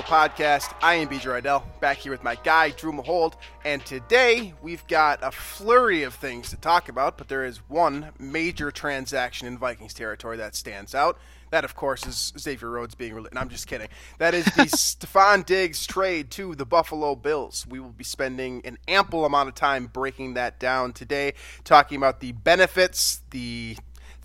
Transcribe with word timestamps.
Unbelievable 0.00 0.28
Podcast. 0.28 0.74
I 0.80 0.94
am 0.94 1.08
BJ 1.08 1.42
Rydell, 1.42 1.62
back 1.80 1.98
here 1.98 2.12
with 2.12 2.24
my 2.24 2.34
guy, 2.36 2.70
Drew 2.70 2.92
Mahowald, 2.92 3.34
and 3.66 3.84
today 3.84 4.54
we've 4.62 4.86
got 4.86 5.18
a 5.22 5.30
flurry 5.30 6.04
of 6.04 6.14
things 6.14 6.48
to 6.50 6.56
talk 6.56 6.88
about, 6.88 7.18
but 7.18 7.28
there 7.28 7.44
is 7.44 7.58
one 7.68 8.10
major 8.18 8.70
transaction 8.70 9.46
in 9.46 9.58
Vikings 9.58 9.92
territory 9.92 10.38
that 10.38 10.54
stands 10.54 10.94
out. 10.94 11.18
That, 11.50 11.64
of 11.64 11.74
course, 11.74 12.06
is 12.06 12.32
Xavier 12.38 12.70
Rhodes 12.70 12.94
being 12.94 13.12
released. 13.12 13.36
I'm 13.36 13.48
just 13.48 13.66
kidding. 13.66 13.88
That 14.18 14.32
is 14.32 14.44
the 14.46 14.50
Stefon 14.64 15.44
Diggs 15.44 15.86
trade 15.86 16.30
to 16.32 16.54
the 16.54 16.64
Buffalo 16.64 17.14
Bills. 17.14 17.66
We 17.68 17.80
will 17.80 17.90
be 17.90 18.04
spending 18.04 18.62
an 18.64 18.78
ample 18.88 19.24
amount 19.26 19.48
of 19.48 19.54
time 19.54 19.86
breaking 19.86 20.34
that 20.34 20.58
down 20.58 20.92
today, 20.92 21.34
talking 21.64 21.98
about 21.98 22.20
the 22.20 22.32
benefits, 22.32 23.20
the 23.30 23.76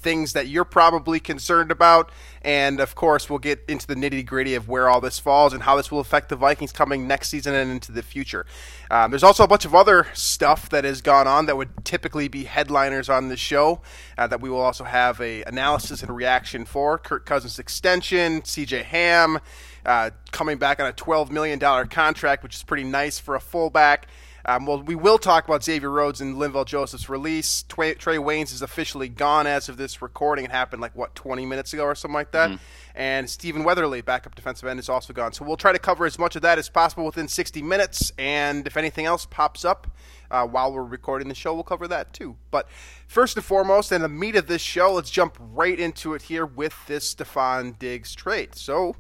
things 0.05 0.34
that 0.34 0.48
you're 0.48 0.64
probably 0.64 1.20
concerned 1.20 1.72
about. 1.72 2.11
And 2.44 2.80
of 2.80 2.94
course, 2.94 3.28
we'll 3.28 3.39
get 3.39 3.66
into 3.67 3.88
the 3.88 3.95
nitty 3.95 4.23
gritty 4.23 4.53
of 4.53 4.70
where 4.70 4.88
all 4.88 5.02
this 5.02 5.17
falls 5.17 5.52
and 5.52 5.64
how 5.64 5.75
this 5.75 5.92
will 5.92 6.00
affect 6.00 6.30
the 6.30 6.36
Vikings 6.36 6.72
coming 6.72 7.08
next 7.08 7.30
season 7.30 7.56
and 7.56 7.72
into 7.72 7.92
the 7.92 8.03
future. 8.03 8.45
Um, 8.92 9.09
there's 9.09 9.23
also 9.23 9.44
a 9.44 9.47
bunch 9.47 9.66
of 9.66 9.73
other 9.73 10.06
stuff 10.14 10.70
that 10.70 10.84
has 10.84 11.02
gone 11.02 11.28
on 11.28 11.47
that 11.47 11.58
would 11.58 11.84
typically 11.84 12.28
be 12.28 12.44
headliners 12.44 13.09
on 13.09 13.30
the 13.30 13.36
show 13.36 13.81
uh, 14.16 14.28
that 14.28 14.42
we 14.42 14.50
will 14.50 14.62
also 14.62 14.84
have 14.84 15.20
a 15.20 15.42
analysis 15.45 16.03
and 16.03 16.16
reaction 16.16 16.66
for. 16.66 17.00
Kirk 17.00 17.25
Cousins 17.25 17.58
extension, 17.58 18.44
CJ 18.44 18.84
Ham 18.84 19.40
uh, 19.84 20.12
coming 20.31 20.59
back 20.59 20.80
on 20.80 20.86
a 20.86 20.94
$12 20.94 21.31
million 21.31 21.59
contract, 21.59 22.44
which 22.44 22.56
is 22.56 22.62
pretty 22.62 22.84
nice 22.84 23.17
for 23.17 23.34
a 23.34 23.40
fullback. 23.40 24.08
Um, 24.47 24.67
well, 24.67 24.81
we 24.81 24.93
will 24.93 25.17
talk 25.17 25.45
about 25.45 25.63
Xavier 25.63 25.89
Rhodes 25.89 26.21
and 26.21 26.35
Linval 26.35 26.65
Joseph's 26.65 27.09
release. 27.09 27.65
Trae, 27.67 27.97
Trae 27.97 28.23
Waynes 28.23 28.53
is 28.53 28.61
officially 28.61 29.09
gone 29.09 29.47
as 29.47 29.69
of 29.69 29.77
this 29.77 30.03
recording. 30.03 30.45
It 30.45 30.51
happened 30.51 30.83
like 30.83 30.95
what 30.95 31.15
20 31.15 31.47
minutes 31.47 31.73
ago 31.73 31.83
or 31.83 31.95
something 31.95 32.13
like 32.13 32.31
that. 32.31 32.51
And 32.93 33.27
Stephen 33.27 33.63
Weatherly, 33.63 34.01
backup 34.01 34.35
defensive 34.35 34.69
end, 34.69 34.79
is 34.79 34.88
also 34.88 35.13
gone. 35.13 35.33
So 35.33 35.43
we'll 35.45 35.57
try 35.57 35.71
to 35.71 35.79
cover 35.79 36.05
as 36.05 36.19
much 36.19 36.35
of 36.35 36.43
that 36.43 36.59
as 36.59 36.69
possible 36.69 37.05
within 37.05 37.27
60 37.27 37.63
minutes. 37.63 38.11
And 38.19 38.67
if 38.67 38.77
anything 38.77 39.05
else 39.05 39.25
pops 39.25 39.66
up 39.66 39.88
uh, 40.29 40.45
while 40.45 40.71
we're 40.71 40.83
recording 40.83 41.27
the 41.27 41.35
show, 41.35 41.55
we'll 41.55 41.63
cover 41.63 41.88
that 41.88 42.13
too. 42.13 42.35
But 42.51 42.69
first 43.07 43.35
and 43.38 43.45
foremost, 43.45 43.91
and 43.91 44.03
the 44.03 44.09
meat 44.09 44.35
of 44.35 44.45
this 44.45 44.61
show, 44.61 44.93
let's 44.93 45.09
jump 45.09 45.38
right 45.39 45.79
into 45.79 46.13
it 46.13 46.23
here 46.23 46.45
with 46.45 46.75
this 46.85 47.16
Stefon 47.16 47.79
Diggs 47.79 48.13
trade. 48.13 48.53
So 48.53 48.95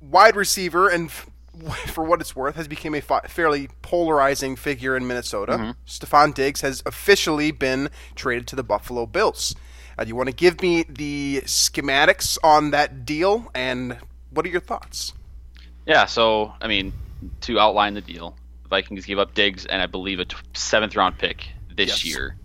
wide 0.00 0.36
receiver 0.36 0.88
and 0.88 1.10
for 1.88 2.04
what 2.04 2.20
it's 2.20 2.34
worth, 2.36 2.56
has 2.56 2.68
become 2.68 2.94
a 2.94 3.00
fa- 3.00 3.22
fairly 3.28 3.68
polarizing 3.82 4.56
figure 4.56 4.96
in 4.96 5.06
Minnesota. 5.06 5.52
Mm-hmm. 5.52 5.70
Stefon 5.86 6.34
Diggs 6.34 6.60
has 6.60 6.82
officially 6.86 7.50
been 7.50 7.90
traded 8.14 8.46
to 8.48 8.56
the 8.56 8.62
Buffalo 8.62 9.06
Bills. 9.06 9.54
Uh, 9.98 10.04
do 10.04 10.08
you 10.08 10.16
want 10.16 10.28
to 10.28 10.34
give 10.34 10.62
me 10.62 10.84
the 10.88 11.42
schematics 11.44 12.38
on 12.42 12.70
that 12.70 13.04
deal, 13.04 13.50
and 13.54 13.98
what 14.30 14.46
are 14.46 14.48
your 14.48 14.60
thoughts? 14.60 15.12
Yeah, 15.86 16.06
so 16.06 16.54
I 16.60 16.68
mean, 16.68 16.92
to 17.42 17.58
outline 17.58 17.94
the 17.94 18.00
deal, 18.00 18.36
Vikings 18.68 19.04
gave 19.04 19.18
up 19.18 19.34
Diggs 19.34 19.66
and 19.66 19.82
I 19.82 19.86
believe 19.86 20.20
a 20.20 20.24
t- 20.24 20.36
seventh 20.54 20.94
round 20.96 21.18
pick 21.18 21.48
this 21.74 21.88
Yes. 21.88 22.04
year, 22.04 22.36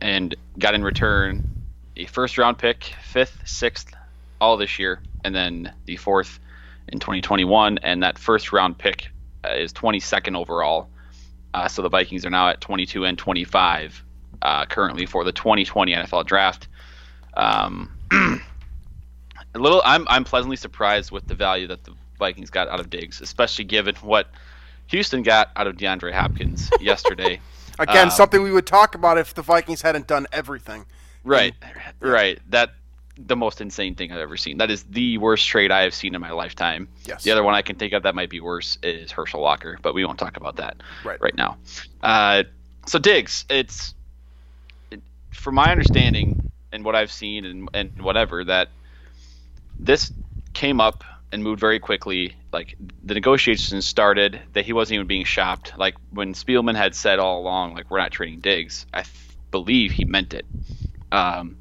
and 0.00 0.34
got 0.58 0.74
in 0.74 0.84
return 0.84 1.48
a 1.96 2.04
first 2.06 2.38
round 2.38 2.58
pick, 2.58 2.84
fifth, 3.02 3.40
sixth, 3.46 3.92
all 4.40 4.56
this 4.56 4.78
year, 4.78 5.00
and 5.24 5.34
then 5.34 5.72
the 5.86 5.96
fourth 5.96 6.38
in 6.92 6.98
2021, 6.98 7.78
and 7.78 8.02
that 8.02 8.18
first 8.18 8.52
round 8.52 8.78
pick 8.78 9.08
uh, 9.44 9.54
is 9.54 9.72
22nd 9.72 10.36
overall. 10.36 10.88
Uh, 11.54 11.68
so 11.68 11.82
the 11.82 11.88
Vikings 11.88 12.26
are 12.26 12.30
now 12.30 12.48
at 12.48 12.60
22 12.60 13.04
and 13.04 13.18
25 13.18 14.04
uh, 14.42 14.66
currently 14.66 15.06
for 15.06 15.24
the 15.24 15.32
2020 15.32 15.92
NFL 15.92 16.26
Draft. 16.26 16.68
Um, 17.34 17.90
a 18.12 19.58
little, 19.58 19.82
I'm 19.84 20.06
I'm 20.08 20.24
pleasantly 20.24 20.56
surprised 20.56 21.10
with 21.10 21.26
the 21.26 21.34
value 21.34 21.66
that 21.68 21.84
the 21.84 21.92
Vikings 22.18 22.50
got 22.50 22.68
out 22.68 22.80
of 22.80 22.90
Diggs, 22.90 23.20
especially 23.20 23.64
given 23.64 23.94
what 23.96 24.28
Houston 24.88 25.22
got 25.22 25.50
out 25.56 25.66
of 25.66 25.76
DeAndre 25.76 26.12
Hopkins 26.12 26.70
yesterday. 26.80 27.40
Again, 27.78 28.04
Um, 28.04 28.10
something 28.10 28.42
we 28.42 28.50
would 28.50 28.66
talk 28.66 28.94
about 28.94 29.18
if 29.18 29.34
the 29.34 29.42
Vikings 29.42 29.82
hadn't 29.82 30.06
done 30.06 30.26
everything. 30.32 30.84
Right, 31.24 31.54
right. 32.00 32.40
That 32.50 32.70
the 33.26 33.36
most 33.36 33.60
insane 33.60 33.94
thing 33.94 34.12
I've 34.12 34.20
ever 34.20 34.36
seen. 34.36 34.58
That 34.58 34.70
is 34.70 34.84
the 34.84 35.18
worst 35.18 35.46
trade 35.46 35.70
I 35.72 35.82
have 35.82 35.94
seen 35.94 36.14
in 36.14 36.20
my 36.20 36.30
lifetime. 36.30 36.88
Yes. 37.04 37.24
The 37.24 37.32
other 37.32 37.42
one 37.42 37.54
I 37.54 37.62
can 37.62 37.76
think 37.76 37.92
of 37.92 38.04
that 38.04 38.14
might 38.14 38.30
be 38.30 38.40
worse 38.40 38.78
is 38.82 39.10
Herschel 39.10 39.40
Walker, 39.40 39.78
but 39.82 39.94
we 39.94 40.04
won't 40.04 40.18
talk 40.18 40.36
about 40.36 40.56
that 40.56 40.76
Right. 41.04 41.20
right 41.20 41.34
now. 41.36 41.58
Uh, 42.02 42.44
so 42.86 42.98
Diggs, 42.98 43.44
it's 43.50 43.94
it, 44.90 45.00
from 45.30 45.56
my 45.56 45.70
understanding 45.72 46.38
and 46.72 46.84
what 46.84 46.94
I've 46.94 47.10
seen 47.12 47.44
and 47.44 47.68
and 47.74 47.90
whatever 48.00 48.44
that 48.44 48.68
this 49.80 50.12
came 50.54 50.80
up 50.80 51.04
and 51.30 51.42
moved 51.42 51.60
very 51.60 51.78
quickly. 51.78 52.34
Like 52.52 52.76
the 53.04 53.14
negotiations 53.14 53.86
started, 53.86 54.40
that 54.54 54.64
he 54.64 54.72
wasn't 54.72 54.94
even 54.96 55.06
being 55.06 55.24
shopped. 55.24 55.74
Like 55.76 55.96
when 56.10 56.32
Spielman 56.34 56.76
had 56.76 56.94
said 56.94 57.18
all 57.18 57.40
along, 57.40 57.74
like 57.74 57.90
we're 57.90 57.98
not 57.98 58.10
trading 58.10 58.40
Diggs. 58.40 58.86
I 58.94 59.02
th- 59.02 59.14
believe 59.50 59.92
he 59.92 60.04
meant 60.06 60.32
it. 60.32 60.46
Um, 61.12 61.57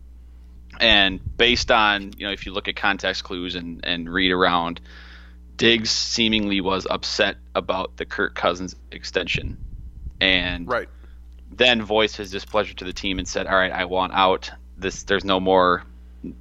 and 0.80 1.20
based 1.38 1.72
on 1.72 2.14
you 2.18 2.26
know, 2.28 2.32
if 2.34 2.46
you 2.46 2.54
look 2.54 2.68
at 2.68 2.76
context 2.76 3.24
clues 3.24 3.56
and 3.56 3.82
and 3.86 4.12
read 4.12 4.32
around, 4.32 4.82
Diggs 5.56 5.92
seemingly 5.92 6.62
was 6.62 6.88
upset 6.90 7.38
about 7.56 7.98
the 7.98 8.06
Kirk 8.06 8.36
Cousins 8.36 8.76
extension, 8.92 9.58
and 10.22 10.68
Right. 10.68 10.90
then 11.52 11.82
voiced 11.82 12.18
his 12.18 12.32
displeasure 12.32 12.74
to 12.76 12.86
the 12.86 12.94
team 12.94 13.20
and 13.20 13.28
said, 13.28 13.48
"All 13.48 13.56
right, 13.58 13.72
I 13.72 13.86
want 13.86 14.14
out. 14.14 14.52
This 14.78 15.04
there's 15.04 15.26
no 15.26 15.40
more 15.40 15.84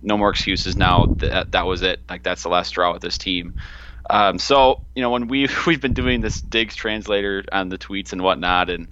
no 0.02 0.16
more 0.18 0.30
excuses 0.30 0.76
now. 0.76 1.06
That 1.18 1.52
that 1.52 1.66
was 1.66 1.82
it. 1.82 2.00
Like 2.08 2.22
that's 2.22 2.42
the 2.42 2.48
last 2.48 2.68
straw 2.68 2.92
with 2.92 3.02
this 3.02 3.18
team." 3.18 3.54
Um, 4.08 4.38
so 4.38 4.82
you 4.94 5.02
know 5.02 5.10
when 5.10 5.28
we 5.28 5.48
we've 5.66 5.80
been 5.80 5.94
doing 5.94 6.20
this 6.20 6.40
Diggs 6.40 6.76
translator 6.76 7.44
on 7.52 7.68
the 7.68 7.78
tweets 7.78 8.12
and 8.12 8.22
whatnot, 8.22 8.70
and 8.70 8.88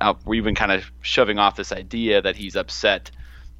uh, 0.00 0.14
we've 0.24 0.44
been 0.44 0.54
kind 0.54 0.72
of 0.72 0.90
shoving 1.02 1.38
off 1.38 1.56
this 1.56 1.72
idea 1.72 2.22
that 2.22 2.36
he's 2.36 2.56
upset 2.56 3.10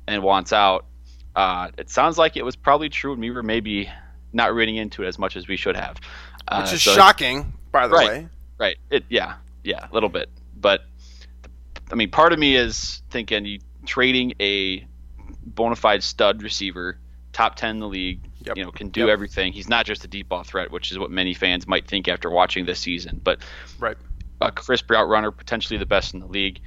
and 0.06 0.22
wants 0.22 0.52
out. 0.52 0.86
Uh, 1.34 1.68
it 1.78 1.90
sounds 1.90 2.16
like 2.18 2.36
it 2.36 2.44
was 2.44 2.56
probably 2.56 2.88
true, 2.88 3.12
and 3.12 3.20
we 3.20 3.30
were 3.30 3.42
maybe 3.42 3.90
not 4.32 4.54
reading 4.54 4.76
into 4.76 5.02
it 5.02 5.06
as 5.08 5.18
much 5.18 5.36
as 5.36 5.48
we 5.48 5.56
should 5.56 5.76
have. 5.76 5.96
Uh, 6.46 6.62
Which 6.62 6.74
is 6.74 6.82
so- 6.82 6.94
shocking, 6.94 7.52
by 7.72 7.88
the 7.88 7.94
Right. 7.94 8.08
way. 8.08 8.28
Right. 8.58 8.76
It 8.90 9.04
yeah, 9.08 9.34
yeah, 9.64 9.86
a 9.90 9.92
little 9.94 10.08
bit. 10.08 10.28
But 10.56 10.82
I 11.90 11.96
mean, 11.96 12.10
part 12.10 12.32
of 12.32 12.38
me 12.38 12.56
is 12.56 13.02
thinking 13.10 13.44
you 13.44 13.58
trading 13.86 14.34
a 14.40 14.86
bona 15.44 15.76
fide 15.76 16.02
stud 16.02 16.42
receiver, 16.42 16.98
top 17.32 17.56
10 17.56 17.70
in 17.70 17.78
the 17.80 17.88
league, 17.88 18.20
Yep. 18.46 18.56
you 18.56 18.64
know, 18.64 18.70
can 18.70 18.88
do 18.88 19.00
Yep. 19.00 19.08
everything. 19.10 19.52
He's 19.52 19.68
not 19.68 19.84
just 19.86 20.04
a 20.04 20.08
deep 20.08 20.28
ball 20.28 20.44
threat, 20.44 20.70
which 20.70 20.90
is 20.92 20.98
what 20.98 21.10
many 21.10 21.34
fans 21.34 21.66
might 21.66 21.86
think 21.86 22.08
after 22.08 22.30
watching 22.30 22.64
this 22.64 22.78
season, 22.80 23.20
but 23.22 23.40
Right. 23.78 23.96
a 24.40 24.50
crisp 24.52 24.90
route 24.90 25.08
runner, 25.08 25.30
potentially 25.30 25.78
the 25.78 25.86
best 25.86 26.14
in 26.14 26.20
the 26.20 26.26
league. 26.26 26.60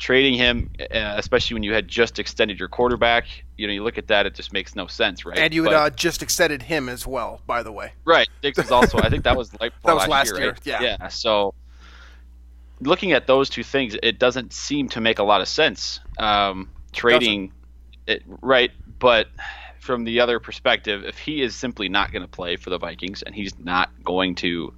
Trading 0.00 0.34
him, 0.34 0.70
uh, 0.80 1.14
especially 1.16 1.54
when 1.54 1.62
you 1.62 1.74
had 1.74 1.86
just 1.86 2.18
extended 2.18 2.58
your 2.58 2.68
quarterback, 2.68 3.26
you 3.58 3.66
know, 3.66 3.72
you 3.72 3.84
look 3.84 3.98
at 3.98 4.08
that, 4.08 4.24
it 4.24 4.34
just 4.34 4.52
makes 4.52 4.74
no 4.74 4.86
sense, 4.86 5.26
right? 5.26 5.38
And 5.38 5.52
you 5.52 5.64
had 5.64 5.74
uh, 5.74 5.90
just 5.90 6.22
extended 6.22 6.62
him 6.62 6.88
as 6.88 7.06
well, 7.06 7.42
by 7.46 7.62
the 7.62 7.70
way. 7.70 7.92
Right. 8.06 8.28
Diggs 8.40 8.56
was 8.56 8.70
also. 8.70 8.98
I 8.98 9.10
think 9.10 9.24
that 9.24 9.36
was 9.36 9.52
like 9.60 9.72
That 9.84 9.94
was 9.94 10.08
last 10.08 10.30
last 10.30 10.38
year, 10.38 10.50
right? 10.52 10.60
yeah. 10.64 10.82
Yeah. 10.82 11.08
So 11.08 11.54
looking 12.80 13.12
at 13.12 13.26
those 13.26 13.50
two 13.50 13.62
things, 13.62 13.94
it 14.02 14.18
doesn't 14.18 14.54
seem 14.54 14.88
to 14.88 15.00
make 15.00 15.18
a 15.18 15.22
lot 15.22 15.42
of 15.42 15.48
sense. 15.48 16.00
Um, 16.18 16.70
trading, 16.92 17.52
it, 18.06 18.22
right? 18.26 18.70
But 18.98 19.28
from 19.80 20.04
the 20.04 20.20
other 20.20 20.40
perspective, 20.40 21.04
if 21.04 21.18
he 21.18 21.42
is 21.42 21.54
simply 21.54 21.88
not 21.88 22.12
going 22.12 22.22
to 22.22 22.28
play 22.28 22.56
for 22.56 22.70
the 22.70 22.78
Vikings 22.78 23.22
and 23.22 23.34
he's 23.34 23.58
not 23.58 23.90
going 24.02 24.34
to 24.36 24.74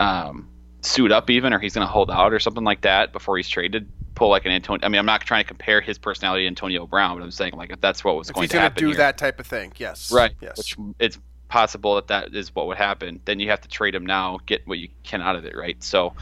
um, 0.00 0.48
suit 0.84 1.12
up 1.12 1.30
even, 1.30 1.52
or 1.52 1.58
he's 1.58 1.74
going 1.74 1.86
to 1.86 1.90
hold 1.90 2.10
out 2.10 2.32
or 2.32 2.38
something 2.38 2.64
like 2.64 2.82
that 2.82 3.12
before 3.12 3.36
he's 3.36 3.48
traded, 3.48 3.88
pull 4.14 4.28
like 4.28 4.44
an 4.44 4.52
Antonio. 4.52 4.84
I 4.84 4.88
mean, 4.88 4.98
I'm 4.98 5.06
not 5.06 5.22
trying 5.22 5.44
to 5.44 5.48
compare 5.48 5.80
his 5.80 5.98
personality 5.98 6.44
to 6.44 6.48
Antonio 6.48 6.86
Brown, 6.86 7.18
but 7.18 7.24
I'm 7.24 7.30
saying 7.30 7.54
like 7.54 7.70
if 7.70 7.80
that's 7.80 8.04
what 8.04 8.16
was 8.16 8.28
If 8.28 8.34
going 8.34 8.44
he's 8.44 8.50
to 8.52 8.60
happen 8.60 8.80
do 8.80 8.88
here, 8.88 8.96
that 8.96 9.18
type 9.18 9.40
of 9.40 9.46
thing, 9.46 9.72
yes. 9.76 10.12
right? 10.12 10.32
Yes. 10.40 10.58
Which 10.58 10.76
it's 10.98 11.18
possible 11.48 11.94
that 11.96 12.08
that 12.08 12.34
is 12.34 12.54
what 12.54 12.66
would 12.66 12.76
happen. 12.76 13.20
Then 13.24 13.40
you 13.40 13.50
have 13.50 13.60
to 13.62 13.68
trade 13.68 13.94
him 13.94 14.06
now, 14.06 14.38
get 14.46 14.66
what 14.66 14.78
you 14.78 14.88
can 15.02 15.22
out 15.22 15.36
of 15.36 15.44
it, 15.44 15.56
right? 15.56 15.82
So, 15.82 16.14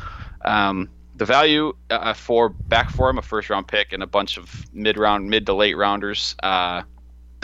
um, 0.45 0.89
the 1.17 1.25
value 1.25 1.75
uh, 1.91 2.15
for 2.15 2.49
back 2.49 2.91
for 2.91 3.11
him, 3.11 3.19
a 3.19 3.23
first 3.23 3.51
round 3.51 3.69
pick 3.69 3.93
and 3.93 4.03
a 4.03 4.07
bunch 4.07 4.39
of 4.39 4.67
mid 4.73 4.97
round, 4.97 5.29
mid 5.29 5.47
to 5.47 5.55
late 5.55 5.77
rounders, 5.77 6.35
uh, 6.43 6.83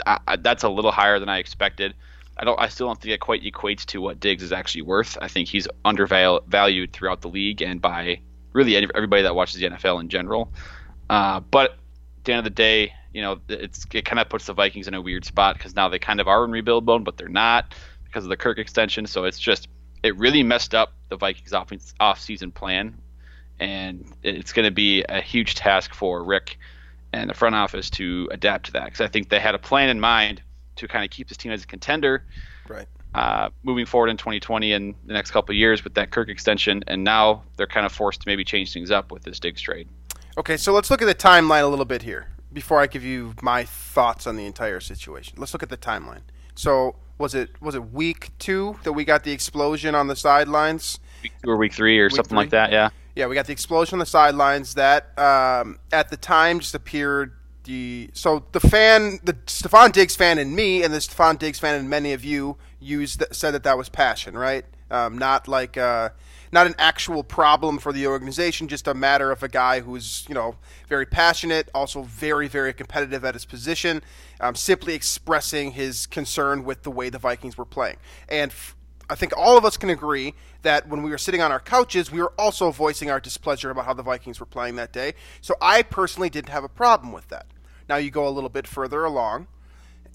I, 0.05 0.37
that's 0.37 0.63
a 0.63 0.69
little 0.69 0.91
higher 0.91 1.19
than 1.19 1.29
I 1.29 1.37
expected. 1.39 1.93
I 2.39 2.45
don't. 2.45 2.59
I 2.59 2.69
still 2.69 2.87
don't 2.87 2.99
think 2.99 3.13
it 3.13 3.19
quite 3.19 3.43
equates 3.43 3.85
to 3.87 3.99
what 3.99 4.21
Diggs 4.21 4.41
is 4.41 4.53
actually 4.53 4.83
worth. 4.83 5.17
I 5.21 5.27
think 5.27 5.49
he's 5.49 5.67
undervalued 5.83 6.93
throughout 6.93 7.19
the 7.19 7.27
league 7.27 7.61
and 7.61 7.81
by 7.81 8.21
really 8.53 8.77
everybody 8.77 9.23
that 9.23 9.35
watches 9.35 9.59
the 9.59 9.69
NFL 9.69 9.99
in 9.99 10.07
general. 10.07 10.51
Uh, 11.09 11.41
but 11.41 11.71
at 11.71 12.23
the 12.23 12.31
end 12.31 12.39
of 12.39 12.45
the 12.45 12.49
day, 12.51 12.93
you 13.13 13.21
know, 13.21 13.41
it's 13.49 13.85
it 13.91 14.05
kind 14.05 14.19
of 14.19 14.29
puts 14.29 14.45
the 14.45 14.53
Vikings 14.53 14.87
in 14.87 14.93
a 14.93 15.01
weird 15.01 15.25
spot 15.25 15.57
because 15.57 15.75
now 15.75 15.89
they 15.89 15.99
kind 15.99 16.21
of 16.21 16.29
are 16.29 16.45
in 16.45 16.51
rebuild 16.51 16.85
mode, 16.85 17.03
but 17.03 17.17
they're 17.17 17.27
not 17.27 17.75
because 18.05 18.23
of 18.23 18.29
the 18.29 18.37
Kirk 18.37 18.57
extension. 18.57 19.05
So 19.05 19.25
it's 19.25 19.39
just 19.39 19.67
it 20.01 20.15
really 20.15 20.41
messed 20.41 20.73
up 20.73 20.93
the 21.09 21.17
Vikings 21.17 21.51
off 21.51 21.73
off-season 21.99 22.53
plan, 22.53 22.97
and 23.59 24.05
it's 24.23 24.53
going 24.53 24.65
to 24.65 24.71
be 24.71 25.03
a 25.09 25.19
huge 25.19 25.55
task 25.55 25.93
for 25.93 26.23
Rick 26.23 26.57
and 27.11 27.29
the 27.29 27.33
front 27.33 27.55
office 27.55 27.89
to 27.89 28.29
adapt 28.31 28.67
to 28.67 28.71
that 28.73 28.85
because 28.85 29.01
I 29.01 29.09
think 29.09 29.27
they 29.27 29.39
had 29.39 29.55
a 29.55 29.59
plan 29.59 29.89
in 29.89 29.99
mind 29.99 30.41
to 30.79 30.87
kind 30.87 31.03
of 31.03 31.11
keep 31.11 31.27
this 31.27 31.37
team 31.37 31.51
as 31.51 31.63
a 31.63 31.67
contender. 31.67 32.23
Right. 32.67 32.87
Uh, 33.13 33.49
moving 33.63 33.85
forward 33.85 34.09
in 34.09 34.17
2020 34.17 34.73
and 34.73 34.95
the 35.05 35.13
next 35.13 35.31
couple 35.31 35.51
of 35.51 35.57
years 35.57 35.83
with 35.83 35.95
that 35.95 36.11
Kirk 36.11 36.29
extension, 36.29 36.83
and 36.87 37.03
now 37.03 37.43
they're 37.57 37.67
kind 37.67 37.85
of 37.85 37.91
forced 37.91 38.21
to 38.21 38.27
maybe 38.27 38.43
change 38.43 38.71
things 38.71 38.91
up 38.91 39.11
with 39.11 39.23
this 39.23 39.39
Diggs 39.39 39.61
trade. 39.61 39.87
Okay, 40.37 40.57
so 40.57 40.71
let's 40.71 40.91
look 40.91 41.01
at 41.01 41.05
the 41.05 41.15
timeline 41.15 41.63
a 41.63 41.67
little 41.67 41.85
bit 41.85 42.03
here 42.03 42.27
before 42.53 42.79
I 42.79 42.87
give 42.87 43.03
you 43.03 43.33
my 43.41 43.63
thoughts 43.63 44.27
on 44.27 44.35
the 44.35 44.45
entire 44.45 44.79
situation. 44.79 45.35
Let's 45.37 45.53
look 45.53 45.63
at 45.63 45.69
the 45.69 45.77
timeline. 45.77 46.21
So 46.55 46.95
was 47.17 47.35
it 47.35 47.49
was 47.61 47.75
it 47.75 47.91
week 47.91 48.29
two 48.37 48.77
that 48.83 48.93
we 48.93 49.05
got 49.05 49.23
the 49.23 49.31
explosion 49.31 49.95
on 49.95 50.07
the 50.07 50.15
sidelines? 50.15 50.99
Week 51.23 51.33
two 51.43 51.49
or 51.49 51.57
week 51.57 51.73
three 51.73 51.99
or 51.99 52.05
week 52.05 52.15
something 52.15 52.29
three? 52.29 52.37
like 52.37 52.49
that, 52.51 52.71
yeah. 52.71 52.89
Yeah, 53.15 53.27
we 53.27 53.35
got 53.35 53.47
the 53.47 53.51
explosion 53.51 53.95
on 53.95 53.99
the 53.99 54.05
sidelines 54.05 54.75
that 54.75 55.17
um, 55.17 55.79
at 55.91 56.09
the 56.09 56.15
time 56.15 56.59
just 56.59 56.75
appeared 56.75 57.33
the 57.69 58.09
so 58.13 58.43
the 58.51 58.59
fan, 58.59 59.19
the 59.23 59.33
Stefon 59.45 59.91
Diggs 59.91 60.15
fan 60.15 60.39
in 60.39 60.55
me, 60.55 60.81
and 60.81 60.91
the 60.91 60.97
Stefon 60.97 61.37
Diggs 61.37 61.59
fan 61.59 61.75
and 61.75 61.87
many 61.87 62.13
of 62.13 62.25
you 62.25 62.57
used 62.79 63.23
said 63.31 63.51
that 63.51 63.63
that 63.63 63.77
was 63.77 63.89
passion, 63.89 64.35
right? 64.35 64.65
Um, 64.89 65.19
not 65.19 65.47
like 65.47 65.77
uh, 65.77 66.09
not 66.51 66.65
an 66.65 66.73
actual 66.79 67.23
problem 67.23 67.77
for 67.77 67.93
the 67.93 68.07
organization, 68.07 68.67
just 68.67 68.87
a 68.87 68.95
matter 68.95 69.31
of 69.31 69.43
a 69.43 69.47
guy 69.47 69.81
who's 69.81 70.25
you 70.27 70.33
know 70.33 70.55
very 70.87 71.05
passionate, 71.05 71.69
also 71.75 72.01
very 72.01 72.47
very 72.47 72.73
competitive 72.73 73.23
at 73.23 73.35
his 73.35 73.45
position, 73.45 74.01
um, 74.41 74.55
simply 74.55 74.95
expressing 74.95 75.73
his 75.73 76.07
concern 76.07 76.63
with 76.63 76.81
the 76.81 76.91
way 76.91 77.09
the 77.09 77.19
Vikings 77.19 77.55
were 77.55 77.65
playing. 77.65 77.97
And 78.29 78.49
f- 78.49 78.75
I 79.11 79.15
think 79.15 79.31
all 79.37 79.59
of 79.59 79.65
us 79.65 79.77
can 79.77 79.91
agree 79.91 80.33
that 80.63 80.87
when 80.87 81.03
we 81.03 81.11
were 81.11 81.19
sitting 81.19 81.41
on 81.41 81.51
our 81.51 81.59
couches, 81.59 82.11
we 82.11 82.19
were 82.19 82.33
also 82.39 82.71
voicing 82.71 83.11
our 83.11 83.19
displeasure 83.19 83.69
about 83.69 83.85
how 83.85 83.93
the 83.93 84.03
Vikings 84.03 84.39
were 84.39 84.47
playing 84.47 84.75
that 84.77 84.91
day. 84.91 85.13
So 85.39 85.55
I 85.61 85.83
personally 85.83 86.31
didn't 86.31 86.49
have 86.49 86.63
a 86.63 86.69
problem 86.69 87.11
with 87.11 87.27
that. 87.27 87.45
Now 87.89 87.97
you 87.97 88.11
go 88.11 88.27
a 88.27 88.29
little 88.29 88.49
bit 88.49 88.67
further 88.67 89.03
along, 89.03 89.47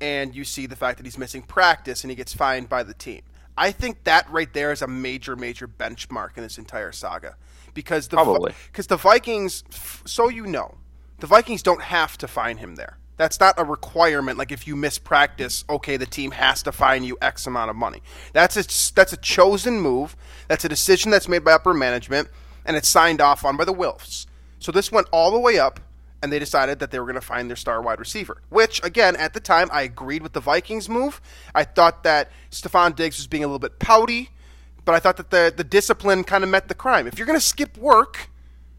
and 0.01 0.35
you 0.35 0.45
see 0.45 0.67
the 0.67 0.77
fact 0.77 0.97
that 0.99 1.05
he's 1.05 1.19
missing 1.19 1.43
practice 1.43 2.05
and 2.05 2.11
he 2.11 2.15
gets 2.15 2.33
fined 2.33 2.69
by 2.69 2.85
the 2.85 2.95
team. 2.95 3.23
I 3.59 3.73
think 3.73 4.05
that 4.05 4.31
right 4.31 4.53
there 4.53 4.73
is 4.73 4.81
a 4.81 4.87
major, 4.87 5.37
major 5.37 5.69
benchmark 5.69 6.37
in 6.37 6.43
this 6.43 6.57
entire 6.57 6.93
saga 6.93 7.37
because 7.75 8.09
the 8.09 8.17
because 8.71 8.87
the 8.87 8.97
Vikings, 8.97 9.65
so 10.07 10.29
you 10.29 10.47
know, 10.47 10.77
the 11.19 11.27
Vikings 11.27 11.63
don't 11.63 11.83
have 11.83 12.17
to 12.19 12.29
fine 12.29 12.59
him 12.59 12.77
there. 12.77 12.99
That's 13.17 13.39
not 13.39 13.55
a 13.59 13.65
requirement. 13.65 14.39
Like 14.39 14.51
if 14.51 14.67
you 14.67 14.75
miss 14.75 14.99
practice, 14.99 15.65
okay, 15.69 15.97
the 15.97 16.07
team 16.07 16.33
has 16.33 16.63
to 16.65 16.73
fine 16.73 17.05
you 17.05 17.17
X 17.21 17.47
amount 17.47 17.71
of 17.71 17.77
money. 17.77 18.03
That's 18.33 18.57
a 18.57 18.95
that's 18.95 19.13
a 19.13 19.17
chosen 19.17 19.81
move. 19.81 20.17
That's 20.49 20.65
a 20.65 20.69
decision 20.69 21.11
that's 21.11 21.29
made 21.29 21.45
by 21.45 21.53
upper 21.53 21.75
management, 21.75 22.29
and 22.65 22.77
it's 22.77 22.89
signed 22.89 23.21
off 23.21 23.45
on 23.45 23.57
by 23.57 23.65
the 23.65 23.75
Wilfs. 23.75 24.27
So 24.59 24.73
this 24.73 24.91
went 24.91 25.09
all 25.13 25.31
the 25.31 25.39
way 25.39 25.59
up 25.59 25.81
and 26.25 26.33
they 26.33 26.39
decided 26.39 26.79
that 26.79 26.91
they 26.91 26.99
were 26.99 27.05
going 27.05 27.17
to 27.17 27.21
find 27.21 27.51
their 27.51 27.57
star 27.57 27.83
wide 27.83 28.01
receiver. 28.01 28.41
Which, 28.49 28.83
again, 28.83 29.15
at 29.17 29.35
the 29.35 29.41
time, 29.41 29.69
I 29.71 29.83
agreed 29.83 30.23
with 30.23 30.33
the 30.33 30.41
Vikings 30.41 30.89
move. 30.89 31.21
I 31.55 31.65
thought 31.65 32.03
that 32.05 32.31
Stefon 32.51 32.97
Diggs 32.97 33.19
was 33.19 33.27
being 33.27 33.45
a 33.45 33.47
little 33.47 33.59
bit 33.59 33.79
pouty, 33.79 34.31
but 34.87 34.95
I 34.95 35.01
thought 35.01 35.19
that 35.19 35.29
the 35.29 35.53
the 35.55 35.63
discipline 35.63 36.25
kind 36.25 36.43
of 36.43 36.49
met 36.49 36.69
the 36.69 36.75
crime. 36.75 37.07
If 37.07 37.19
you're 37.19 37.27
going 37.27 37.39
to 37.39 37.45
skip 37.45 37.77
work 37.77 38.31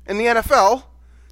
in 0.07 0.18
the 0.18 0.25
NFL, 0.25 0.86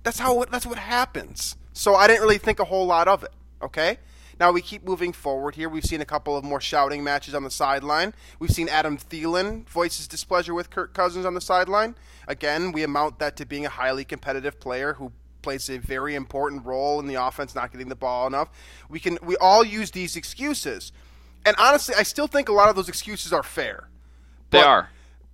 that's 0.03 0.19
how 0.19 0.45
that's 0.45 0.67
what 0.67 0.77
happens. 0.77 1.55
So 1.73 1.95
I 1.95 2.05
didn't 2.05 2.21
really 2.21 2.37
think 2.37 2.59
a 2.59 2.65
whole 2.65 2.85
lot 2.85 3.07
of 3.07 3.23
it. 3.23 3.31
Okay. 3.63 3.97
Now 4.39 4.51
we 4.51 4.61
keep 4.61 4.83
moving 4.83 5.13
forward 5.13 5.55
here. 5.55 5.67
We've 5.67 5.83
seen 5.83 6.01
a 6.01 6.05
couple 6.05 6.37
of 6.37 6.43
more 6.43 6.61
shouting 6.61 7.03
matches 7.03 7.33
on 7.33 7.43
the 7.43 7.51
sideline. 7.51 8.13
We've 8.37 8.51
seen 8.51 8.69
Adam 8.69 8.97
Thielen 8.97 9.67
voice 9.67 9.97
his 9.97 10.07
displeasure 10.07 10.53
with 10.53 10.69
Kirk 10.69 10.93
Cousins 10.93 11.25
on 11.25 11.33
the 11.33 11.41
sideline. 11.41 11.95
Again, 12.27 12.71
we 12.71 12.83
amount 12.83 13.19
that 13.19 13.35
to 13.37 13.45
being 13.45 13.65
a 13.65 13.69
highly 13.69 14.05
competitive 14.05 14.59
player 14.59 14.93
who 14.93 15.11
plays 15.43 15.69
a 15.69 15.77
very 15.77 16.15
important 16.15 16.65
role 16.65 16.99
in 16.99 17.05
the 17.05 17.15
offense, 17.15 17.53
not 17.53 17.71
getting 17.71 17.89
the 17.89 17.95
ball 17.95 18.25
enough. 18.25 18.49
We 18.89 18.99
can 18.99 19.19
we 19.21 19.37
all 19.37 19.63
use 19.63 19.91
these 19.91 20.15
excuses, 20.15 20.91
and 21.45 21.55
honestly, 21.59 21.93
I 21.95 22.03
still 22.03 22.27
think 22.27 22.49
a 22.49 22.53
lot 22.53 22.69
of 22.69 22.75
those 22.75 22.89
excuses 22.89 23.31
are 23.31 23.43
fair. 23.43 23.89
They 24.49 24.61
are. 24.61 24.89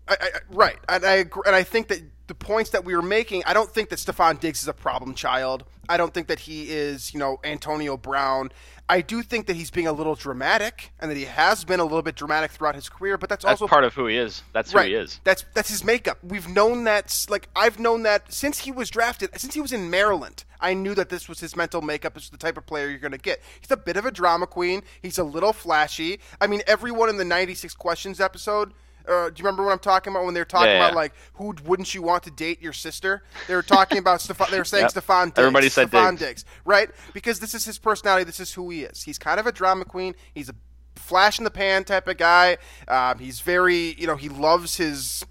I, 0.07 0.17
I, 0.19 0.29
right, 0.49 0.77
and 0.89 1.05
I 1.05 1.13
agree, 1.13 1.43
and 1.45 1.55
I 1.55 1.63
think 1.63 1.87
that 1.89 2.01
the 2.29 2.35
points 2.35 2.69
that 2.69 2.85
we 2.85 2.95
were 2.95 3.01
making, 3.01 3.43
I 3.45 3.53
don't 3.53 3.69
think 3.69 3.89
that 3.89 3.97
Stefon 3.97 4.39
Diggs 4.39 4.61
is 4.61 4.67
a 4.67 4.73
problem 4.73 5.15
child. 5.15 5.65
I 5.89 5.97
don't 5.97 6.13
think 6.13 6.27
that 6.27 6.39
he 6.39 6.69
is, 6.69 7.11
you 7.11 7.19
know, 7.19 7.39
Antonio 7.43 7.97
Brown. 7.97 8.51
I 8.87 9.01
do 9.01 9.23
think 9.23 9.47
that 9.47 9.55
he's 9.55 9.71
being 9.71 9.87
a 9.87 9.91
little 9.91 10.13
dramatic, 10.13 10.91
and 10.99 11.09
that 11.09 11.17
he 11.17 11.25
has 11.25 11.63
been 11.63 11.79
a 11.79 11.83
little 11.83 12.03
bit 12.03 12.15
dramatic 12.15 12.51
throughout 12.51 12.75
his 12.75 12.87
career. 12.87 13.17
But 13.17 13.29
that's, 13.29 13.43
that's 13.43 13.61
also 13.61 13.67
part 13.67 13.83
of 13.83 13.95
who 13.95 14.05
he 14.05 14.15
is. 14.15 14.43
That's 14.53 14.73
right, 14.75 14.83
who 14.83 14.89
he 14.89 14.95
is. 14.95 15.19
That's 15.23 15.43
that's 15.55 15.69
his 15.69 15.83
makeup. 15.83 16.19
We've 16.23 16.47
known 16.47 16.83
that. 16.83 17.25
Like 17.29 17.49
I've 17.55 17.79
known 17.79 18.03
that 18.03 18.31
since 18.31 18.59
he 18.59 18.71
was 18.71 18.91
drafted, 18.91 19.31
since 19.39 19.55
he 19.55 19.61
was 19.61 19.73
in 19.73 19.89
Maryland. 19.89 20.43
I 20.61 20.75
knew 20.75 20.93
that 20.93 21.09
this 21.09 21.27
was 21.27 21.39
his 21.39 21.55
mental 21.55 21.81
makeup. 21.81 22.13
This 22.13 22.25
is 22.25 22.29
the 22.29 22.37
type 22.37 22.57
of 22.57 22.65
player 22.65 22.89
you're 22.89 22.99
going 22.99 23.11
to 23.11 23.17
get. 23.17 23.41
He's 23.59 23.71
a 23.71 23.77
bit 23.77 23.97
of 23.97 24.05
a 24.05 24.11
drama 24.11 24.45
queen. 24.45 24.83
He's 25.01 25.17
a 25.17 25.23
little 25.23 25.53
flashy. 25.53 26.19
I 26.39 26.47
mean, 26.47 26.61
everyone 26.67 27.09
in 27.09 27.17
the 27.17 27.25
'96 27.25 27.73
questions 27.75 28.19
episode 28.19 28.73
uh, 29.09 29.29
do 29.29 29.41
you 29.41 29.43
remember 29.43 29.65
what 29.65 29.71
I'm 29.71 29.79
talking 29.79 30.13
about 30.13 30.25
when 30.25 30.33
they 30.33 30.41
were 30.41 30.45
talking 30.45 30.69
yeah, 30.69 30.85
about 30.85 30.95
like 30.95 31.13
who 31.33 31.55
wouldn't 31.65 31.93
you 31.95 32.01
want 32.01 32.23
to 32.23 32.31
date 32.31 32.61
your 32.61 32.73
sister? 32.73 33.23
They 33.47 33.55
were 33.55 33.63
talking 33.63 33.97
about 33.97 34.19
Stefon. 34.19 34.51
They 34.51 34.57
were 34.57 34.63
saying 34.63 34.83
yep. 34.83 34.93
Stefon. 34.93 35.25
Diggs, 35.25 35.39
Everybody 35.39 35.69
said 35.69 35.89
Stefon 35.89 36.11
Diggs. 36.11 36.19
Diggs, 36.21 36.45
right? 36.65 36.89
Because 37.13 37.39
this 37.39 37.53
is 37.55 37.65
his 37.65 37.79
personality. 37.79 38.23
This 38.23 38.39
is 38.39 38.53
who 38.53 38.69
he 38.69 38.83
is. 38.83 39.03
He's 39.03 39.17
kind 39.17 39.39
of 39.39 39.47
a 39.47 39.51
drama 39.51 39.85
queen. 39.85 40.15
He's 40.33 40.49
a 40.49 40.55
flash 40.95 41.39
in 41.39 41.43
the 41.43 41.51
pan 41.51 41.83
type 41.83 42.07
of 42.07 42.17
guy. 42.17 42.57
Um, 42.87 43.19
he's 43.19 43.41
very, 43.41 43.95
you 43.97 44.05
know, 44.05 44.15
he 44.15 44.29
loves 44.29 44.77
his, 44.77 45.25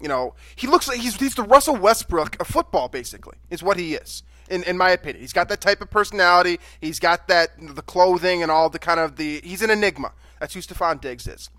you 0.00 0.08
know, 0.08 0.34
he 0.54 0.66
looks 0.66 0.86
like 0.86 1.00
he's 1.00 1.16
he's 1.16 1.34
the 1.34 1.42
Russell 1.42 1.76
Westbrook 1.76 2.40
of 2.40 2.46
football, 2.46 2.88
basically, 2.88 3.36
is 3.50 3.62
what 3.62 3.76
he 3.76 3.94
is. 3.94 4.22
In, 4.50 4.62
in 4.64 4.76
my 4.76 4.90
opinion, 4.90 5.22
he's 5.22 5.32
got 5.32 5.48
that 5.48 5.62
type 5.62 5.80
of 5.80 5.90
personality. 5.90 6.60
He's 6.78 7.00
got 7.00 7.28
that 7.28 7.52
the 7.58 7.82
clothing 7.82 8.42
and 8.42 8.50
all 8.50 8.68
the 8.68 8.78
kind 8.78 9.00
of 9.00 9.16
the. 9.16 9.40
He's 9.42 9.62
an 9.62 9.70
enigma. 9.70 10.12
That's 10.38 10.52
who 10.52 10.60
Stefon 10.60 11.00
Diggs 11.00 11.26
is. 11.26 11.50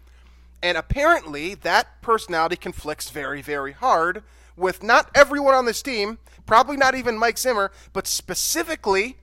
And 0.65 0.79
apparently, 0.79 1.53
that 1.53 2.01
personality 2.01 2.55
conflicts 2.55 3.11
very, 3.11 3.39
very 3.43 3.73
hard 3.73 4.23
with 4.57 4.81
not 4.81 5.11
everyone 5.13 5.53
on 5.53 5.65
this 5.65 5.83
team, 5.83 6.17
probably 6.47 6.75
not 6.75 6.95
even 6.95 7.19
Mike 7.19 7.37
Zimmer, 7.37 7.71
but 7.93 8.07
specifically 8.07 9.17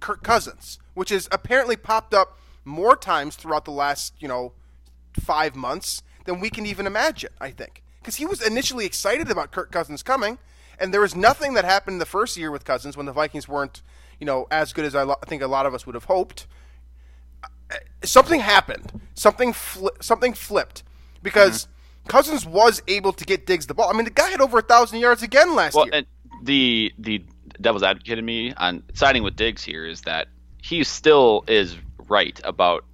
Kirk 0.00 0.22
Cousins, 0.22 0.78
which 0.94 1.10
has 1.10 1.28
apparently 1.30 1.76
popped 1.76 2.14
up 2.14 2.38
more 2.64 2.96
times 2.96 3.36
throughout 3.36 3.66
the 3.66 3.72
last, 3.72 4.14
you 4.20 4.26
know, 4.26 4.54
five 5.12 5.54
months 5.54 6.02
than 6.24 6.40
we 6.40 6.48
can 6.48 6.64
even 6.64 6.86
imagine, 6.86 7.32
I 7.38 7.50
think. 7.50 7.82
Because 8.00 8.16
he 8.16 8.24
was 8.24 8.40
initially 8.40 8.86
excited 8.86 9.30
about 9.30 9.50
Kirk 9.50 9.70
Cousins 9.70 10.02
coming, 10.02 10.38
and 10.80 10.94
there 10.94 11.02
was 11.02 11.14
nothing 11.14 11.52
that 11.52 11.66
happened 11.66 12.00
the 12.00 12.06
first 12.06 12.38
year 12.38 12.50
with 12.50 12.64
Cousins 12.64 12.96
when 12.96 13.04
the 13.04 13.12
Vikings 13.12 13.46
weren't, 13.46 13.82
you 14.18 14.24
know, 14.24 14.46
as 14.50 14.72
good 14.72 14.86
as 14.86 14.94
I, 14.94 15.02
lo- 15.02 15.18
I 15.22 15.26
think 15.26 15.42
a 15.42 15.46
lot 15.46 15.66
of 15.66 15.74
us 15.74 15.84
would 15.84 15.94
have 15.94 16.04
hoped 16.04 16.46
something 18.02 18.40
happened. 18.40 19.00
Something 19.14 19.52
fli- 19.52 20.02
something 20.02 20.34
flipped 20.34 20.82
because 21.22 21.64
mm-hmm. 21.64 22.08
Cousins 22.08 22.46
was 22.46 22.82
able 22.88 23.12
to 23.12 23.24
get 23.24 23.46
Diggs 23.46 23.66
the 23.66 23.74
ball. 23.74 23.90
I 23.90 23.92
mean, 23.92 24.04
the 24.04 24.10
guy 24.10 24.30
had 24.30 24.40
over 24.40 24.58
a 24.58 24.62
thousand 24.62 24.98
yards 24.98 25.22
again 25.22 25.54
last 25.54 25.74
well, 25.74 25.86
year. 25.86 25.94
And 25.94 26.06
the 26.42 26.92
the 26.98 27.24
devil's 27.60 27.82
advocate 27.82 28.18
in 28.18 28.24
me 28.24 28.52
on 28.54 28.82
siding 28.94 29.22
with 29.22 29.36
Diggs 29.36 29.62
here 29.62 29.86
is 29.86 30.02
that 30.02 30.28
he 30.62 30.84
still 30.84 31.44
is 31.46 31.76
right 32.08 32.40
about 32.44 32.84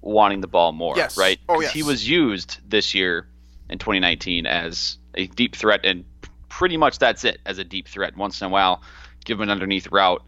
wanting 0.00 0.40
the 0.40 0.48
ball 0.48 0.72
more. 0.72 0.96
Yes. 0.96 1.16
Right. 1.16 1.38
Oh 1.48 1.60
yes. 1.60 1.72
He 1.72 1.82
was 1.82 2.08
used 2.08 2.58
this 2.68 2.94
year 2.94 3.26
in 3.68 3.78
2019 3.78 4.46
as 4.46 4.98
a 5.14 5.26
deep 5.26 5.54
threat, 5.54 5.80
and 5.84 6.04
pretty 6.48 6.76
much 6.76 6.98
that's 6.98 7.24
it 7.24 7.40
as 7.46 7.58
a 7.58 7.64
deep 7.64 7.88
threat. 7.88 8.16
Once 8.16 8.40
in 8.40 8.46
a 8.46 8.50
while, 8.50 8.82
give 9.24 9.38
him 9.38 9.42
an 9.42 9.50
underneath 9.50 9.88
route. 9.92 10.22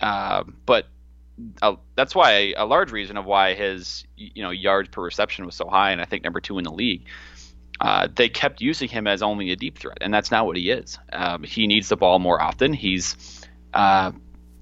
Uh, 0.00 0.44
but 0.64 0.86
uh, 1.62 1.76
that's 1.94 2.14
why 2.14 2.54
a 2.56 2.64
large 2.64 2.92
reason 2.92 3.16
of 3.16 3.24
why 3.26 3.54
his 3.54 4.04
you 4.16 4.42
know 4.42 4.50
yards 4.50 4.88
per 4.88 5.02
reception 5.02 5.44
was 5.46 5.54
so 5.54 5.68
high, 5.68 5.90
and 5.92 6.00
I 6.00 6.04
think 6.04 6.24
number 6.24 6.40
two 6.40 6.58
in 6.58 6.64
the 6.64 6.72
league. 6.72 7.04
Uh, 7.78 8.08
they 8.14 8.28
kept 8.30 8.62
using 8.62 8.88
him 8.88 9.06
as 9.06 9.20
only 9.22 9.50
a 9.50 9.56
deep 9.56 9.76
threat, 9.78 9.98
and 10.00 10.12
that's 10.14 10.30
not 10.30 10.46
what 10.46 10.56
he 10.56 10.70
is. 10.70 10.98
Um, 11.12 11.42
he 11.42 11.66
needs 11.66 11.90
the 11.90 11.96
ball 11.96 12.18
more 12.18 12.40
often. 12.40 12.72
He's 12.72 13.16
uh, 13.74 14.12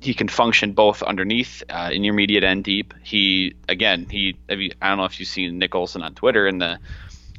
he 0.00 0.14
can 0.14 0.26
function 0.26 0.72
both 0.72 1.00
underneath, 1.02 1.62
uh, 1.70 1.90
intermediate, 1.92 2.42
and 2.42 2.64
deep. 2.64 2.92
He 3.04 3.54
again, 3.68 4.06
he 4.10 4.36
I 4.50 4.88
don't 4.88 4.98
know 4.98 5.04
if 5.04 5.20
you've 5.20 5.28
seen 5.28 5.58
Nicholson 5.58 6.02
on 6.02 6.14
Twitter 6.14 6.48
and 6.48 6.60
the 6.60 6.78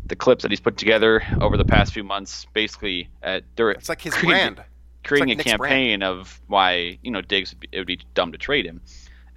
the 0.06 0.16
clips 0.16 0.44
that 0.44 0.52
he's 0.52 0.62
put 0.62 0.78
together 0.78 1.24
over 1.42 1.58
the 1.58 1.66
past 1.66 1.92
few 1.94 2.04
months, 2.04 2.46
basically 2.54 3.10
at 3.22 3.44
during 3.58 3.76
It's 3.78 3.90
like 3.90 4.02
his 4.02 4.14
creating- 4.14 4.54
brand. 4.54 4.68
creating 5.04 5.28
like 5.30 5.36
a 5.36 5.38
Nick's 5.40 5.52
campaign 5.52 6.04
of 6.04 6.40
why 6.48 7.00
you 7.04 7.12
know 7.12 7.22
Diggs 7.22 7.54
it 7.72 7.78
would 7.80 7.88
be 7.88 8.00
dumb 8.14 8.32
to 8.32 8.38
trade 8.38 8.66
him, 8.66 8.82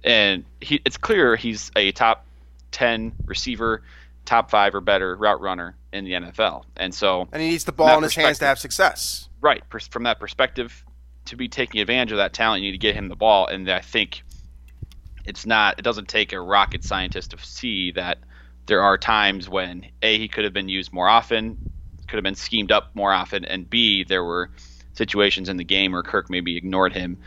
and 0.03 0.45
he 0.61 0.81
it's 0.85 0.97
clear 0.97 1.35
he's 1.35 1.71
a 1.75 1.91
top 1.91 2.25
ten 2.71 3.13
receiver, 3.25 3.81
top 4.25 4.49
five 4.49 4.75
or 4.75 4.81
better 4.81 5.15
route 5.15 5.41
runner 5.41 5.75
in 5.91 6.05
the 6.05 6.11
NFL, 6.11 6.63
and 6.77 6.93
so 6.93 7.27
And 7.31 7.41
he 7.41 7.49
needs 7.49 7.63
the 7.63 7.71
ball 7.71 7.97
in 7.97 8.03
his 8.03 8.15
hands 8.15 8.39
to 8.39 8.45
have 8.45 8.59
success. 8.59 9.29
right 9.41 9.63
from 9.89 10.03
that 10.03 10.19
perspective, 10.19 10.83
to 11.25 11.35
be 11.35 11.47
taking 11.47 11.81
advantage 11.81 12.11
of 12.11 12.17
that 12.17 12.33
talent, 12.33 12.63
you 12.63 12.71
need 12.71 12.77
to 12.77 12.81
get 12.81 12.95
him 12.95 13.07
the 13.07 13.15
ball, 13.15 13.47
and 13.47 13.69
I 13.69 13.81
think 13.81 14.23
it's 15.25 15.45
not 15.45 15.79
it 15.79 15.81
doesn't 15.83 16.07
take 16.07 16.33
a 16.33 16.39
rocket 16.39 16.83
scientist 16.83 17.31
to 17.31 17.37
see 17.39 17.91
that 17.91 18.19
there 18.65 18.81
are 18.81 18.97
times 18.97 19.49
when 19.49 19.85
a 20.01 20.17
he 20.17 20.27
could 20.27 20.43
have 20.43 20.53
been 20.53 20.69
used 20.69 20.93
more 20.93 21.09
often, 21.09 21.57
could 22.07 22.17
have 22.17 22.23
been 22.23 22.35
schemed 22.35 22.71
up 22.71 22.95
more 22.95 23.11
often, 23.11 23.45
and 23.45 23.69
b 23.69 24.03
there 24.03 24.23
were 24.23 24.49
situations 24.93 25.49
in 25.49 25.57
the 25.57 25.63
game 25.63 25.93
where 25.93 26.03
Kirk 26.03 26.29
maybe 26.29 26.57
ignored 26.57 26.93
him 26.93 27.17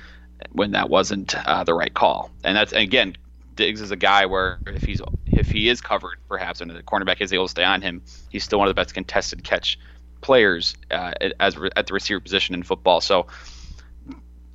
when 0.51 0.73
that 0.73 0.91
wasn't 0.91 1.35
uh, 1.47 1.65
the 1.65 1.75
right 1.75 1.93
call, 1.95 2.33
and 2.45 2.57
that's 2.57 2.73
and 2.73 2.83
again. 2.83 3.17
Diggs 3.55 3.83
is 3.83 3.91
a 3.91 3.97
guy 3.97 4.27
where 4.27 4.61
if 4.67 4.85
he's 4.85 5.03
if 5.27 5.51
he 5.51 5.69
is 5.69 5.83
covered, 5.83 6.19
perhaps, 6.29 6.63
and 6.63 6.71
the 6.71 6.83
cornerback 6.83 7.21
is 7.21 7.33
able 7.35 7.45
to 7.45 7.51
stay 7.51 7.65
on 7.65 7.83
him, 7.83 8.03
he's 8.31 8.45
still 8.45 8.59
one 8.59 8.67
of 8.67 8.71
the 8.75 8.81
best 8.81 8.95
contested 8.95 9.45
catch 9.45 9.79
players 10.23 10.75
uh, 10.91 11.13
as 11.39 11.57
at 11.77 11.87
the 11.87 11.93
receiver 11.93 12.21
position 12.21 12.55
in 12.55 12.63
football. 12.63 13.01
So, 13.03 13.27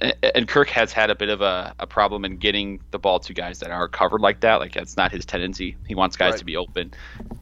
and 0.02 0.48
Kirk 0.48 0.70
has 0.70 0.92
had 0.94 1.10
a 1.10 1.16
bit 1.16 1.30
of 1.30 1.42
a, 1.42 1.76
a 1.80 1.88
problem 1.88 2.26
in 2.26 2.38
getting 2.38 2.82
the 2.92 3.00
ball 3.00 3.20
to 3.22 3.34
guys 3.34 3.60
that 3.60 3.72
are 3.72 3.88
covered 3.88 4.22
like 4.22 4.42
that. 4.42 4.56
Like 4.56 4.74
that's 4.74 4.98
not 4.98 5.12
his 5.12 5.26
tendency. 5.26 5.78
He 5.88 5.96
wants 5.96 6.18
guys 6.18 6.36
Right. 6.36 6.40
to 6.40 6.46
be 6.46 6.58
open 6.58 6.94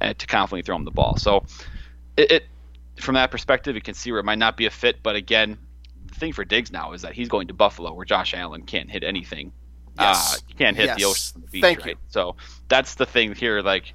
and 0.01 0.17
to 0.19 0.27
confidently 0.27 0.63
throw 0.63 0.75
him 0.75 0.85
the 0.85 0.91
ball. 0.91 1.15
So, 1.17 1.45
it, 2.17 2.31
it 2.31 2.43
from 3.01 3.15
that 3.15 3.31
perspective, 3.31 3.75
you 3.75 3.81
can 3.81 3.93
see 3.93 4.11
where 4.11 4.19
it 4.21 4.25
might 4.25 4.39
not 4.39 4.57
be 4.57 4.65
a 4.65 4.71
fit. 4.71 5.03
But 5.03 5.15
again, 5.15 5.59
the 6.15 6.19
thing 6.19 6.33
for 6.33 6.43
Diggs 6.43 6.71
now 6.71 6.93
is 6.93 7.03
that 7.03 7.13
he's 7.13 7.29
going 7.29 7.47
to 7.47 7.53
Buffalo, 7.53 7.93
where 7.93 8.05
Josh 8.05 8.33
Allen 8.33 8.63
can't 8.63 8.89
hit 8.89 9.03
anything. 9.03 9.51
Yes. 9.99 10.35
Uh, 10.35 10.39
he 10.47 10.53
can't 10.55 10.75
hit 10.75 10.97
the 10.97 11.05
ocean 11.05 11.41
the 11.41 11.47
beach, 11.47 11.61
Thank 11.61 11.79
right? 11.79 11.89
you. 11.89 11.95
So 12.07 12.35
that's 12.67 12.95
the 12.95 13.05
thing 13.05 13.35
here. 13.35 13.61
Like, 13.61 13.93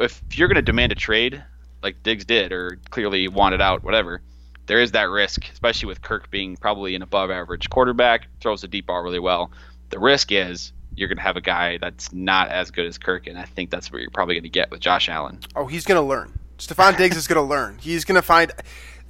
if 0.00 0.22
you're 0.32 0.48
going 0.48 0.56
to 0.56 0.62
demand 0.62 0.92
a 0.92 0.94
trade, 0.94 1.42
like 1.82 2.02
Diggs 2.02 2.24
did, 2.24 2.52
or 2.52 2.78
clearly 2.90 3.28
wanted 3.28 3.60
out, 3.60 3.82
whatever, 3.82 4.20
there 4.66 4.80
is 4.80 4.92
that 4.92 5.08
risk, 5.08 5.48
especially 5.50 5.86
with 5.86 6.02
Kirk 6.02 6.30
being 6.30 6.56
probably 6.56 6.94
an 6.94 7.02
above 7.02 7.30
average 7.30 7.70
quarterback, 7.70 8.28
throws 8.40 8.60
the 8.60 8.68
deep 8.68 8.86
ball 8.86 9.02
really 9.02 9.18
well. 9.18 9.50
The 9.90 9.98
risk 9.98 10.32
is 10.32 10.72
you're 10.94 11.08
going 11.08 11.16
to 11.16 11.22
have 11.22 11.36
a 11.36 11.40
guy 11.40 11.78
that's 11.78 12.12
not 12.12 12.48
as 12.48 12.70
good 12.70 12.86
as 12.86 12.98
Kirk, 12.98 13.26
and 13.26 13.38
I 13.38 13.44
think 13.44 13.70
that's 13.70 13.90
what 13.90 14.00
you're 14.00 14.10
probably 14.10 14.34
going 14.34 14.44
to 14.44 14.50
get 14.50 14.70
with 14.70 14.80
Josh 14.80 15.08
Allen. 15.08 15.40
Oh, 15.56 15.66
he's 15.66 15.84
going 15.84 16.00
to 16.00 16.06
learn. 16.06 16.38
Stefon 16.58 16.96
Diggs 16.96 17.16
is 17.16 17.26
going 17.26 17.42
to 17.42 17.48
learn. 17.48 17.78
He's 17.80 18.04
going 18.04 18.16
to 18.16 18.22
find, 18.22 18.52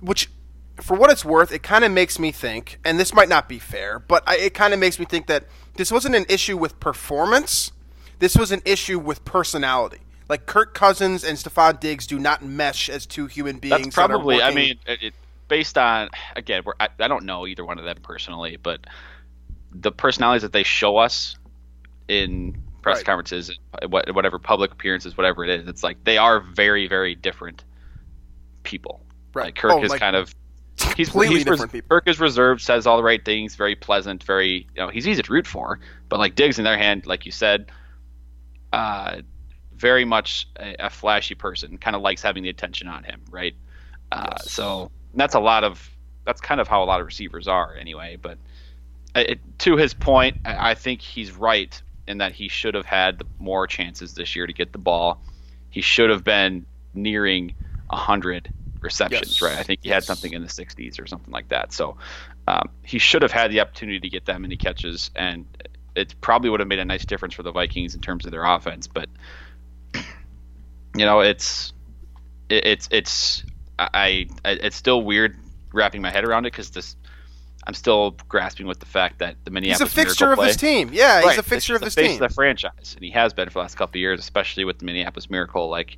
which, 0.00 0.30
for 0.80 0.96
what 0.96 1.10
it's 1.10 1.24
worth, 1.24 1.52
it 1.52 1.62
kind 1.62 1.84
of 1.84 1.92
makes 1.92 2.18
me 2.18 2.32
think, 2.32 2.78
and 2.84 2.98
this 2.98 3.12
might 3.14 3.28
not 3.28 3.48
be 3.48 3.58
fair, 3.58 3.98
but 3.98 4.22
I, 4.26 4.36
it 4.36 4.54
kind 4.54 4.72
of 4.72 4.80
makes 4.80 4.98
me 4.98 5.04
think 5.04 5.26
that 5.26 5.44
this 5.74 5.92
wasn't 5.92 6.14
an 6.14 6.24
issue 6.28 6.56
with 6.56 6.78
performance. 6.80 7.72
This 8.18 8.36
was 8.36 8.52
an 8.52 8.62
issue 8.64 8.98
with 8.98 9.24
personality. 9.24 9.98
Like 10.28 10.46
Kirk 10.46 10.72
Cousins 10.74 11.24
and 11.24 11.36
Stefon 11.36 11.78
Diggs 11.80 12.06
do 12.06 12.18
not 12.18 12.42
mesh 12.42 12.88
as 12.88 13.04
two 13.04 13.26
human 13.26 13.58
beings. 13.58 13.84
That's 13.84 13.96
that 13.96 14.02
are 14.02 14.08
probably, 14.08 14.40
I 14.42 14.52
mean, 14.54 14.78
it, 14.86 15.02
it, 15.02 15.14
based 15.48 15.76
on, 15.76 16.08
again, 16.36 16.62
we're, 16.64 16.72
I, 16.80 16.88
I 16.98 17.08
don't 17.08 17.24
know 17.24 17.46
either 17.46 17.64
one 17.64 17.78
of 17.78 17.84
them 17.84 17.98
personally, 18.02 18.56
but 18.62 18.80
the 19.72 19.92
personalities 19.92 20.42
that 20.42 20.52
they 20.52 20.62
show 20.62 20.96
us 20.96 21.36
in 22.08 22.56
press 22.80 22.98
Right. 22.98 23.06
conferences, 23.06 23.58
what- 23.88 24.12
whatever 24.14 24.38
public 24.38 24.72
appearances, 24.72 25.16
whatever 25.16 25.44
it 25.44 25.50
is, 25.50 25.68
it's 25.68 25.82
like 25.82 26.02
they 26.04 26.18
are 26.18 26.40
very, 26.40 26.88
very 26.88 27.14
different 27.14 27.64
people. 28.62 29.00
Right. 29.34 29.46
Like 29.46 29.54
Kirk 29.56 29.72
Oh, 29.72 29.82
is 29.82 29.90
like, 29.90 30.00
kind 30.00 30.16
of 30.16 30.34
he's 30.96 31.08
completely 31.10 31.36
he's 31.36 31.44
different 31.44 31.72
people. 31.72 31.88
Kirk 31.88 32.08
is 32.08 32.20
reserved, 32.20 32.60
says 32.60 32.86
all 32.86 32.96
the 32.96 33.02
right 33.02 33.24
things, 33.24 33.54
very 33.54 33.74
pleasant, 33.74 34.22
very 34.22 34.66
you 34.74 34.82
know 34.82 34.88
he's 34.88 35.06
easy 35.06 35.22
to 35.22 35.32
root 35.32 35.46
for. 35.46 35.78
But 36.08 36.18
like 36.18 36.34
Diggs, 36.34 36.58
in 36.58 36.64
their 36.64 36.78
hand, 36.78 37.06
like 37.06 37.26
you 37.26 37.32
said, 37.32 37.70
uh, 38.72 39.22
very 39.74 40.04
much 40.04 40.48
a, 40.58 40.86
a 40.86 40.90
flashy 40.90 41.34
person, 41.34 41.78
kind 41.78 41.96
of 41.96 42.02
likes 42.02 42.22
having 42.22 42.42
the 42.42 42.48
attention 42.48 42.88
on 42.88 43.04
him, 43.04 43.20
right? 43.30 43.54
Uh, 44.10 44.36
So 44.38 44.90
that's 45.14 45.34
a 45.34 45.40
lot 45.40 45.64
of 45.64 45.90
that's 46.24 46.40
kind 46.40 46.60
of 46.60 46.68
how 46.68 46.82
a 46.82 46.86
lot 46.86 47.00
of 47.00 47.06
receivers 47.06 47.48
are 47.48 47.74
anyway. 47.74 48.16
But 48.20 48.38
it, 49.14 49.40
to 49.60 49.76
his 49.76 49.94
point, 49.94 50.38
I 50.44 50.70
I 50.70 50.74
think 50.74 51.00
he's 51.00 51.32
right 51.32 51.80
in 52.06 52.18
that 52.18 52.32
he 52.32 52.48
should 52.48 52.74
have 52.74 52.86
had 52.86 53.22
more 53.38 53.66
chances 53.66 54.14
this 54.14 54.34
year 54.34 54.46
to 54.46 54.52
get 54.52 54.72
the 54.72 54.78
ball. 54.78 55.22
He 55.70 55.80
should 55.80 56.10
have 56.10 56.24
been 56.24 56.66
nearing 56.94 57.54
hundred 57.90 58.52
receptions, 58.82 59.40
Yes. 59.40 59.42
right? 59.42 59.58
I 59.58 59.62
think 59.62 59.80
he 59.82 59.88
had 59.90 60.04
something 60.04 60.32
in 60.32 60.42
the 60.42 60.48
60s 60.48 61.00
or 61.00 61.06
something 61.06 61.32
like 61.32 61.48
that. 61.48 61.72
So 61.72 61.96
um, 62.48 62.68
he 62.82 62.98
should 62.98 63.22
have 63.22 63.32
had 63.32 63.50
the 63.52 63.60
opportunity 63.60 64.00
to 64.00 64.08
get 64.08 64.26
that 64.26 64.40
many 64.40 64.56
catches, 64.56 65.10
and 65.14 65.46
it 65.94 66.14
probably 66.20 66.50
would 66.50 66.60
have 66.60 66.68
made 66.68 66.78
a 66.80 66.84
nice 66.84 67.04
difference 67.04 67.34
for 67.34 67.42
the 67.42 67.52
Vikings 67.52 67.94
in 67.94 68.00
terms 68.00 68.24
of 68.24 68.32
their 68.32 68.44
offense. 68.44 68.86
But 68.86 69.08
you 69.94 71.04
know, 71.04 71.20
it's 71.20 71.72
it, 72.48 72.66
it's 72.66 72.88
it's 72.90 73.44
I, 73.78 74.26
I 74.44 74.50
it's 74.50 74.76
still 74.76 75.02
weird 75.02 75.36
wrapping 75.72 76.02
my 76.02 76.10
head 76.10 76.24
around 76.24 76.44
it 76.46 76.52
because 76.52 76.70
this 76.70 76.96
I'm 77.66 77.74
still 77.74 78.16
grasping 78.28 78.66
with 78.66 78.80
the 78.80 78.86
fact 78.86 79.20
that 79.20 79.36
the 79.44 79.50
Minneapolis 79.52 79.92
He's 79.92 79.98
a 80.02 80.04
fixture 80.04 80.32
of 80.32 80.38
this 80.40 80.56
play- 80.56 80.68
team. 80.84 80.90
Yeah, 80.92 81.18
he's 81.18 81.26
Right, 81.26 81.38
a 81.38 81.42
fixture 81.44 81.76
of 81.76 81.80
this 81.80 81.94
the 81.94 82.00
face 82.02 82.12
team. 82.14 82.22
of 82.22 82.28
the 82.28 82.34
franchise, 82.34 82.94
and 82.96 83.04
he 83.04 83.10
has 83.12 83.32
been 83.32 83.48
for 83.48 83.54
the 83.54 83.58
last 83.60 83.76
couple 83.76 83.92
of 83.98 84.00
years, 84.00 84.18
especially 84.20 84.64
with 84.64 84.80
the 84.80 84.84
Minneapolis 84.84 85.30
Miracle. 85.30 85.68
Like, 85.70 85.96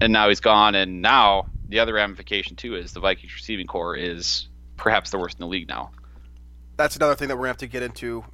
and 0.00 0.12
now 0.12 0.28
he's 0.30 0.40
gone, 0.40 0.74
and 0.74 1.02
now 1.02 1.46
the 1.70 1.78
other 1.78 1.94
ramification 1.94 2.56
too 2.56 2.74
is 2.74 2.92
the 2.92 3.00
Vikings 3.00 3.32
receiving 3.34 3.66
corps 3.66 3.96
is 3.96 4.48
perhaps 4.76 5.10
the 5.10 5.18
worst 5.18 5.36
in 5.36 5.40
the 5.40 5.48
league 5.48 5.68
now. 5.68 5.90
that's 6.76 6.96
another 6.96 7.14
thing 7.14 7.28
that 7.28 7.36
we're 7.36 7.44
to 7.44 7.48
have 7.48 7.56
to 7.58 7.66
get 7.66 7.82
into 7.82 8.24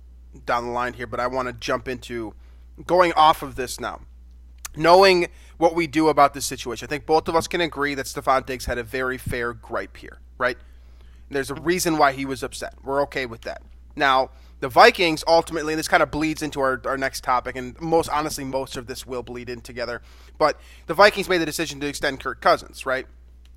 down 0.44 0.64
the 0.64 0.70
line 0.70 0.94
here, 0.94 1.06
but 1.06 1.20
I 1.20 1.26
want 1.26 1.48
to 1.48 1.52
jump 1.52 1.88
into 1.88 2.34
going 2.86 3.12
off 3.12 3.42
of 3.42 3.56
this 3.56 3.80
now. 3.80 4.00
Knowing 4.76 5.28
what 5.56 5.74
we 5.74 5.86
do 5.86 6.08
about 6.08 6.34
this 6.34 6.44
situation, 6.44 6.86
I 6.86 6.88
think 6.88 7.06
both 7.06 7.28
of 7.28 7.34
us 7.34 7.48
can 7.48 7.60
agree 7.60 7.94
that 7.94 8.06
Stefon 8.06 8.44
Diggs 8.44 8.66
had 8.66 8.76
a 8.78 8.82
very 8.82 9.16
fair 9.16 9.54
gripe 9.54 9.96
here, 9.96 10.18
right? 10.36 10.58
There's 11.30 11.50
a 11.50 11.54
reason 11.54 11.96
why 11.96 12.12
he 12.12 12.26
was 12.26 12.42
upset. 12.42 12.74
We're 12.84 13.02
okay 13.02 13.26
with 13.26 13.40
that. 13.42 13.62
Now, 13.96 14.30
the 14.60 14.68
Vikings 14.68 15.24
ultimately, 15.26 15.72
and 15.72 15.78
this 15.78 15.88
kind 15.88 16.02
of 16.02 16.10
bleeds 16.10 16.42
into 16.42 16.60
our, 16.60 16.80
our 16.84 16.98
next 16.98 17.24
topic, 17.24 17.56
and 17.56 17.78
most 17.80 18.08
honestly, 18.10 18.44
most 18.44 18.76
of 18.76 18.86
this 18.86 19.06
will 19.06 19.22
bleed 19.22 19.48
in 19.48 19.60
together. 19.62 20.02
But 20.38 20.60
the 20.86 20.94
Vikings 20.94 21.28
made 21.28 21.38
the 21.38 21.46
decision 21.46 21.80
to 21.80 21.86
extend 21.86 22.20
Kirk 22.20 22.40
Cousins, 22.40 22.84
right? 22.86 23.06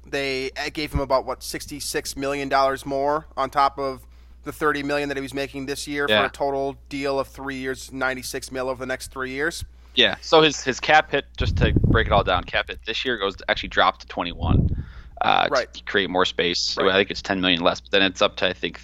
They 0.05 0.51
uh, 0.57 0.69
gave 0.73 0.93
him 0.93 0.99
about 0.99 1.25
what 1.25 1.43
sixty-six 1.43 2.15
million 2.15 2.49
dollars 2.49 2.85
more 2.85 3.27
on 3.37 3.49
top 3.49 3.77
of 3.77 4.05
the 4.43 4.51
thirty 4.51 4.83
million 4.83 5.09
that 5.09 5.17
he 5.17 5.21
was 5.21 5.33
making 5.33 5.65
this 5.65 5.87
year 5.87 6.07
for 6.07 6.25
a 6.25 6.29
total 6.29 6.77
deal 6.89 7.19
of 7.19 7.27
three 7.27 7.57
years, 7.57 7.91
ninety-six 7.91 8.51
mil 8.51 8.69
over 8.69 8.79
the 8.79 8.87
next 8.87 9.11
three 9.11 9.31
years. 9.31 9.63
Yeah. 9.95 10.15
So 10.21 10.41
his 10.41 10.63
his 10.63 10.79
cap 10.79 11.11
hit, 11.11 11.25
just 11.37 11.57
to 11.57 11.73
break 11.73 12.07
it 12.07 12.13
all 12.13 12.23
down, 12.23 12.43
cap 12.43 12.69
hit 12.69 12.79
this 12.85 13.03
year 13.05 13.17
goes 13.17 13.35
actually 13.49 13.69
dropped 13.69 14.01
to 14.01 14.07
21. 14.07 14.85
Uh, 15.21 15.47
Right. 15.51 15.73
To 15.73 15.83
create 15.83 16.09
more 16.09 16.25
space. 16.25 16.77
Right. 16.77 16.89
I 16.89 16.93
think 16.93 17.11
it's 17.11 17.21
10 17.21 17.41
million 17.41 17.61
less, 17.61 17.81
but 17.81 17.91
then 17.91 18.03
it's 18.03 18.21
up 18.21 18.37
to 18.37 18.47
I 18.47 18.53
think 18.53 18.79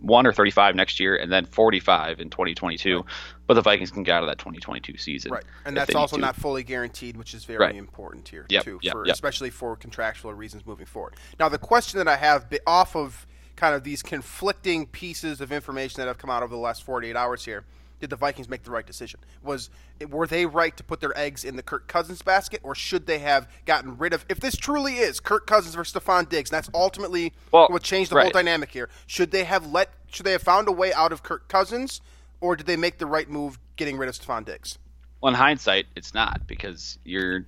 31 0.00 0.26
or 0.26 0.32
35 0.32 0.74
next 0.74 1.00
year, 1.00 1.16
and 1.16 1.30
then 1.30 1.44
45 1.44 2.20
in 2.20 2.30
2022. 2.30 3.04
But 3.46 3.54
the 3.54 3.62
Vikings 3.62 3.90
can 3.90 4.02
get 4.02 4.16
out 4.16 4.22
of 4.22 4.28
that 4.28 4.38
2022 4.38 4.96
season. 4.96 5.32
Right, 5.32 5.44
and 5.64 5.76
that's 5.76 5.94
also 5.94 6.16
not 6.16 6.36
fully 6.36 6.62
guaranteed, 6.62 7.16
which 7.16 7.34
is 7.34 7.44
very 7.44 7.58
Right. 7.58 7.74
important 7.74 8.28
here 8.28 8.46
Yep, 8.48 8.64
too, 8.64 8.80
yep, 8.82 8.92
for, 8.92 9.06
yep. 9.06 9.14
especially 9.14 9.50
for 9.50 9.76
contractual 9.76 10.32
reasons 10.34 10.64
moving 10.66 10.86
forward. 10.86 11.14
Now, 11.38 11.48
the 11.48 11.58
question 11.58 11.98
that 11.98 12.08
I 12.08 12.16
have 12.16 12.46
off 12.66 12.96
of 12.96 13.26
kind 13.56 13.74
of 13.74 13.84
these 13.84 14.02
conflicting 14.02 14.86
pieces 14.86 15.40
of 15.40 15.52
information 15.52 16.00
that 16.00 16.06
have 16.06 16.16
come 16.16 16.30
out 16.30 16.42
over 16.42 16.54
the 16.54 16.60
last 16.60 16.82
48 16.82 17.14
hours 17.14 17.44
here. 17.44 17.64
Did 18.00 18.10
the 18.10 18.16
Vikings 18.16 18.48
make 18.48 18.62
the 18.62 18.70
right 18.70 18.86
decision? 18.86 19.20
Was 19.42 19.70
were 20.08 20.26
they 20.26 20.46
right 20.46 20.76
to 20.76 20.82
put 20.82 21.00
their 21.00 21.16
eggs 21.18 21.44
in 21.44 21.56
the 21.56 21.62
Kirk 21.62 21.86
Cousins 21.86 22.22
basket, 22.22 22.60
or 22.62 22.74
should 22.74 23.06
they 23.06 23.18
have 23.18 23.48
gotten 23.66 23.98
rid 23.98 24.12
of? 24.12 24.24
If 24.28 24.40
this 24.40 24.56
truly 24.56 24.96
is 24.96 25.20
Kirk 25.20 25.46
Cousins 25.46 25.74
versus 25.74 25.94
Stefon 25.94 26.28
Diggs, 26.28 26.50
and 26.50 26.56
that's 26.56 26.70
ultimately 26.74 27.32
Well, 27.52 27.68
what 27.68 27.82
changed 27.82 28.10
the 28.10 28.20
whole 28.20 28.30
dynamic 28.30 28.70
here. 28.70 28.88
Should 29.06 29.30
they 29.30 29.44
have 29.44 29.70
let? 29.70 29.90
Should 30.10 30.26
they 30.26 30.32
have 30.32 30.42
found 30.42 30.68
a 30.68 30.72
way 30.72 30.92
out 30.92 31.12
of 31.12 31.22
Kirk 31.22 31.48
Cousins, 31.48 32.00
or 32.40 32.56
did 32.56 32.66
they 32.66 32.76
make 32.76 32.98
the 32.98 33.06
right 33.06 33.28
move 33.28 33.58
getting 33.76 33.98
rid 33.98 34.08
of 34.08 34.18
Stefon 34.18 34.44
Diggs? 34.44 34.78
Well, 35.20 35.28
in 35.28 35.34
hindsight, 35.36 35.86
it's 35.94 36.14
not 36.14 36.46
because 36.46 36.98
you're 37.04 37.44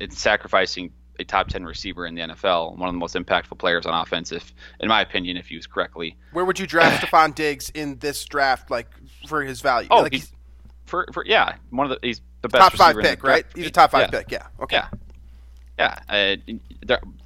it's 0.00 0.18
sacrificing 0.18 0.92
a 1.20 1.24
top 1.24 1.48
10 1.48 1.64
receiver 1.64 2.06
in 2.06 2.14
the 2.14 2.22
NFL, 2.22 2.76
one 2.78 2.88
of 2.88 2.94
the 2.94 2.98
most 2.98 3.14
impactful 3.14 3.58
players 3.58 3.86
on 3.86 3.94
offense, 3.94 4.32
if 4.32 4.52
in 4.80 4.88
my 4.88 5.02
opinion, 5.02 5.36
if 5.36 5.50
used 5.50 5.70
correctly. 5.70 6.16
Where 6.32 6.44
would 6.44 6.58
you 6.58 6.66
draft 6.66 7.04
Stephon 7.06 7.34
Diggs 7.34 7.70
in 7.70 7.98
this 7.98 8.24
draft, 8.24 8.70
like 8.70 8.88
for 9.26 9.42
his 9.42 9.60
value? 9.60 9.88
Oh, 9.90 10.02
like, 10.02 10.12
he's, 10.12 10.32
for, 10.86 11.06
for 11.12 11.24
yeah, 11.24 11.56
one 11.70 11.90
of 11.90 12.00
the 12.00 12.06
he's 12.06 12.20
the 12.42 12.48
best 12.48 12.62
top 12.62 12.72
five 12.74 12.96
pick, 12.96 13.22
right? 13.22 13.44
He's 13.54 13.66
a 13.66 13.70
top 13.70 13.90
five 13.90 14.10
Yeah. 14.12 14.18
pick. 14.20 14.30
Yeah. 14.30 14.46
Okay. 14.60 14.76
Yeah. 14.76 14.88
Yeah, 15.78 15.98
uh, 16.10 16.36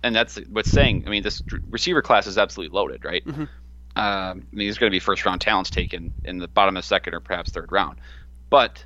and 0.05 0.15
that's 0.15 0.37
what's 0.49 0.71
saying. 0.71 1.03
I 1.09 1.11
mean, 1.11 1.25
this 1.25 1.43
receiver 1.71 2.03
class 2.03 2.29
is 2.29 2.39
absolutely 2.39 2.73
loaded, 2.73 3.05
right? 3.05 3.27
Mm-hmm. 3.27 3.43
Um, 3.43 3.49
I 3.97 4.35
mean, 4.35 4.69
there's 4.69 4.79
going 4.79 4.91
to 4.91 4.95
be 4.95 5.01
first 5.01 5.25
round 5.27 5.41
talents 5.41 5.71
taken 5.71 6.15
in 6.25 6.39
the 6.39 6.47
bottom 6.47 6.77
of 6.77 6.85
second 6.85 7.15
or 7.15 7.21
perhaps 7.21 7.51
third 7.51 7.73
round, 7.73 7.99
but 8.51 8.85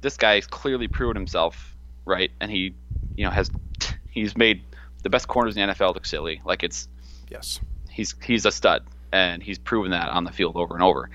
this 0.00 0.16
guy's 0.16 0.46
clearly 0.46 0.88
proven 0.88 1.16
himself, 1.16 1.76
right? 2.06 2.30
And 2.40 2.50
he 2.50 2.74
you 3.14 3.24
know 3.24 3.30
has 3.30 3.50
he's 4.10 4.38
made 4.38 4.62
the 5.02 5.10
best 5.10 5.28
corners 5.28 5.54
in 5.54 5.68
the 5.68 5.74
NFL 5.74 5.92
look 5.94 6.06
silly. 6.06 6.40
Like 6.44 6.62
it's 6.62 6.88
yes, 7.30 7.60
he's 7.90 8.14
he's 8.22 8.46
a 8.46 8.50
stud, 8.50 8.84
and 9.12 9.42
he's 9.42 9.58
proven 9.58 9.90
that 9.90 10.08
on 10.08 10.24
the 10.24 10.32
field 10.32 10.56
over 10.56 10.72
and 10.74 10.82
over. 10.82 11.10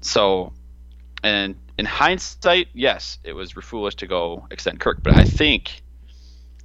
So, 0.00 0.54
and 1.22 1.56
in 1.76 1.84
hindsight, 1.84 2.68
yes, 2.72 3.18
it 3.24 3.32
was 3.32 3.52
foolish 3.52 3.96
to 3.96 4.06
go 4.06 4.46
extend 4.50 4.80
Kirk, 4.80 5.02
but 5.02 5.16
I 5.16 5.24
think 5.24 5.82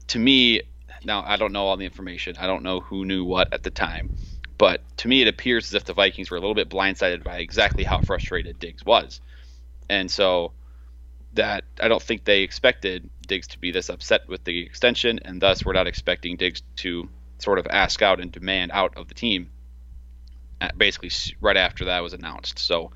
to 0.08 0.20
me 0.20 0.62
now 1.06 1.24
I 1.26 1.38
don't 1.38 1.52
know 1.52 1.66
all 1.66 1.78
the 1.78 1.86
information. 1.86 2.36
I 2.38 2.48
don't 2.48 2.64
know 2.64 2.80
who 2.80 3.06
knew 3.06 3.26
what 3.26 3.54
at 3.54 3.64
the 3.64 3.72
time, 3.72 4.16
but 4.58 4.82
to 4.98 5.08
me 5.08 5.22
it 5.22 5.28
appears 5.28 5.68
as 5.68 5.74
if 5.74 5.86
the 5.86 5.94
Vikings 5.94 6.32
were 6.32 6.38
a 6.38 6.40
little 6.40 6.56
bit 6.56 6.70
blindsided 6.70 7.24
by 7.24 7.38
exactly 7.38 7.84
how 7.84 8.02
frustrated 8.02 8.60
Diggs 8.60 8.86
was, 8.86 9.22
and 9.90 10.10
so 10.10 10.54
that 11.34 11.64
I 11.82 11.88
don't 11.88 12.02
think 12.02 12.26
they 12.26 12.42
expected 12.42 13.10
Diggs 13.28 13.48
to 13.48 13.60
be 13.60 13.72
this 13.72 13.90
upset 13.90 14.28
with 14.28 14.44
the 14.44 14.62
extension, 14.62 15.20
and 15.26 15.42
thus 15.42 15.66
we're 15.66 15.74
not 15.74 15.88
expecting 15.88 16.38
Diggs 16.38 16.62
to 16.78 17.10
sort 17.40 17.60
of 17.60 17.68
ask 17.70 18.02
out 18.02 18.20
and 18.20 18.32
demand 18.32 18.72
out 18.72 18.98
of 18.98 19.08
the 19.08 19.14
team. 19.14 19.50
Uh, 20.62 20.70
basically, 20.78 21.12
right 21.42 21.58
after 21.58 21.86
that 21.86 22.02
was 22.02 22.14
announced, 22.14 22.60
so 22.60 22.92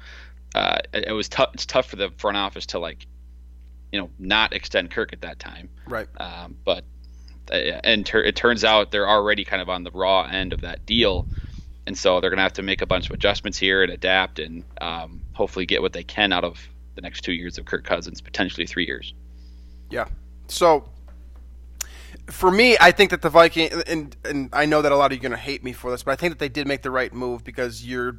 uh, 0.55 0.79
it, 0.93 1.11
was 1.11 1.29
tough. 1.29 1.49
It's 1.53 1.65
tough 1.65 1.87
for 1.87 1.95
the 1.95 2.09
front 2.17 2.37
office 2.37 2.67
to 2.67 2.79
like, 2.79 3.05
you 3.91 3.99
know, 3.99 4.09
not 4.19 4.53
extend 4.53 4.91
Kirk 4.91 5.13
at 5.13 5.21
that 5.21 5.39
time. 5.39 5.69
Right. 5.87 6.07
Um, 6.17 6.57
but 6.63 6.83
uh, 7.51 7.55
and 7.55 8.05
ter- 8.05 8.23
it 8.23 8.35
turns 8.35 8.63
out 8.63 8.91
they're 8.91 9.09
already 9.09 9.45
kind 9.45 9.61
of 9.61 9.69
on 9.69 9.83
the 9.83 9.91
raw 9.91 10.23
end 10.23 10.53
of 10.53 10.61
that 10.61 10.85
deal, 10.85 11.27
and 11.85 11.97
so 11.97 12.19
they're 12.19 12.29
gonna 12.29 12.41
have 12.41 12.53
to 12.53 12.63
make 12.63 12.81
a 12.81 12.85
bunch 12.85 13.07
of 13.07 13.13
adjustments 13.13 13.57
here 13.57 13.83
and 13.83 13.91
adapt 13.91 14.39
and 14.39 14.63
um, 14.81 15.21
hopefully 15.33 15.65
get 15.65 15.81
what 15.81 15.93
they 15.93 16.03
can 16.03 16.33
out 16.33 16.43
of 16.43 16.59
the 16.95 17.01
next 17.01 17.21
two 17.21 17.33
years 17.33 17.57
of 17.57 17.65
Kirk 17.65 17.83
Cousins, 17.83 18.21
potentially 18.21 18.65
three 18.65 18.85
years. 18.85 19.13
Yeah. 19.89 20.07
So 20.47 20.89
for 22.29 22.51
me, 22.51 22.77
I 22.79 22.91
think 22.91 23.11
that 23.11 23.21
the 23.21 23.29
Viking 23.29 23.69
and 23.87 24.15
and 24.25 24.49
I 24.51 24.65
know 24.65 24.81
that 24.81 24.91
a 24.91 24.95
lot 24.97 25.11
of 25.11 25.13
you 25.13 25.19
are 25.19 25.29
going 25.29 25.31
to 25.31 25.37
hate 25.37 25.63
me 25.63 25.73
for 25.73 25.91
this, 25.91 26.03
but 26.03 26.11
I 26.11 26.15
think 26.15 26.33
that 26.33 26.39
they 26.39 26.49
did 26.49 26.67
make 26.67 26.81
the 26.81 26.91
right 26.91 27.13
move 27.13 27.43
because 27.43 27.85
you're 27.85 28.17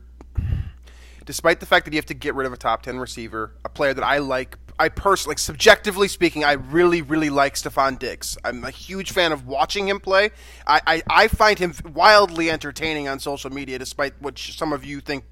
despite 1.29 1.61
the 1.61 1.67
fact 1.67 1.85
that 1.85 1.93
you 1.93 1.99
have 1.99 2.07
to 2.07 2.15
get 2.15 2.35
rid 2.35 2.47
of 2.47 2.55
a 2.55 2.57
top 2.57 2.81
10 2.81 2.99
receiver, 2.99 3.53
a 3.63 3.69
player 3.69 3.93
that 3.93 4.03
I 4.03 4.17
like 4.17 4.57
I 4.79 4.89
personally, 4.89 5.33
like, 5.33 5.39
subjectively 5.41 6.09
speaking, 6.09 6.43
I 6.43 6.53
really, 6.53 7.03
really 7.03 7.29
like 7.29 7.57
Stefon 7.57 7.99
Diggs. 7.99 8.39
I'm 8.45 8.65
a 8.65 8.71
huge 8.71 9.11
fan 9.11 9.33
of 9.33 9.47
watching 9.47 9.89
him 9.89 10.01
play. 10.01 10.31
I, 10.67 10.81
I, 10.87 11.03
I 11.11 11.29
find 11.29 11.59
him 11.59 11.75
wildly 11.93 12.49
entertaining 12.49 13.09
on 13.09 13.19
social 13.19 13.51
media, 13.51 13.79
despite 13.79 14.15
what 14.23 14.39
some 14.39 14.73
of 14.73 14.87
you 14.87 15.01
think 15.01 15.25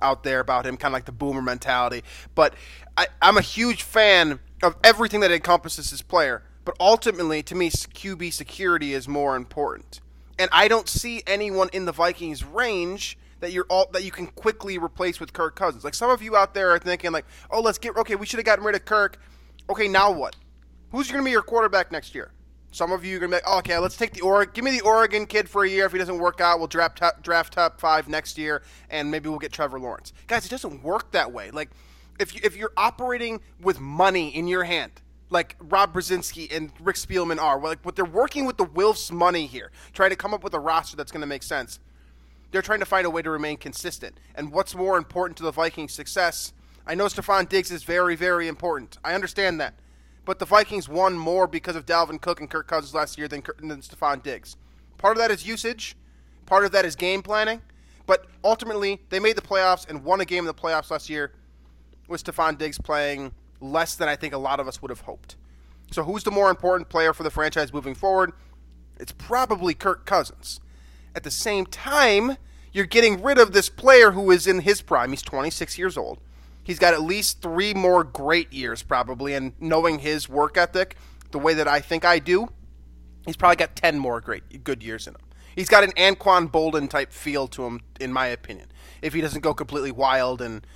out 0.00 0.24
there 0.24 0.40
about 0.40 0.66
him, 0.66 0.76
kind 0.76 0.92
of 0.92 0.94
like 0.94 1.04
the 1.04 1.12
boomer 1.12 1.42
mentality. 1.42 2.02
But 2.34 2.54
I, 2.96 3.06
I'm 3.22 3.36
a 3.36 3.42
huge 3.42 3.82
fan 3.82 4.40
of 4.62 4.74
everything 4.82 5.20
that 5.20 5.30
encompasses 5.30 5.90
his 5.90 6.02
player. 6.02 6.42
But 6.64 6.74
ultimately, 6.80 7.44
to 7.44 7.54
me, 7.54 7.70
QB 7.70 8.32
security 8.32 8.92
is 8.92 9.06
more 9.06 9.36
important. 9.36 10.00
And 10.36 10.48
I 10.50 10.66
don't 10.66 10.88
see 10.88 11.22
anyone 11.26 11.68
in 11.72 11.84
the 11.84 11.92
Vikings 11.92 12.42
range 12.42 13.18
that 13.44 13.52
you're 13.52 13.66
all 13.68 13.88
that 13.92 14.02
you 14.04 14.10
can 14.10 14.26
quickly 14.28 14.78
replace 14.78 15.20
with 15.20 15.32
Kirk 15.32 15.54
Cousins. 15.54 15.84
Like 15.84 15.94
some 15.94 16.10
of 16.10 16.22
you 16.22 16.34
out 16.34 16.54
there 16.54 16.70
are 16.70 16.78
thinking, 16.78 17.12
like, 17.12 17.26
oh, 17.50 17.60
let's 17.60 17.78
get 17.78 17.96
okay, 17.96 18.16
we 18.16 18.26
should 18.26 18.38
have 18.38 18.46
gotten 18.46 18.64
rid 18.64 18.74
of 18.74 18.84
Kirk. 18.84 19.18
Okay, 19.68 19.86
now 19.86 20.10
what? 20.10 20.34
Who's 20.90 21.10
going 21.10 21.22
to 21.22 21.24
be 21.24 21.30
your 21.30 21.42
quarterback 21.42 21.92
next 21.92 22.14
year? 22.14 22.30
Some 22.70 22.90
of 22.90 23.04
you 23.04 23.16
are 23.16 23.20
going 23.20 23.30
to 23.30 23.36
be 23.36 23.42
like, 23.42 23.44
oh, 23.46 23.58
okay, 23.58 23.78
let's 23.78 23.96
take 23.96 24.12
the 24.14 24.22
Oregon. 24.22 24.52
Give 24.52 24.64
me 24.64 24.72
the 24.72 24.80
Oregon 24.80 25.26
kid 25.26 25.48
for 25.48 25.64
a 25.64 25.68
year. 25.68 25.86
If 25.86 25.92
he 25.92 25.98
doesn't 25.98 26.18
work 26.18 26.40
out, 26.40 26.58
we'll 26.58 26.68
draft 26.68 26.98
top, 26.98 27.22
draft 27.22 27.52
top 27.52 27.80
five 27.80 28.08
next 28.08 28.36
year, 28.36 28.62
and 28.90 29.10
maybe 29.10 29.28
we'll 29.28 29.38
get 29.38 29.52
Trevor 29.52 29.78
Lawrence. 29.78 30.12
Guys, 30.26 30.44
it 30.44 30.48
doesn't 30.48 30.82
work 30.82 31.12
that 31.12 31.32
way. 31.32 31.50
Like, 31.50 31.70
if 32.18 32.34
you, 32.34 32.40
if 32.42 32.56
you're 32.56 32.72
operating 32.76 33.40
with 33.60 33.78
money 33.78 34.28
in 34.28 34.48
your 34.48 34.64
hand, 34.64 34.90
like 35.30 35.56
Rob 35.60 35.94
Brzezinski 35.94 36.54
and 36.54 36.72
Rick 36.80 36.96
Spielman 36.96 37.40
are, 37.40 37.60
like, 37.60 37.84
what 37.84 37.96
they're 37.96 38.04
working 38.04 38.44
with 38.44 38.56
the 38.56 38.66
Wilfs' 38.66 39.12
money 39.12 39.46
here, 39.46 39.70
trying 39.92 40.10
to 40.10 40.16
come 40.16 40.34
up 40.34 40.42
with 40.42 40.54
a 40.54 40.60
roster 40.60 40.96
that's 40.96 41.12
going 41.12 41.20
to 41.20 41.26
make 41.28 41.44
sense. 41.44 41.78
They're 42.54 42.62
trying 42.62 42.78
to 42.78 42.86
find 42.86 43.04
a 43.04 43.10
way 43.10 43.20
to 43.20 43.30
remain 43.30 43.56
consistent. 43.56 44.16
And 44.36 44.52
what's 44.52 44.76
more 44.76 44.96
important 44.96 45.36
to 45.38 45.42
the 45.42 45.50
Vikings' 45.50 45.92
success? 45.92 46.52
I 46.86 46.94
know 46.94 47.06
Stefon 47.06 47.48
Diggs 47.48 47.72
is 47.72 47.82
very, 47.82 48.14
very 48.14 48.46
important. 48.46 48.96
I 49.02 49.14
understand 49.14 49.60
that. 49.60 49.74
But 50.24 50.38
the 50.38 50.44
Vikings 50.44 50.88
won 50.88 51.18
more 51.18 51.48
because 51.48 51.74
of 51.74 51.84
Dalvin 51.84 52.20
Cook 52.20 52.38
and 52.38 52.48
Kirk 52.48 52.68
Cousins 52.68 52.94
last 52.94 53.18
year 53.18 53.26
than, 53.26 53.42
than 53.58 53.80
Stefon 53.80 54.22
Diggs. 54.22 54.56
Part 54.98 55.16
of 55.16 55.18
that 55.20 55.32
is 55.32 55.44
usage, 55.44 55.96
part 56.46 56.64
of 56.64 56.70
that 56.70 56.84
is 56.84 56.94
game 56.94 57.22
planning. 57.22 57.60
But 58.06 58.26
ultimately, 58.44 59.00
they 59.08 59.18
made 59.18 59.34
the 59.34 59.42
playoffs 59.42 59.90
and 59.90 60.04
won 60.04 60.20
a 60.20 60.24
game 60.24 60.44
in 60.44 60.46
the 60.46 60.54
playoffs 60.54 60.92
last 60.92 61.10
year 61.10 61.32
with 62.06 62.22
Stefon 62.22 62.56
Diggs 62.56 62.78
playing 62.78 63.32
less 63.60 63.96
than 63.96 64.08
I 64.08 64.14
think 64.14 64.32
a 64.32 64.38
lot 64.38 64.60
of 64.60 64.68
us 64.68 64.80
would 64.80 64.92
have 64.92 65.00
hoped. 65.00 65.34
So, 65.90 66.04
who's 66.04 66.22
the 66.22 66.30
more 66.30 66.50
important 66.50 66.88
player 66.88 67.12
for 67.12 67.24
the 67.24 67.30
franchise 67.30 67.72
moving 67.72 67.96
forward? 67.96 68.30
It's 69.00 69.10
probably 69.10 69.74
Kirk 69.74 70.06
Cousins. 70.06 70.60
At 71.16 71.24
the 71.24 71.30
same 71.30 71.66
time, 71.66 72.36
you're 72.74 72.84
getting 72.84 73.22
rid 73.22 73.38
of 73.38 73.52
this 73.52 73.70
player 73.70 74.10
who 74.10 74.30
is 74.30 74.46
in 74.46 74.60
his 74.60 74.82
prime. 74.82 75.10
He's 75.10 75.22
26 75.22 75.78
years 75.78 75.96
old. 75.96 76.18
He's 76.64 76.78
got 76.78 76.92
at 76.92 77.02
least 77.02 77.40
three 77.40 77.72
more 77.72 78.02
great 78.02 78.52
years, 78.52 78.82
probably. 78.82 79.32
And 79.34 79.52
knowing 79.60 80.00
his 80.00 80.28
work 80.28 80.58
ethic, 80.58 80.96
the 81.30 81.38
way 81.38 81.54
that 81.54 81.68
I 81.68 81.80
think 81.80 82.04
I 82.04 82.18
do, 82.18 82.48
he's 83.24 83.36
probably 83.36 83.56
got 83.56 83.76
10 83.76 83.98
more 83.98 84.20
great, 84.20 84.64
good 84.64 84.82
years 84.82 85.06
in 85.06 85.14
him. 85.14 85.20
He's 85.54 85.68
got 85.68 85.84
an 85.84 85.92
Anquan 85.92 86.50
Boldin 86.50 86.90
type 86.90 87.12
feel 87.12 87.46
to 87.48 87.64
him, 87.64 87.80
in 88.00 88.12
my 88.12 88.26
opinion. 88.26 88.68
If 89.02 89.14
he 89.14 89.20
doesn't 89.20 89.42
go 89.42 89.54
completely 89.54 89.92
wild 89.92 90.42
and 90.42 90.66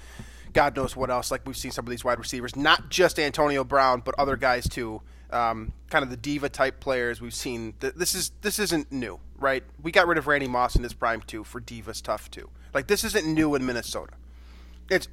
God 0.52 0.76
knows 0.76 0.94
what 0.94 1.11
else, 1.11 1.32
like 1.32 1.42
we've 1.46 1.56
seen 1.56 1.72
some 1.72 1.84
of 1.84 1.90
these 1.90 2.04
wide 2.04 2.18
receivers, 2.20 2.54
not 2.54 2.90
just 2.90 3.18
Antonio 3.18 3.64
Brown, 3.64 4.02
but 4.04 4.14
other 4.18 4.37
guys 4.37 4.68
too. 4.68 5.02
Um, 5.30 5.72
kind 5.90 6.02
of 6.02 6.10
the 6.10 6.16
diva 6.16 6.48
type 6.48 6.80
players 6.80 7.20
we've 7.20 7.34
seen. 7.34 7.74
This 7.80 8.14
is 8.14 8.32
this 8.40 8.58
isn't 8.58 8.90
new, 8.90 9.20
right? 9.38 9.62
We 9.82 9.92
got 9.92 10.06
rid 10.06 10.16
of 10.16 10.26
Randy 10.26 10.48
Moss 10.48 10.74
in 10.74 10.82
his 10.82 10.94
prime 10.94 11.20
too 11.20 11.44
for 11.44 11.60
diva 11.60 11.92
stuff 11.92 12.30
too. 12.30 12.48
Like 12.72 12.86
this 12.86 13.04
isn't 13.04 13.26
new 13.26 13.54
in 13.54 13.66
Minnesota. 13.66 14.14
It's 14.90 15.08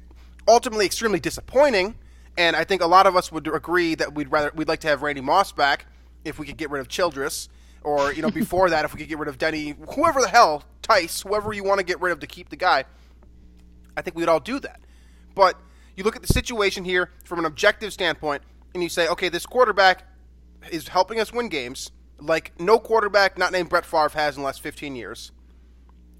ultimately 0.48 0.86
extremely 0.86 1.20
disappointing. 1.20 1.96
And 2.38 2.54
I 2.54 2.64
think 2.64 2.82
a 2.82 2.86
lot 2.86 3.06
of 3.06 3.16
us 3.16 3.32
would 3.32 3.46
agree 3.46 3.94
that 3.94 4.14
we'd 4.14 4.30
rather 4.30 4.52
we'd 4.54 4.68
like 4.68 4.80
to 4.80 4.88
have 4.88 5.02
Randy 5.02 5.22
Moss 5.22 5.52
back 5.52 5.86
if 6.24 6.38
we 6.38 6.46
could 6.46 6.56
get 6.56 6.70
rid 6.70 6.80
of 6.80 6.88
Childress, 6.88 7.48
or 7.82 8.12
you 8.12 8.22
know 8.22 8.30
before 8.42 8.70
that 8.70 8.84
if 8.84 8.92
we 8.94 9.00
could 9.00 9.08
get 9.08 9.18
rid 9.18 9.28
of 9.28 9.38
Denny, 9.38 9.74
whoever 9.94 10.20
the 10.20 10.28
hell 10.28 10.64
Tice, 10.82 11.22
whoever 11.22 11.52
you 11.52 11.64
want 11.64 11.78
to 11.78 11.84
get 11.84 12.00
rid 12.00 12.12
of 12.12 12.20
to 12.20 12.26
keep 12.26 12.50
the 12.50 12.56
guy. 12.56 12.84
I 13.96 14.02
think 14.02 14.16
we'd 14.16 14.28
all 14.28 14.40
do 14.40 14.60
that. 14.60 14.80
But 15.34 15.58
you 15.96 16.04
look 16.04 16.14
at 16.14 16.22
the 16.22 16.32
situation 16.32 16.84
here 16.84 17.10
from 17.24 17.38
an 17.38 17.46
objective 17.46 17.92
standpoint, 17.92 18.42
and 18.76 18.82
you 18.82 18.88
say, 18.90 19.08
okay, 19.08 19.30
this 19.30 19.46
quarterback 19.46 20.04
is 20.70 20.88
helping 20.88 21.18
us 21.18 21.32
win 21.32 21.48
games 21.48 21.90
like 22.20 22.52
no 22.60 22.78
quarterback 22.78 23.38
not 23.38 23.52
named 23.52 23.68
Brett 23.68 23.86
Favre 23.86 24.10
has 24.14 24.36
in 24.36 24.42
the 24.42 24.46
last 24.46 24.60
15 24.60 24.94
years. 24.94 25.32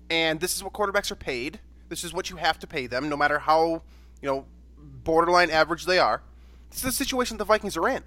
And 0.08 0.40
this 0.40 0.56
is 0.56 0.64
what 0.64 0.72
quarterbacks 0.72 1.10
are 1.10 1.16
paid. 1.16 1.60
This 1.88 2.02
is 2.02 2.12
what 2.14 2.30
you 2.30 2.36
have 2.36 2.58
to 2.60 2.66
pay 2.66 2.86
them, 2.86 3.08
no 3.08 3.16
matter 3.16 3.38
how 3.38 3.82
you 4.22 4.28
know, 4.28 4.46
borderline 4.78 5.50
average 5.50 5.84
they 5.84 5.98
are. 5.98 6.22
This 6.70 6.78
is 6.78 6.84
the 6.84 6.92
situation 6.92 7.36
the 7.36 7.44
Vikings 7.44 7.76
are 7.76 7.88
in. 7.88 8.02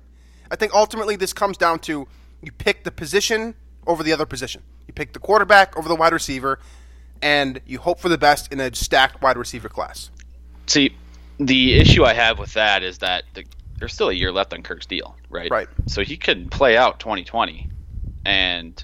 I 0.51 0.55
think 0.55 0.73
ultimately 0.73 1.15
this 1.15 1.33
comes 1.33 1.57
down 1.57 1.79
to 1.79 2.07
you 2.41 2.51
pick 2.51 2.83
the 2.83 2.91
position 2.91 3.55
over 3.85 4.01
the 4.03 4.13
other 4.13 4.25
position. 4.25 4.63
You 4.87 4.93
pick 4.93 5.13
the 5.13 5.19
quarterback 5.19 5.77
over 5.77 5.87
the 5.87 5.95
wide 5.95 6.13
receiver, 6.13 6.59
and 7.21 7.61
you 7.65 7.79
hope 7.79 7.99
for 7.99 8.09
the 8.09 8.17
best 8.17 8.51
in 8.51 8.59
a 8.59 8.73
stacked 8.73 9.21
wide 9.21 9.37
receiver 9.37 9.69
class. 9.69 10.09
See, 10.67 10.95
the 11.39 11.75
issue 11.75 12.03
I 12.03 12.13
have 12.13 12.39
with 12.39 12.53
that 12.53 12.83
is 12.83 12.97
that 12.99 13.23
the, 13.33 13.45
there's 13.79 13.93
still 13.93 14.09
a 14.09 14.13
year 14.13 14.31
left 14.31 14.53
on 14.53 14.61
Kirk's 14.63 14.85
deal, 14.85 15.15
right? 15.29 15.49
Right. 15.49 15.69
So 15.87 16.03
he 16.03 16.17
could 16.17 16.51
play 16.51 16.77
out 16.77 16.99
2020, 16.99 17.69
and 18.25 18.83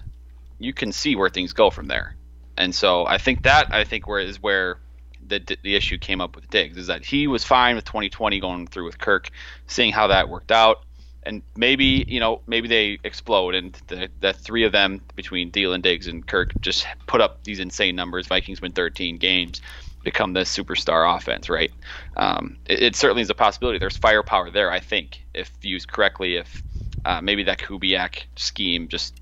you 0.60 0.74
can 0.74 0.92
see 0.92 1.16
where 1.16 1.30
things 1.30 1.54
go 1.54 1.70
from 1.70 1.88
there. 1.88 2.16
And 2.58 2.74
so 2.74 3.06
I 3.06 3.18
think 3.18 3.44
that 3.44 3.74
I 3.74 3.84
think 3.84 4.08
where 4.08 4.20
is 4.20 4.42
where 4.42 4.80
the 5.28 5.58
the 5.64 5.76
issue 5.76 5.98
came 5.98 6.22
up 6.22 6.36
with 6.36 6.50
Diggs 6.50 6.78
is 6.78 6.88
that 6.88 7.04
he 7.04 7.28
was 7.28 7.44
fine 7.44 7.76
with 7.76 7.86
2020 7.86 8.40
going 8.40 8.68
through 8.68 8.86
with 8.86 8.98
Kirk, 8.98 9.30
seeing 9.68 9.92
how 9.92 10.08
that 10.08 10.30
worked 10.30 10.52
out, 10.52 10.86
and 11.24 11.42
maybe 11.58 12.06
you 12.08 12.20
know 12.20 12.42
maybe 12.48 12.68
they 12.68 13.00
explode 13.04 13.56
and 13.56 13.74
the 13.88 14.10
the 14.22 14.34
three 14.34 14.64
of 14.64 14.72
them 14.72 15.02
between 15.16 15.50
Deal 15.50 15.74
and 15.74 15.84
Diggs, 15.84 16.08
and 16.08 16.26
Kirk 16.26 16.54
just 16.62 16.88
put 17.08 17.22
up 17.22 17.44
these 17.44 17.60
insane 17.60 17.96
numbers. 17.96 18.28
Vikings 18.28 18.62
win 18.62 18.72
13 18.72 19.18
games, 19.18 19.62
become 20.06 20.32
this 20.32 20.56
superstar 20.56 21.18
offense, 21.18 21.50
right? 21.50 21.72
Um, 22.16 22.58
it, 22.66 22.82
it, 22.82 22.96
certainly 22.96 23.24
is 23.24 23.30
a 23.30 23.36
possibility. 23.36 23.80
There's 23.80 23.98
firepower 23.98 24.52
there, 24.52 24.72
I 24.72 24.80
think, 24.80 25.26
if 25.34 25.52
used 25.62 25.92
correctly. 25.92 26.38
If 26.38 26.64
uh, 27.04 27.20
maybe 27.22 27.44
that 27.44 27.60
Kubiak 27.60 28.24
scheme 28.38 28.88
just 28.88 29.16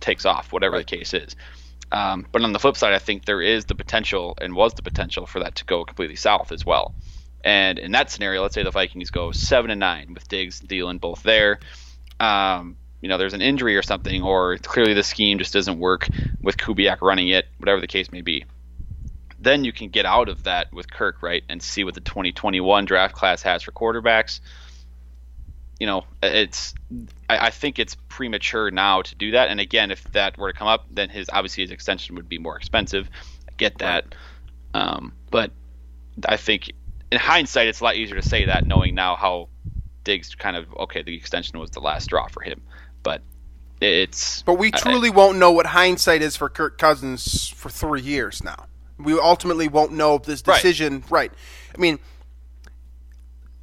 takes 0.00 0.26
off, 0.26 0.52
whatever 0.52 0.78
the 0.78 0.84
case 0.84 1.14
is. 1.14 1.36
Um, 1.92 2.26
but 2.32 2.42
on 2.42 2.52
the 2.52 2.58
flip 2.58 2.76
side, 2.76 2.94
I 2.94 2.98
think 2.98 3.24
there 3.24 3.42
is 3.42 3.66
the 3.66 3.74
potential 3.74 4.36
and 4.40 4.54
was 4.54 4.74
the 4.74 4.82
potential 4.82 5.26
for 5.26 5.40
that 5.40 5.56
to 5.56 5.64
go 5.64 5.84
completely 5.84 6.16
south 6.16 6.50
as 6.50 6.64
well. 6.64 6.94
And 7.44 7.78
in 7.78 7.92
that 7.92 8.10
scenario, 8.10 8.42
let's 8.42 8.54
say 8.54 8.62
the 8.62 8.70
Vikings 8.70 9.10
go 9.10 9.32
seven 9.32 9.70
and 9.70 9.80
nine 9.80 10.14
with 10.14 10.28
Diggs, 10.28 10.60
Thielen 10.60 11.00
both 11.00 11.22
there. 11.22 11.60
Um, 12.18 12.76
you 13.00 13.08
know, 13.08 13.16
there's 13.18 13.32
an 13.32 13.40
injury 13.40 13.76
or 13.76 13.82
something, 13.82 14.22
or 14.22 14.58
clearly 14.58 14.92
the 14.92 15.02
scheme 15.02 15.38
just 15.38 15.52
doesn't 15.52 15.78
work 15.78 16.06
with 16.42 16.58
Kubiak 16.58 17.00
running 17.00 17.28
it, 17.28 17.46
whatever 17.58 17.80
the 17.80 17.86
case 17.86 18.12
may 18.12 18.20
be. 18.20 18.44
Then 19.40 19.64
you 19.64 19.72
can 19.72 19.88
get 19.88 20.04
out 20.04 20.28
of 20.28 20.44
that 20.44 20.72
with 20.72 20.90
Kirk, 20.90 21.22
right, 21.22 21.42
and 21.48 21.62
see 21.62 21.82
what 21.82 21.94
the 21.94 22.00
2021 22.00 22.84
draft 22.84 23.14
class 23.14 23.42
has 23.42 23.62
for 23.62 23.72
quarterbacks. 23.72 24.40
you 25.78 25.86
know, 25.86 26.04
it's 26.22 26.74
I, 27.28 27.46
I, 27.46 27.50
think 27.50 27.78
it's 27.78 27.96
premature 28.08 28.70
now 28.70 29.00
to 29.00 29.14
do 29.14 29.30
that. 29.30 29.48
And 29.48 29.58
again, 29.58 29.90
if 29.90 30.04
that 30.12 30.36
were 30.36 30.52
to 30.52 30.58
come 30.58 30.68
up, 30.68 30.84
then 30.90 31.08
his 31.08 31.30
obviously 31.32 31.64
his 31.64 31.70
extension 31.70 32.16
would 32.16 32.28
be 32.28 32.38
more 32.38 32.56
expensive. 32.56 33.08
I 33.48 33.52
get 33.56 33.78
that, 33.78 34.14
um, 34.74 35.14
but 35.30 35.52
I 36.26 36.36
think 36.36 36.72
in 37.10 37.18
hindsight, 37.18 37.68
it's 37.68 37.80
a 37.80 37.84
lot 37.84 37.96
easier 37.96 38.16
to 38.16 38.28
say 38.28 38.44
that 38.44 38.66
knowing 38.66 38.94
now 38.94 39.16
how 39.16 39.48
Diggs 40.04 40.34
kind 40.34 40.56
of 40.56 40.66
okay, 40.74 41.02
the 41.02 41.16
extension 41.16 41.58
was 41.58 41.70
the 41.70 41.80
last 41.80 42.04
straw 42.04 42.28
for 42.28 42.42
him, 42.42 42.60
but 43.02 43.22
it's. 43.80 44.42
But 44.42 44.54
we 44.54 44.70
truly 44.70 45.08
I, 45.08 45.12
won't 45.12 45.38
know 45.38 45.50
what 45.50 45.66
hindsight 45.66 46.22
is 46.22 46.36
for 46.36 46.48
Kirk 46.48 46.78
Cousins 46.78 47.48
for 47.48 47.70
three 47.70 48.02
years 48.02 48.44
now. 48.44 48.66
We 49.02 49.18
ultimately 49.18 49.68
won't 49.68 49.92
know 49.92 50.16
if 50.16 50.22
this 50.24 50.42
decision. 50.42 51.04
Right. 51.08 51.30
right. 51.30 51.32
I 51.74 51.78
mean, 51.78 51.98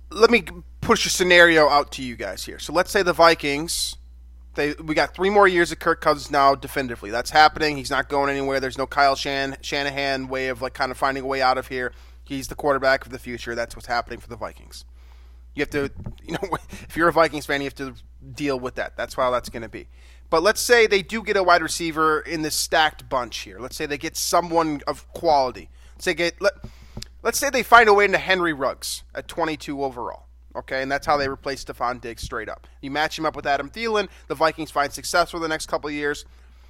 let 0.10 0.30
me 0.30 0.43
push 0.82 1.06
a 1.06 1.10
scenario 1.10 1.67
out 1.67 1.91
to 1.93 2.04
you 2.04 2.15
guys 2.15 2.45
here. 2.45 2.60
So 2.60 2.73
let's 2.73 2.91
say 2.91 3.04
the 3.04 3.13
Vikings, 3.13 3.95
they 4.56 4.73
we 4.73 4.95
got 4.95 5.13
three 5.13 5.30
more 5.30 5.47
years 5.47 5.71
of 5.71 5.80
Kirk 5.80 6.02
Cousins 6.02 6.32
now 6.32 6.56
definitively. 6.56 7.12
That's 7.12 7.30
happening. 7.30 7.78
He's 7.78 7.91
not 7.91 8.10
going 8.10 8.30
anywhere. 8.30 8.60
There's 8.60 8.78
no 8.78 8.88
Kyle 8.88 9.15
Shan- 9.15 9.58
Shanahan 9.62 10.28
way 10.28 10.47
of 10.47 10.62
like 10.62 10.73
kind 10.73 10.91
of 10.91 10.97
finding 10.97 11.23
a 11.23 11.28
way 11.28 11.41
out 11.41 11.58
of 11.58 11.67
here. 11.67 11.93
He's 12.23 12.47
the 12.47 12.56
quarterback 12.56 13.06
of 13.06 13.12
the 13.12 13.19
future. 13.19 13.56
That's 13.56 13.76
what's 13.76 13.88
happening 13.88 14.19
for 14.19 14.28
the 14.28 14.36
Vikings. 14.36 14.86
You 15.56 15.62
have 15.62 15.69
to, 15.71 15.89
you 16.23 16.34
know, 16.34 16.58
if 16.84 16.95
you're 16.97 17.08
a 17.08 17.13
Vikings 17.13 17.45
fan, 17.45 17.62
you 17.62 17.65
have 17.65 17.76
to 17.76 17.93
deal 18.35 18.59
with 18.59 18.75
that. 18.75 18.95
That's 18.97 19.15
how 19.15 19.31
that's 19.31 19.49
going 19.49 19.63
to 19.63 19.69
be. 19.69 19.87
But 20.29 20.43
let's 20.43 20.59
say 20.59 20.87
they 20.87 21.01
do 21.01 21.23
get 21.23 21.37
a 21.37 21.43
wide 21.43 21.61
receiver 21.61 22.19
in 22.19 22.41
this 22.41 22.55
stacked 22.55 23.07
bunch 23.07 23.39
here. 23.39 23.59
Let's 23.59 23.75
say 23.75 23.85
they 23.85 23.97
get 23.97 24.17
someone 24.17 24.81
of 24.85 25.07
quality. 25.13 25.69
Let's 25.95 26.05
say 26.05 26.13
get 26.13 26.41
let, 26.41 26.53
let's 27.23 27.39
say 27.39 27.49
they 27.49 27.63
find 27.63 27.87
a 27.87 27.93
way 27.93 28.05
into 28.05 28.17
Henry 28.17 28.53
Ruggs 28.53 29.03
at 29.15 29.27
22 29.27 29.83
overall. 29.83 30.23
Okay, 30.55 30.81
and 30.81 30.91
that's 30.91 31.05
how 31.05 31.17
they 31.17 31.29
replace 31.29 31.63
Stefon 31.63 32.01
Diggs 32.01 32.23
straight 32.23 32.49
up. 32.49 32.67
You 32.81 32.89
match 32.89 33.17
him 33.17 33.25
up 33.25 33.35
with 33.35 33.45
Adam 33.45 33.69
Thielen, 33.69 34.09
the 34.27 34.35
Vikings 34.35 34.71
find 34.71 34.91
success 34.91 35.31
for 35.31 35.39
the 35.39 35.47
next 35.47 35.67
couple 35.67 35.87
of 35.87 35.93
years. 35.93 36.25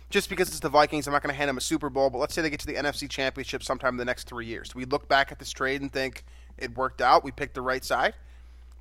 Just 0.09 0.29
because 0.29 0.47
it's 0.49 0.59
the 0.59 0.69
Vikings, 0.69 1.07
I'm 1.07 1.13
not 1.13 1.21
going 1.21 1.33
to 1.33 1.37
hand 1.37 1.49
them 1.49 1.57
a 1.57 1.61
Super 1.61 1.89
Bowl, 1.89 2.09
but 2.09 2.17
let's 2.17 2.33
say 2.33 2.41
they 2.41 2.49
get 2.49 2.61
to 2.61 2.65
the 2.65 2.75
NFC 2.75 3.09
Championship 3.09 3.61
sometime 3.63 3.95
in 3.95 3.97
the 3.97 4.05
next 4.05 4.27
three 4.27 4.45
years. 4.45 4.73
We 4.73 4.85
look 4.85 5.07
back 5.09 5.31
at 5.31 5.39
this 5.39 5.51
trade 5.51 5.81
and 5.81 5.91
think 5.91 6.23
it 6.57 6.77
worked 6.77 7.01
out. 7.01 7.25
We 7.25 7.31
picked 7.31 7.55
the 7.55 7.61
right 7.61 7.83
side. 7.83 8.13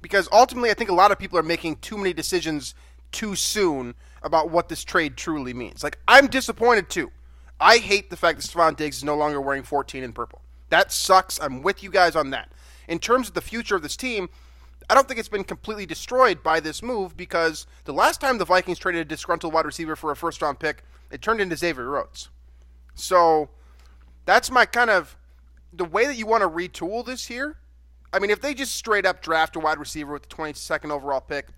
Because 0.03 0.29
ultimately, 0.33 0.71
I 0.71 0.75
think 0.75 0.91
a 0.91 0.95
lot 0.95 1.11
of 1.11 1.19
people 1.19 1.39
are 1.39 1.43
making 1.43 1.77
too 1.77 1.97
many 1.97 2.13
decisions 2.13 2.75
too 3.13 3.35
soon 3.35 3.95
about 4.23 4.51
what 4.51 4.69
this 4.69 4.85
trade 4.85 5.17
truly 5.17 5.55
means. 5.55 5.83
Like, 5.83 5.99
I'm 6.07 6.27
disappointed 6.27 6.89
too. 6.89 7.11
I 7.61 7.79
hate 7.79 8.11
the 8.11 8.17
fact 8.17 8.41
that 8.41 8.47
Stefon 8.47 8.77
Diggs 8.77 8.99
is 8.99 9.05
no 9.05 9.17
longer 9.17 9.41
wearing 9.41 9.63
14 9.63 10.03
in 10.03 10.13
purple. 10.13 10.43
That 10.69 10.93
sucks. 10.93 11.41
I'm 11.41 11.63
with 11.63 11.83
you 11.83 11.91
guys 11.91 12.17
on 12.17 12.31
that. 12.31 12.51
In 12.89 12.99
terms 12.99 13.29
of 13.29 13.35
the 13.35 13.41
future 13.41 13.77
of 13.77 13.83
this 13.83 13.97
team, 13.97 14.29
I 14.89 14.95
don't 14.95 15.09
think 15.09 15.19
it's 15.19 15.29
been 15.29 15.45
completely 15.45 15.87
destroyed 15.87 16.43
by 16.43 16.61
this 16.61 16.83
move 16.83 17.17
because 17.17 17.67
the 17.85 17.93
last 17.93 18.21
time 18.21 18.39
the 18.39 18.45
Vikings 18.45 18.79
traded 18.79 19.01
a 19.01 19.05
disgruntled 19.05 19.53
wide 19.53 19.67
receiver 19.67 19.97
for 19.97 20.13
a 20.13 20.17
first 20.17 20.43
round 20.43 20.61
pick, 20.61 20.85
it 21.11 21.23
turned 21.23 21.41
into 21.41 21.57
Xavier 21.57 21.89
Rhodes. 21.89 22.29
So 22.95 23.49
that's 24.25 24.51
my 24.51 24.67
kind 24.67 24.91
of 24.91 25.17
the 25.73 25.85
way 25.85 26.07
that 26.07 26.17
you 26.17 26.27
want 26.27 26.43
to 26.43 26.49
retool 26.49 27.05
this 27.05 27.27
here. 27.27 27.57
I 28.13 28.19
mean, 28.19 28.31
if 28.31 28.41
they 28.41 28.55
just 28.55 28.75
straight 28.75 29.07
up 29.07 29.23
draft 29.23 29.57
a 29.57 29.61
wide 29.61 29.79
receiver 29.79 30.13
with 30.13 30.29
the 30.29 30.35
22nd 30.35 30.91
overall 30.91 31.21
pick, 31.21 31.49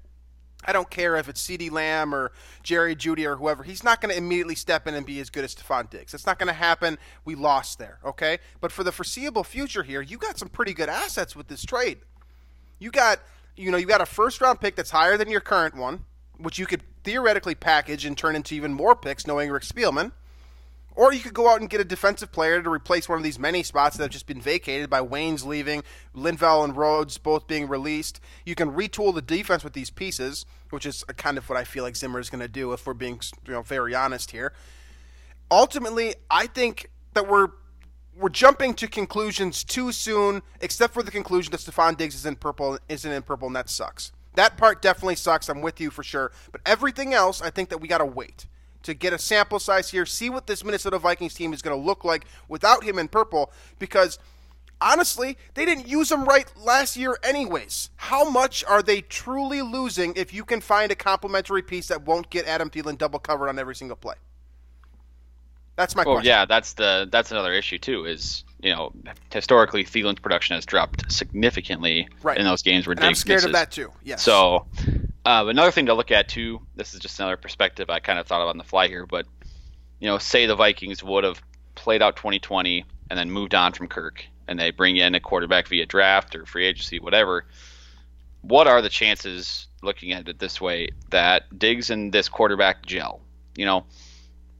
I 0.65 0.73
don't 0.73 0.91
care 0.91 1.17
if 1.17 1.29
it's 1.29 1.47
CeeDee 1.47 1.71
Lamb 1.71 2.15
or 2.15 2.33
Jerry 2.63 2.97
Jeudy 2.97 3.25
or 3.25 3.37
whoever. 3.37 3.63
He's 3.63 3.85
not 3.85 4.01
going 4.01 4.13
to 4.13 4.19
immediately 4.19 4.57
step 4.57 4.87
in 4.87 4.95
and 4.95 5.07
be 5.07 5.21
as 5.21 5.31
good 5.31 5.45
as 5.45 5.55
Stefon 5.55 5.89
Diggs. 5.89 6.15
It's 6.15 6.27
not 6.27 6.39
going 6.39 6.49
to 6.49 6.53
happen. 6.53 6.99
We 7.25 7.37
lost 7.37 7.79
there, 7.79 7.99
okay? 8.05 8.39
But 8.61 8.73
for 8.73 8.83
the 8.83 8.91
foreseeable 8.91 9.45
future 9.45 9.85
here, 9.85 10.03
you 10.03 10.19
got 10.19 10.37
some 10.37 10.49
pretty 10.49 10.75
good 10.75 10.89
assets 10.89 11.37
with 11.37 11.47
this 11.47 11.65
trade. 11.65 11.99
You 12.81 12.91
got, 12.91 13.21
you 13.57 13.71
know, 13.71 13.77
you 13.77 13.87
got 13.87 14.01
a 14.01 14.07
first 14.07 14.41
round 14.41 14.61
pick 14.61 14.75
that's 14.75 14.91
higher 14.91 15.17
than 15.17 15.31
your 15.31 15.41
current 15.41 15.77
one, 15.77 16.05
which 16.39 16.59
you 16.59 16.67
could 16.67 16.83
theoretically 17.05 17.55
package 17.55 18.05
and 18.05 18.19
turn 18.19 18.35
into 18.35 18.55
even 18.55 18.73
more 18.75 18.97
picks, 18.97 19.27
knowing 19.27 19.51
Rick 19.51 19.63
Spielman. 19.63 20.13
Or 20.99 21.13
you 21.13 21.21
could 21.21 21.33
go 21.33 21.49
out 21.49 21.61
and 21.61 21.71
get 21.71 21.81
a 21.81 21.85
defensive 21.85 22.33
player 22.33 22.61
to 22.61 22.69
replace 22.69 23.09
one 23.09 23.19
of 23.19 23.23
these 23.23 23.39
many 23.39 23.63
spots 23.63 23.97
that 23.97 24.03
have 24.03 24.11
just 24.11 24.27
been 24.27 24.41
vacated 24.41 24.91
by 24.91 25.01
Waynes 25.01 25.47
leaving, 25.47 25.85
Linval 26.13 26.65
and 26.65 26.77
Rhodes 26.77 27.19
both 27.19 27.47
being 27.47 27.69
released. 27.69 28.19
You 28.45 28.57
can 28.57 28.73
retool 28.73 29.15
the 29.15 29.23
defense 29.23 29.63
with 29.63 29.75
these 29.75 29.91
pieces, 29.91 30.45
which 30.71 30.85
is 30.85 31.05
kind 31.17 31.39
of 31.39 31.49
what 31.49 31.57
I 31.57 31.63
feel 31.63 31.85
like 31.85 31.95
Zimmer 31.95 32.19
is 32.19 32.31
going 32.31 32.41
to 32.41 32.49
do 32.49 32.73
if 32.73 32.85
we're 32.85 32.95
being 32.95 33.21
you 33.47 33.53
know 33.53 33.63
very 33.63 33.95
honest 33.95 34.33
here. 34.33 34.53
Ultimately, 35.53 36.17
I 36.33 36.49
think 36.49 36.91
that 37.15 37.29
we're 37.29 37.51
we're 38.19 38.29
jumping 38.29 38.75
to 38.75 38.89
conclusions 38.89 39.63
too 39.63 39.93
soon, 39.93 40.43
except 40.61 40.95
for 40.95 41.05
the 41.05 41.13
conclusion 41.13 41.53
that 41.53 41.61
Stefon 41.61 41.97
Diggs 41.97 42.17
is 42.17 42.27
in 42.27 42.35
purple 42.35 42.77
isn't 42.89 43.13
in 43.13 43.23
purple, 43.23 43.47
and 43.47 43.55
that 43.55 43.71
sucks. 43.71 44.11
That 44.35 44.57
part 44.57 44.83
definitely 44.83 45.15
sucks. 45.15 45.49
I'm 45.49 45.61
with 45.61 45.81
you 45.81 45.91
for 45.91 46.03
sure. 46.03 46.33
But 46.51 46.61
everything 46.67 47.15
else, 47.15 47.41
I 47.41 47.51
think 47.51 47.69
that 47.69 47.79
we 47.79 47.87
got 47.87 47.99
to 47.99 48.05
wait 48.05 48.47
to 48.83 48.95
get 48.95 49.12
a 49.12 49.19
sample 49.19 49.59
size 49.59 49.91
here, 49.91 50.07
see 50.07 50.31
what 50.31 50.47
this 50.47 50.64
Minnesota 50.64 50.99
Vikings 50.99 51.35
team 51.35 51.53
is 51.53 51.62
going 51.62 51.79
to 51.79 51.85
look 51.85 52.05
like 52.05 52.25
without 52.49 52.85
him 52.85 52.99
in 52.99 53.09
purple, 53.09 53.53
because 53.79 54.19
honestly, 54.81 55.37
they 55.55 55.64
didn't 55.64 55.88
use 55.88 56.11
him 56.11 56.25
right 56.25 56.51
last 56.57 56.97
year, 56.97 57.19
anyways. 57.23 57.91
How 57.97 58.29
much 58.29 58.64
are 58.64 58.83
they 58.83 59.01
truly 59.01 59.62
losing 59.62 60.14
if 60.17 60.33
you 60.33 60.45
can 60.45 60.61
find 60.61 60.93
a 60.93 60.95
complementary 60.95 61.62
piece 61.62 61.88
that 61.88 62.03
won't 62.03 62.31
get 62.31 62.47
Adam 62.47 62.71
Thielen 62.71 62.99
double 62.99 63.19
covered 63.19 63.49
on 63.49 63.59
every 63.59 63.75
single 63.75 63.97
play? 63.97 64.14
That's 65.77 65.95
my 65.95 66.03
well, 66.05 66.17
question. 66.17 66.29
yeah, 66.29 66.45
that's 66.45 66.73
the 66.73 67.09
that's 67.11 67.31
another 67.31 67.53
issue 67.53 67.79
too. 67.79 68.05
Is 68.05 68.43
you 68.61 68.75
know 68.75 68.93
historically 69.33 69.85
Thielen's 69.85 70.19
production 70.19 70.57
has 70.57 70.67
dropped 70.67 71.11
significantly 71.11 72.09
right. 72.25 72.37
in 72.37 72.45
those 72.45 72.62
games 72.62 72.88
where 72.88 72.95
and 72.95 73.01
Diggs 73.01 73.09
I'm 73.09 73.14
scared 73.14 73.37
misses. 73.37 73.47
of 73.47 73.53
that 73.53 73.71
too. 73.71 73.93
Yes. 74.03 74.21
So 74.21 74.67
uh, 75.29 75.45
another 75.47 75.71
thing 75.71 75.87
to 75.87 75.95
look 75.95 76.11
at 76.11 76.27
too. 76.27 76.62
This 76.75 76.95
is 76.95 77.01
just 77.01 77.21
another 77.21 77.37
perspective 77.37 77.91
I 77.91 78.01
kind 78.01 78.19
of 78.19 78.27
thought 78.27 78.41
of 78.41 78.49
on 78.49 78.57
the 78.57 78.64
fly 78.64 78.88
here, 78.88 79.05
but 79.05 79.27
you 80.01 80.09
know, 80.09 80.17
say 80.17 80.47
the 80.47 80.57
Vikings 80.57 81.05
would 81.05 81.23
have 81.23 81.43
played 81.75 82.01
out 82.01 82.17
2020 82.17 82.87
and 83.11 83.19
then 83.19 83.31
moved 83.31 83.55
on 83.55 83.75
from 83.75 83.88
Kirk, 83.88 84.25
and 84.47 84.59
they 84.59 84.71
bring 84.71 84.97
in 84.97 85.14
a 85.14 85.21
quarterback 85.21 85.69
via 85.69 85.85
draft 85.85 86.35
or 86.35 86.47
free 86.47 86.64
agency, 86.64 86.99
whatever. 86.99 87.45
What 88.41 88.69
are 88.69 88.81
the 88.81 88.88
chances, 88.88 89.67
looking 89.83 90.12
at 90.12 90.29
it 90.29 90.38
this 90.38 90.62
way, 90.62 90.88
that 91.11 91.59
Diggs 91.59 91.91
and 91.91 92.11
this 92.11 92.31
quarterback 92.31 92.87
gel? 92.87 93.21
You 93.55 93.67
know, 93.67 93.85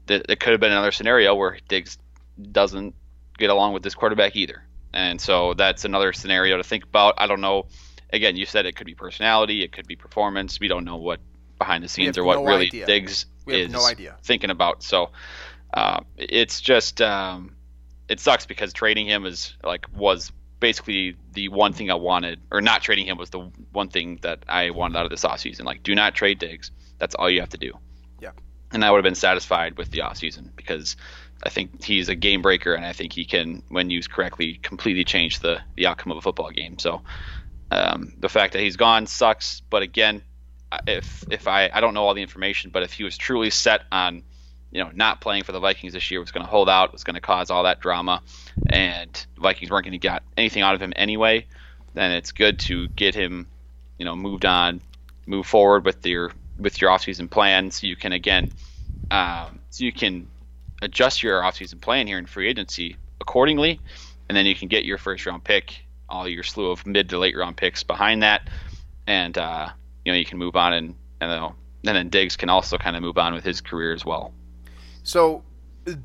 that 0.05 0.27
it 0.29 0.39
could 0.39 0.51
have 0.51 0.59
been 0.59 0.71
another 0.71 0.91
scenario 0.91 1.33
where 1.33 1.57
Diggs 1.67 1.97
doesn't 2.39 2.93
get 3.39 3.49
along 3.49 3.73
with 3.73 3.81
this 3.81 3.95
quarterback 3.95 4.35
either. 4.35 4.61
And 4.93 5.19
so 5.19 5.55
that's 5.55 5.83
another 5.83 6.13
scenario 6.13 6.57
to 6.57 6.63
think 6.63 6.83
about. 6.83 7.15
I 7.17 7.25
don't 7.25 7.41
know. 7.41 7.65
Again, 8.11 8.35
you 8.35 8.45
said 8.45 8.65
it 8.65 8.75
could 8.75 8.87
be 8.87 8.95
personality, 8.95 9.63
it 9.63 9.71
could 9.71 9.87
be 9.87 9.95
performance. 9.95 10.59
We 10.59 10.67
don't 10.67 10.85
know 10.85 10.97
what 10.97 11.19
behind 11.59 11.83
the 11.83 11.87
scenes 11.87 12.17
or 12.17 12.23
what 12.23 12.35
no 12.39 12.45
really 12.45 12.67
idea. 12.67 12.85
Diggs 12.85 13.25
is 13.47 13.71
no 13.71 13.85
idea. 13.85 14.15
thinking 14.23 14.49
about. 14.49 14.81
So 14.83 15.11
uh, 15.73 16.01
it's 16.17 16.61
just 16.61 17.01
um, 17.01 17.55
it 18.07 18.19
sucks 18.19 18.45
because 18.45 18.73
trading 18.73 19.05
him 19.05 19.25
is 19.25 19.53
like 19.63 19.85
was 19.95 20.31
basically 20.59 21.15
the 21.33 21.47
one 21.49 21.73
thing 21.73 21.89
I 21.91 21.95
wanted, 21.95 22.39
or 22.51 22.61
not 22.61 22.81
trading 22.81 23.05
him 23.05 23.17
was 23.17 23.29
the 23.29 23.51
one 23.71 23.89
thing 23.89 24.19
that 24.23 24.43
I 24.47 24.71
wanted 24.71 24.97
out 24.97 25.05
of 25.05 25.11
this 25.11 25.23
offseason. 25.23 25.63
Like, 25.63 25.83
do 25.83 25.95
not 25.95 26.15
trade 26.15 26.39
Diggs. 26.39 26.71
That's 26.97 27.15
all 27.15 27.29
you 27.29 27.39
have 27.39 27.49
to 27.49 27.57
do 27.57 27.71
Yeah. 28.19 28.31
and 28.73 28.83
I 28.83 28.91
would 28.91 28.97
have 28.97 29.03
been 29.05 29.15
satisfied 29.15 29.77
with 29.77 29.91
the 29.91 29.99
offseason 29.99 30.49
because 30.55 30.97
I 31.43 31.49
think 31.49 31.81
he's 31.81 32.09
a 32.09 32.15
game 32.15 32.41
breaker, 32.41 32.73
and 32.73 32.85
I 32.85 32.91
think 32.91 33.13
he 33.13 33.23
can, 33.23 33.63
when 33.69 33.89
used 33.89 34.11
correctly, 34.11 34.59
completely 34.61 35.05
change 35.05 35.39
the 35.39 35.61
the 35.75 35.87
outcome 35.87 36.11
of 36.11 36.17
a 36.17 36.21
football 36.21 36.49
game. 36.49 36.77
So 36.79 37.01
um, 37.71 38.13
the 38.17 38.29
fact 38.29 38.53
that 38.53 38.61
he's 38.61 38.77
gone 38.77 39.07
sucks, 39.07 39.61
but 39.69 39.81
again, 39.83 40.21
if 40.87 41.23
if 41.31 41.47
I 41.47 41.69
I 41.71 41.81
don't 41.81 41.93
know 41.93 42.05
all 42.05 42.13
the 42.13 42.21
information, 42.21 42.71
but 42.71 42.83
if 42.83 42.93
he 42.93 43.03
was 43.03 43.17
truly 43.17 43.49
set 43.49 43.81
on 43.91 44.23
you 44.71 44.83
know 44.83 44.91
not 44.93 45.21
playing 45.21 45.43
for 45.43 45.51
the 45.51 45.59
Vikings 45.59 45.93
this 45.93 46.09
year 46.11 46.19
was 46.19 46.31
going 46.31 46.45
to 46.45 46.49
hold 46.49 46.69
out, 46.69 46.91
was 46.91 47.03
going 47.03 47.15
to 47.15 47.21
cause 47.21 47.49
all 47.49 47.63
that 47.63 47.79
drama, 47.79 48.21
and 48.67 49.25
Vikings 49.37 49.71
weren't 49.71 49.85
going 49.85 49.93
to 49.93 49.97
get 49.97 50.23
anything 50.37 50.63
out 50.63 50.75
of 50.75 50.81
him 50.81 50.93
anyway, 50.95 51.45
then 51.93 52.11
it's 52.11 52.31
good 52.31 52.59
to 52.59 52.87
get 52.89 53.15
him 53.15 53.47
you 53.97 54.05
know 54.05 54.15
moved 54.15 54.45
on, 54.45 54.81
move 55.25 55.45
forward 55.45 55.85
with 55.85 56.05
your 56.05 56.31
with 56.57 56.81
your 56.81 56.91
offseason 56.91 57.29
plan 57.29 57.71
so 57.71 57.87
you 57.87 57.95
can 57.95 58.11
again 58.11 58.51
um, 59.11 59.59
so 59.69 59.85
you 59.85 59.93
can 59.93 60.27
adjust 60.81 61.23
your 61.23 61.41
offseason 61.41 61.79
plan 61.79 62.07
here 62.07 62.17
in 62.17 62.25
free 62.25 62.49
agency 62.49 62.97
accordingly 63.21 63.79
and 64.27 64.37
then 64.37 64.45
you 64.45 64.55
can 64.55 64.67
get 64.67 64.85
your 64.85 64.97
first 64.97 65.25
round 65.25 65.43
pick 65.43 65.83
all 66.09 66.27
your 66.27 66.43
slew 66.43 66.71
of 66.71 66.85
mid 66.85 67.09
to 67.09 67.17
late 67.17 67.37
round 67.37 67.57
picks 67.57 67.83
behind 67.83 68.23
that 68.23 68.47
and 69.07 69.37
uh, 69.37 69.69
you 70.05 70.11
know 70.11 70.17
you 70.17 70.25
can 70.25 70.37
move 70.37 70.55
on 70.55 70.73
and 70.73 70.95
and 71.21 71.31
then, 71.31 71.43
and 71.43 71.95
then 71.95 72.09
Diggs 72.09 72.35
can 72.35 72.49
also 72.49 72.77
kind 72.77 72.95
of 72.95 73.01
move 73.01 73.17
on 73.17 73.33
with 73.33 73.43
his 73.43 73.61
career 73.61 73.93
as 73.93 74.05
well 74.05 74.33
so 75.03 75.43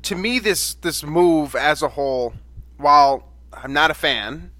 to 0.03 0.15
me 0.15 0.39
this 0.39 0.75
this 0.75 1.03
move 1.03 1.55
as 1.55 1.81
a 1.81 1.89
whole 1.89 2.33
while 2.77 3.27
I'm 3.53 3.73
not 3.73 3.91
a 3.91 3.95
fan 3.95 4.51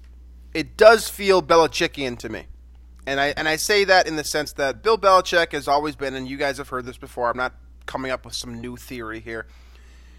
it 0.54 0.76
does 0.76 1.08
feel 1.08 1.42
Belichickian 1.42 2.18
to 2.18 2.28
me 2.28 2.46
and 3.06 3.20
I 3.20 3.28
and 3.36 3.48
I 3.48 3.56
say 3.56 3.84
that 3.84 4.06
in 4.06 4.16
the 4.16 4.24
sense 4.24 4.52
that 4.54 4.82
Bill 4.82 4.98
Belichick 4.98 5.52
has 5.52 5.68
always 5.68 5.94
been, 5.94 6.14
and 6.14 6.26
you 6.26 6.36
guys 6.36 6.58
have 6.58 6.68
heard 6.68 6.84
this 6.84 6.98
before. 6.98 7.30
I'm 7.30 7.36
not 7.36 7.54
coming 7.86 8.10
up 8.10 8.24
with 8.24 8.34
some 8.34 8.60
new 8.60 8.76
theory 8.76 9.20
here. 9.20 9.46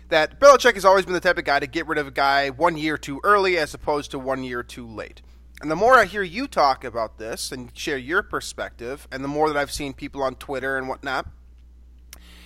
That 0.09 0.39
Belichick 0.39 0.75
has 0.75 0.85
always 0.85 1.05
been 1.05 1.13
the 1.13 1.19
type 1.19 1.37
of 1.37 1.43
guy 1.43 1.59
to 1.59 1.67
get 1.67 1.87
rid 1.87 1.97
of 1.97 2.07
a 2.07 2.11
guy 2.11 2.49
one 2.49 2.77
year 2.77 2.97
too 2.97 3.19
early 3.23 3.57
as 3.57 3.73
opposed 3.73 4.11
to 4.11 4.19
one 4.19 4.43
year 4.43 4.63
too 4.63 4.87
late. 4.87 5.21
And 5.61 5.71
the 5.71 5.75
more 5.75 5.95
I 5.95 6.05
hear 6.05 6.21
you 6.21 6.47
talk 6.47 6.83
about 6.83 7.17
this 7.17 7.51
and 7.51 7.75
share 7.77 7.97
your 7.97 8.21
perspective, 8.21 9.07
and 9.11 9.23
the 9.23 9.27
more 9.27 9.49
that 9.49 9.57
I've 9.57 9.71
seen 9.71 9.93
people 9.93 10.21
on 10.21 10.35
Twitter 10.35 10.77
and 10.77 10.87
whatnot, 10.87 11.27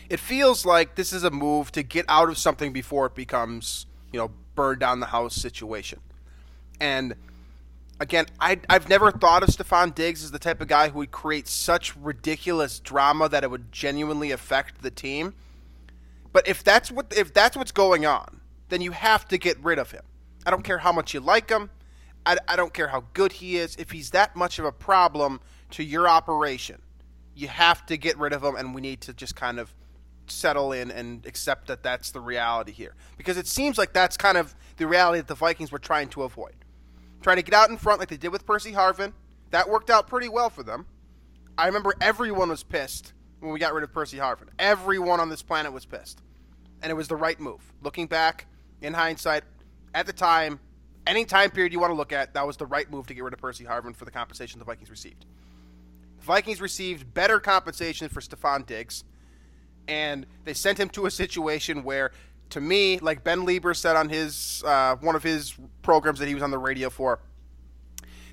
it 0.10 0.19
feels 0.19 0.65
like 0.65 0.95
this 0.95 1.13
is 1.13 1.24
a 1.24 1.32
move 1.32 1.71
to 1.74 1.84
get 1.84 2.06
out 2.08 2.30
of 2.30 2.38
something 2.38 2.74
before 2.74 3.06
it 3.06 3.15
becomes, 3.15 3.86
you 4.12 4.19
know, 4.19 4.32
burn 4.56 4.80
down 4.80 5.00
the 5.00 5.08
house 5.08 5.36
situation. 5.36 6.00
And 6.80 7.15
again, 8.00 8.26
I, 8.39 8.60
I've 8.69 8.89
never 8.89 9.12
thought 9.12 9.43
of 9.43 9.50
Stefon 9.50 9.93
Diggs 9.93 10.24
as 10.24 10.32
the 10.32 10.39
type 10.39 10.62
of 10.62 10.67
guy 10.67 10.89
who 10.89 11.00
would 11.00 11.12
create 11.12 11.47
such 11.47 11.95
ridiculous 11.95 12.80
drama 12.80 13.30
that 13.30 13.43
it 13.43 13.52
would 13.52 13.71
genuinely 13.71 14.32
affect 14.32 14.82
the 14.82 14.91
team. 14.91 15.34
But 16.33 16.47
if 16.47 16.63
that's 16.63 16.91
what 16.91 17.13
if 17.15 17.33
that's 17.33 17.57
what's 17.57 17.71
going 17.71 18.05
on, 18.05 18.41
then 18.69 18.81
you 18.81 18.91
have 18.91 19.27
to 19.29 19.37
get 19.37 19.61
rid 19.63 19.79
of 19.79 19.91
him. 19.91 20.03
I 20.45 20.51
don't 20.51 20.63
care 20.63 20.79
how 20.79 20.91
much 20.91 21.13
you 21.13 21.19
like 21.19 21.49
him. 21.49 21.69
I, 22.25 22.37
I 22.47 22.55
don't 22.55 22.73
care 22.73 22.87
how 22.87 23.05
good 23.13 23.33
he 23.33 23.57
is. 23.57 23.75
If 23.75 23.91
he's 23.91 24.11
that 24.11 24.35
much 24.35 24.59
of 24.59 24.65
a 24.65 24.71
problem 24.71 25.41
to 25.71 25.83
your 25.83 26.07
operation, 26.07 26.81
you 27.35 27.47
have 27.47 27.85
to 27.87 27.97
get 27.97 28.17
rid 28.17 28.33
of 28.33 28.43
him, 28.43 28.55
and 28.55 28.73
we 28.73 28.81
need 28.81 29.01
to 29.01 29.13
just 29.13 29.35
kind 29.35 29.59
of 29.59 29.73
settle 30.27 30.71
in 30.71 30.91
and 30.91 31.25
accept 31.25 31.67
that 31.67 31.83
that's 31.83 32.11
the 32.11 32.19
reality 32.19 32.71
here. 32.71 32.95
Because 33.17 33.37
it 33.37 33.47
seems 33.47 33.77
like 33.77 33.93
that's 33.93 34.17
kind 34.17 34.37
of 34.37 34.55
the 34.77 34.87
reality 34.87 35.19
that 35.19 35.27
the 35.27 35.35
Vikings 35.35 35.71
were 35.71 35.79
trying 35.79 36.09
to 36.09 36.23
avoid. 36.23 36.55
Trying 37.21 37.37
to 37.37 37.43
get 37.43 37.53
out 37.53 37.69
in 37.69 37.77
front 37.77 37.99
like 37.99 38.09
they 38.09 38.17
did 38.17 38.31
with 38.31 38.45
Percy 38.45 38.71
Harvin. 38.71 39.13
That 39.49 39.69
worked 39.69 39.89
out 39.89 40.07
pretty 40.07 40.29
well 40.29 40.49
for 40.49 40.63
them. 40.63 40.85
I 41.57 41.65
remember 41.65 41.93
everyone 42.01 42.49
was 42.49 42.63
pissed 42.63 43.13
when 43.41 43.51
we 43.51 43.60
got 43.60 43.73
rid 43.73 43.84
of 43.84 43.91
Percy 43.91 44.17
Harvin. 44.17 44.47
Everyone 44.58 45.19
on 45.19 45.30
this 45.30 45.41
planet 45.41 45.73
was 45.73 45.86
pissed. 45.86 46.21
And 46.82 46.89
it 46.89 46.95
was 46.95 47.08
the 47.08 47.15
right 47.15 47.39
move. 47.39 47.62
Looking 47.84 48.08
back, 48.08 48.47
in 48.82 48.93
hindsight, 48.93 49.43
at 49.93 50.06
the 50.06 50.13
time, 50.13 50.60
any 51.06 51.25
time 51.25 51.51
period 51.51 51.73
you 51.73 51.80
want 51.80 51.91
to 51.91 51.95
look 51.95 52.13
at, 52.13 52.34
that 52.34 52.45
was 52.45 52.58
the 52.58 52.65
right 52.65 52.89
move 52.89 53.08
to 53.08 53.13
get 53.13 53.23
rid 53.23 53.34
of 53.34 53.39
Percy 53.39 53.63
Harvin 53.65 53.95
for 53.95 54.06
the 54.06 54.12
compensation 54.12 54.60
the 54.60 54.65
Vikings 54.65 54.89
received. 54.89 55.25
The 56.19 56.25
Vikings 56.25 56.62
received 56.62 57.13
better 57.13 57.39
compensation 57.39 58.10
for 58.10 58.21
Stefon 58.21 58.65
Diggs, 58.65 59.04
and 59.88 60.25
they 60.43 60.54
sent 60.54 60.80
him 60.80 60.89
to 60.89 61.08
a 61.08 61.12
situation 61.12 61.84
where, 61.84 62.12
to 62.51 62.62
me, 62.62 62.99
like 62.99 63.23
Ben 63.23 63.45
Leber 63.45 63.75
said 63.75 63.95
on 63.95 64.10
his 64.10 64.63
uh, 64.65 64.95
one 64.97 65.15
of 65.15 65.23
his 65.23 65.56
programs 65.82 66.19
that 66.19 66.27
he 66.27 66.34
was 66.34 66.43
on 66.43 66.51
the 66.51 66.60
radio 66.60 66.89
for, 66.89 67.19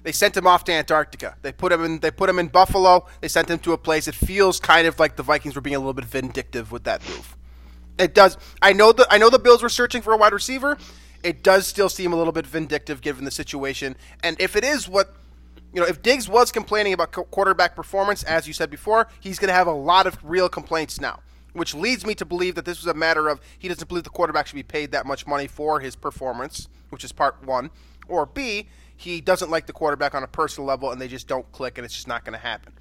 they 0.02 0.12
sent 0.12 0.36
him 0.36 0.46
off 0.46 0.64
to 0.64 0.72
Antarctica. 0.72 1.36
They 1.42 1.52
put 1.52 1.72
him 1.72 1.84
in. 1.84 1.98
They 2.00 2.10
put 2.10 2.30
him 2.30 2.38
in 2.38 2.48
Buffalo. 2.48 3.06
They 3.20 3.28
sent 3.28 3.50
him 3.50 3.58
to 3.60 3.72
a 3.72 3.78
place. 3.78 4.08
It 4.08 4.14
feels 4.14 4.60
kind 4.60 4.86
of 4.86 4.98
like 4.98 5.16
the 5.16 5.22
Vikings 5.22 5.54
were 5.54 5.60
being 5.60 5.76
a 5.76 5.80
little 5.80 5.94
bit 5.94 6.04
vindictive 6.04 6.72
with 6.72 6.84
that 6.84 7.06
move. 7.08 7.36
It 7.98 8.14
does. 8.14 8.38
I 8.62 8.72
know 8.72 8.92
the 8.92 9.06
I 9.10 9.18
know 9.18 9.30
the 9.30 9.38
Bills 9.38 9.62
were 9.62 9.68
searching 9.68 10.02
for 10.02 10.12
a 10.12 10.16
wide 10.16 10.32
receiver. 10.32 10.78
It 11.22 11.42
does 11.42 11.66
still 11.66 11.88
seem 11.88 12.12
a 12.12 12.16
little 12.16 12.32
bit 12.32 12.46
vindictive 12.46 13.00
given 13.00 13.24
the 13.24 13.30
situation. 13.30 13.96
And 14.22 14.40
if 14.40 14.54
it 14.54 14.64
is 14.64 14.88
what 14.88 15.14
you 15.72 15.80
know, 15.80 15.86
if 15.86 16.02
Diggs 16.02 16.28
was 16.28 16.50
complaining 16.50 16.92
about 16.92 17.12
quarterback 17.12 17.76
performance, 17.76 18.22
as 18.22 18.46
you 18.46 18.54
said 18.54 18.70
before, 18.70 19.08
he's 19.20 19.38
going 19.38 19.48
to 19.48 19.54
have 19.54 19.66
a 19.66 19.72
lot 19.72 20.06
of 20.06 20.18
real 20.22 20.48
complaints 20.48 21.00
now. 21.00 21.20
Which 21.52 21.74
leads 21.74 22.06
me 22.06 22.14
to 22.14 22.24
believe 22.24 22.54
that 22.54 22.64
this 22.64 22.78
was 22.78 22.86
a 22.86 22.94
matter 22.94 23.28
of 23.28 23.40
he 23.58 23.68
doesn't 23.68 23.88
believe 23.88 24.04
the 24.04 24.10
quarterback 24.10 24.46
should 24.46 24.54
be 24.54 24.62
paid 24.62 24.92
that 24.92 25.06
much 25.06 25.26
money 25.26 25.46
for 25.46 25.80
his 25.80 25.96
performance, 25.96 26.68
which 26.90 27.04
is 27.04 27.10
part 27.10 27.42
one. 27.42 27.70
Or 28.06 28.26
B, 28.26 28.68
he 28.98 29.20
doesn't 29.20 29.48
like 29.48 29.66
the 29.66 29.72
quarterback 29.72 30.16
on 30.16 30.24
a 30.24 30.26
personal 30.26 30.66
level 30.66 30.90
and 30.90 31.00
they 31.00 31.06
just 31.06 31.28
don't 31.28 31.50
click 31.52 31.78
and 31.78 31.84
it's 31.84 31.94
just 31.94 32.08
not 32.08 32.24
going 32.24 32.32
to 32.32 32.44
happen. 32.44 32.72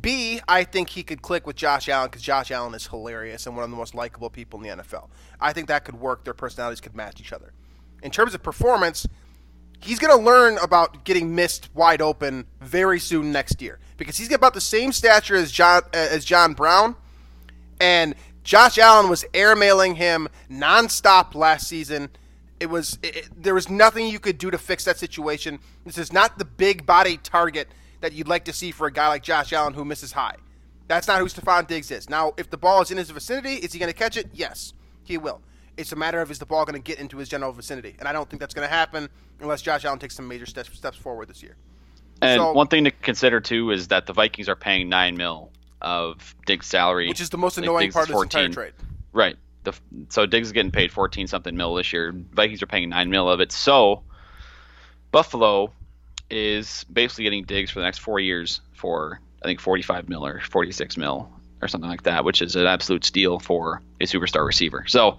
B, 0.00 0.40
I 0.46 0.62
think 0.62 0.90
he 0.90 1.02
could 1.02 1.22
click 1.22 1.44
with 1.44 1.56
Josh 1.56 1.88
Allen 1.88 2.08
because 2.08 2.22
Josh 2.22 2.52
Allen 2.52 2.72
is 2.72 2.86
hilarious 2.86 3.46
and 3.46 3.56
one 3.56 3.64
of 3.64 3.70
the 3.70 3.76
most 3.76 3.96
likable 3.96 4.30
people 4.30 4.62
in 4.62 4.68
the 4.76 4.82
NFL. 4.82 5.08
I 5.40 5.52
think 5.52 5.66
that 5.66 5.84
could 5.84 5.96
work. 5.96 6.22
Their 6.22 6.34
personalities 6.34 6.80
could 6.80 6.94
match 6.94 7.20
each 7.20 7.32
other. 7.32 7.52
In 8.00 8.12
terms 8.12 8.32
of 8.32 8.44
performance, 8.44 9.08
he's 9.80 9.98
going 9.98 10.16
to 10.16 10.24
learn 10.24 10.56
about 10.58 11.02
getting 11.02 11.34
missed 11.34 11.68
wide 11.74 12.00
open 12.00 12.46
very 12.60 13.00
soon 13.00 13.32
next 13.32 13.60
year 13.60 13.80
because 13.96 14.16
he's 14.16 14.32
about 14.32 14.54
the 14.54 14.60
same 14.60 14.92
stature 14.92 15.34
as 15.34 15.50
John 15.50 15.82
uh, 15.92 15.96
as 15.96 16.24
John 16.24 16.54
Brown, 16.54 16.94
and 17.80 18.14
Josh 18.44 18.78
Allen 18.78 19.10
was 19.10 19.24
airmailing 19.34 19.96
him 19.96 20.28
nonstop 20.48 21.34
last 21.34 21.66
season. 21.66 22.08
It 22.62 22.70
was 22.70 22.96
it, 23.02 23.28
there 23.36 23.54
was 23.54 23.68
nothing 23.68 24.06
you 24.06 24.20
could 24.20 24.38
do 24.38 24.48
to 24.52 24.56
fix 24.56 24.84
that 24.84 24.96
situation. 24.96 25.58
This 25.84 25.98
is 25.98 26.12
not 26.12 26.38
the 26.38 26.44
big 26.44 26.86
body 26.86 27.16
target 27.16 27.66
that 28.00 28.12
you'd 28.12 28.28
like 28.28 28.44
to 28.44 28.52
see 28.52 28.70
for 28.70 28.86
a 28.86 28.92
guy 28.92 29.08
like 29.08 29.24
Josh 29.24 29.52
Allen 29.52 29.74
who 29.74 29.84
misses 29.84 30.12
high. 30.12 30.36
That's 30.86 31.08
not 31.08 31.18
who 31.18 31.26
Stefon 31.26 31.66
Diggs 31.66 31.90
is. 31.90 32.08
Now, 32.08 32.34
if 32.36 32.50
the 32.50 32.56
ball 32.56 32.80
is 32.80 32.92
in 32.92 32.98
his 32.98 33.10
vicinity, 33.10 33.54
is 33.54 33.72
he 33.72 33.80
going 33.80 33.90
to 33.90 33.98
catch 33.98 34.16
it? 34.16 34.28
Yes, 34.32 34.74
he 35.02 35.18
will. 35.18 35.42
It's 35.76 35.90
a 35.90 35.96
matter 35.96 36.20
of 36.20 36.30
is 36.30 36.38
the 36.38 36.46
ball 36.46 36.64
going 36.64 36.80
to 36.80 36.86
get 36.86 37.00
into 37.00 37.16
his 37.16 37.28
general 37.28 37.50
vicinity, 37.50 37.96
and 37.98 38.06
I 38.06 38.12
don't 38.12 38.30
think 38.30 38.38
that's 38.38 38.54
going 38.54 38.68
to 38.68 38.72
happen 38.72 39.08
unless 39.40 39.60
Josh 39.60 39.84
Allen 39.84 39.98
takes 39.98 40.14
some 40.14 40.28
major 40.28 40.46
steps 40.46 40.72
steps 40.76 40.96
forward 40.96 41.28
this 41.28 41.42
year. 41.42 41.56
And 42.20 42.38
so, 42.38 42.52
one 42.52 42.68
thing 42.68 42.84
to 42.84 42.92
consider 42.92 43.40
too 43.40 43.72
is 43.72 43.88
that 43.88 44.06
the 44.06 44.12
Vikings 44.12 44.48
are 44.48 44.54
paying 44.54 44.88
nine 44.88 45.16
mil 45.16 45.50
of 45.80 46.36
Diggs' 46.46 46.68
salary, 46.68 47.08
which 47.08 47.20
is 47.20 47.30
the 47.30 47.38
most 47.38 47.58
annoying 47.58 47.90
part 47.90 48.08
of 48.08 48.14
this 48.14 48.22
entire 48.22 48.48
trade. 48.50 48.74
Right. 49.12 49.36
The, 49.64 49.72
so 50.08 50.26
Diggs 50.26 50.48
is 50.48 50.52
getting 50.52 50.72
paid 50.72 50.92
fourteen 50.92 51.26
something 51.26 51.56
mil 51.56 51.74
this 51.74 51.92
year. 51.92 52.12
Vikings 52.32 52.62
are 52.62 52.66
paying 52.66 52.88
nine 52.88 53.10
mil 53.10 53.30
of 53.30 53.40
it. 53.40 53.52
So 53.52 54.02
Buffalo 55.10 55.72
is 56.30 56.84
basically 56.84 57.24
getting 57.24 57.44
Diggs 57.44 57.70
for 57.70 57.80
the 57.80 57.84
next 57.84 57.98
four 57.98 58.18
years 58.18 58.60
for 58.72 59.20
I 59.42 59.46
think 59.46 59.60
45 59.60 60.08
mil 60.08 60.24
or 60.24 60.40
46 60.40 60.96
mil 60.96 61.30
or 61.60 61.68
something 61.68 61.90
like 61.90 62.04
that, 62.04 62.24
which 62.24 62.42
is 62.42 62.56
an 62.56 62.66
absolute 62.66 63.04
steal 63.04 63.38
for 63.38 63.82
a 64.00 64.04
superstar 64.04 64.44
receiver. 64.46 64.84
So 64.86 65.18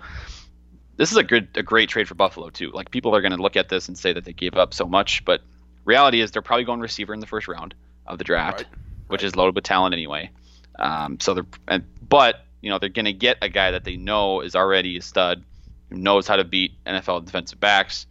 this 0.97 1.11
is 1.11 1.17
a 1.17 1.23
good 1.23 1.49
a 1.55 1.63
great 1.63 1.89
trade 1.89 2.07
for 2.07 2.15
Buffalo 2.15 2.49
too. 2.49 2.71
Like 2.71 2.91
people 2.91 3.15
are 3.15 3.21
going 3.21 3.35
to 3.35 3.41
look 3.41 3.55
at 3.55 3.69
this 3.69 3.87
and 3.87 3.97
say 3.97 4.13
that 4.13 4.25
they 4.25 4.33
gave 4.33 4.55
up 4.55 4.73
so 4.73 4.85
much, 4.85 5.23
but 5.25 5.41
reality 5.85 6.21
is 6.21 6.31
they're 6.31 6.41
probably 6.41 6.65
going 6.65 6.79
receiver 6.79 7.13
in 7.13 7.19
the 7.19 7.27
first 7.27 7.47
round 7.47 7.73
of 8.05 8.17
the 8.17 8.23
draft, 8.23 8.59
right. 8.59 8.67
which 9.07 9.21
right. 9.21 9.27
is 9.27 9.35
loaded 9.35 9.55
with 9.55 9.63
talent 9.63 9.93
anyway. 9.93 10.29
Um, 10.77 11.19
so 11.19 11.33
they're 11.33 11.45
and, 11.67 11.83
but 12.07 12.45
you 12.63 12.69
know 12.69 12.79
they're 12.79 12.89
going 12.89 13.05
to 13.05 13.13
get 13.13 13.37
a 13.41 13.49
guy 13.49 13.71
that 13.71 13.83
they 13.83 13.97
know 13.97 14.41
is 14.41 14.55
already 14.55 14.97
a 14.97 15.01
stud, 15.01 15.43
who 15.89 15.97
knows 15.97 16.27
how 16.27 16.37
to 16.37 16.43
beat 16.43 16.83
NFL 16.85 17.25
defensive 17.25 17.59
backs, 17.59 18.07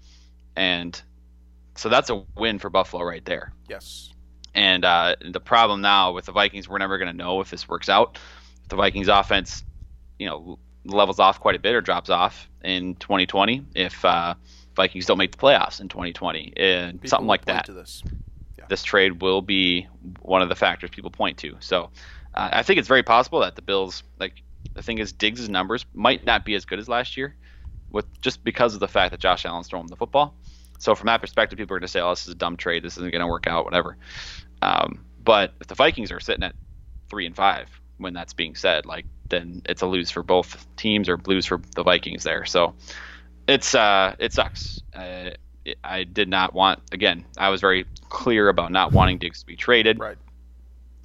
and 0.54 1.00
so 1.74 1.88
that's 1.88 2.10
a 2.10 2.22
win 2.36 2.58
for 2.58 2.70
Buffalo 2.70 3.02
right 3.02 3.24
there. 3.24 3.52
Yes. 3.68 4.10
And 4.54 4.84
uh, 4.84 5.16
the 5.30 5.40
problem 5.40 5.80
now 5.80 6.12
with 6.12 6.26
the 6.26 6.32
Vikings, 6.32 6.68
we're 6.68 6.78
never 6.78 6.98
going 6.98 7.10
to 7.10 7.16
know 7.16 7.40
if 7.40 7.50
this 7.50 7.66
works 7.66 7.88
out. 7.88 8.18
If 8.62 8.68
the 8.68 8.76
Vikings 8.76 9.08
offense, 9.08 9.64
you 10.18 10.26
know, 10.26 10.58
levels 10.84 11.18
off 11.18 11.40
quite 11.40 11.56
a 11.56 11.58
bit 11.58 11.74
or 11.74 11.80
drops 11.80 12.10
off 12.10 12.50
in 12.62 12.94
2020 12.96 13.64
if 13.74 14.04
uh, 14.04 14.34
Vikings 14.76 15.06
don't 15.06 15.16
make 15.16 15.32
the 15.32 15.38
playoffs 15.38 15.80
in 15.80 15.88
2020 15.88 16.52
and 16.56 16.92
people 17.00 17.08
something 17.08 17.26
like 17.26 17.46
that. 17.46 17.66
This. 17.66 18.02
Yeah. 18.58 18.66
this. 18.68 18.82
trade 18.82 19.22
will 19.22 19.40
be 19.40 19.88
one 20.20 20.42
of 20.42 20.50
the 20.50 20.54
factors 20.54 20.90
people 20.90 21.10
point 21.10 21.38
to. 21.38 21.56
So 21.60 21.90
uh, 22.34 22.50
I 22.52 22.62
think 22.62 22.78
it's 22.78 22.88
very 22.88 23.02
possible 23.02 23.40
that 23.40 23.56
the 23.56 23.62
Bills, 23.62 24.02
like 24.18 24.42
the 24.74 24.82
thing 24.82 24.98
is, 24.98 25.12
Diggs' 25.12 25.48
numbers 25.48 25.84
might 25.94 26.24
not 26.24 26.44
be 26.44 26.54
as 26.54 26.64
good 26.64 26.78
as 26.78 26.88
last 26.88 27.16
year, 27.16 27.34
with 27.90 28.06
just 28.20 28.42
because 28.44 28.74
of 28.74 28.80
the 28.80 28.88
fact 28.88 29.10
that 29.10 29.20
Josh 29.20 29.44
Allen's 29.44 29.68
throwing 29.68 29.86
the 29.86 29.96
football. 29.96 30.34
So 30.78 30.94
from 30.94 31.06
that 31.06 31.20
perspective, 31.20 31.58
people 31.58 31.76
are 31.76 31.78
going 31.78 31.86
to 31.86 31.92
say, 31.92 32.00
"Oh, 32.00 32.10
this 32.10 32.26
is 32.26 32.32
a 32.32 32.36
dumb 32.36 32.56
trade. 32.56 32.82
This 32.82 32.96
isn't 32.96 33.12
going 33.12 33.20
to 33.20 33.26
work 33.26 33.46
out. 33.46 33.64
Whatever." 33.64 33.96
Um, 34.60 35.04
but 35.22 35.54
if 35.60 35.66
the 35.66 35.74
Vikings 35.74 36.10
are 36.10 36.20
sitting 36.20 36.42
at 36.42 36.54
three 37.08 37.26
and 37.26 37.36
five 37.36 37.68
when 37.98 38.14
that's 38.14 38.32
being 38.32 38.54
said, 38.54 38.86
like 38.86 39.04
then 39.28 39.62
it's 39.66 39.82
a 39.82 39.86
lose 39.86 40.10
for 40.10 40.22
both 40.22 40.66
teams 40.76 41.08
or 41.08 41.18
lose 41.26 41.46
for 41.46 41.60
the 41.74 41.82
Vikings 41.82 42.24
there. 42.24 42.44
So 42.44 42.74
it's 43.46 43.74
uh, 43.74 44.16
it 44.18 44.32
sucks. 44.32 44.80
Uh, 44.94 45.30
it, 45.64 45.78
I 45.84 46.04
did 46.04 46.28
not 46.28 46.54
want 46.54 46.80
again. 46.92 47.24
I 47.36 47.50
was 47.50 47.60
very 47.60 47.86
clear 48.08 48.48
about 48.48 48.72
not 48.72 48.92
wanting 48.92 49.18
Diggs 49.18 49.40
to 49.40 49.46
be 49.46 49.56
traded. 49.56 49.98
Right. 49.98 50.18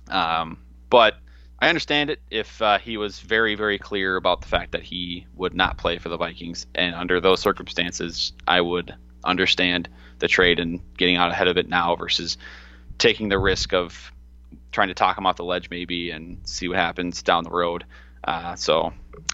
Um, 0.10 0.58
but 0.90 1.16
I 1.60 1.70
understand 1.70 2.10
it 2.10 2.22
if 2.30 2.62
uh, 2.62 2.78
he 2.78 2.98
was 2.98 3.20
very, 3.20 3.56
very 3.56 3.80
clear 3.80 4.16
about 4.16 4.42
the 4.42 4.48
fact 4.48 4.72
that 4.74 4.84
he 4.84 5.26
would 5.36 5.56
not 5.56 5.78
play 5.78 5.98
for 5.98 6.10
the 6.10 6.18
Vikings, 6.18 6.68
and 6.76 6.94
under 6.94 7.20
those 7.20 7.40
circumstances, 7.40 8.34
I 8.48 8.62
would 8.62 8.94
understand 9.24 9.90
the 10.20 10.28
trade 10.28 10.60
and 10.60 10.82
getting 10.98 11.16
out 11.16 11.32
ahead 11.32 11.48
of 11.48 11.58
it 11.58 11.68
now 11.68 11.96
versus 11.96 12.38
taking 12.98 13.30
the 13.30 13.40
risk 13.40 13.74
of 13.74 14.12
trying 14.72 14.88
to 14.90 14.94
talk 14.94 15.18
him 15.18 15.26
off 15.26 15.38
the 15.38 15.44
ledge 15.44 15.70
maybe 15.70 16.12
and 16.12 16.40
see 16.48 16.68
what 16.68 16.78
happens 16.78 17.24
down 17.24 17.44
the 17.44 17.50
road. 17.50 17.86
Uh, 18.24 18.56
so 18.56 18.94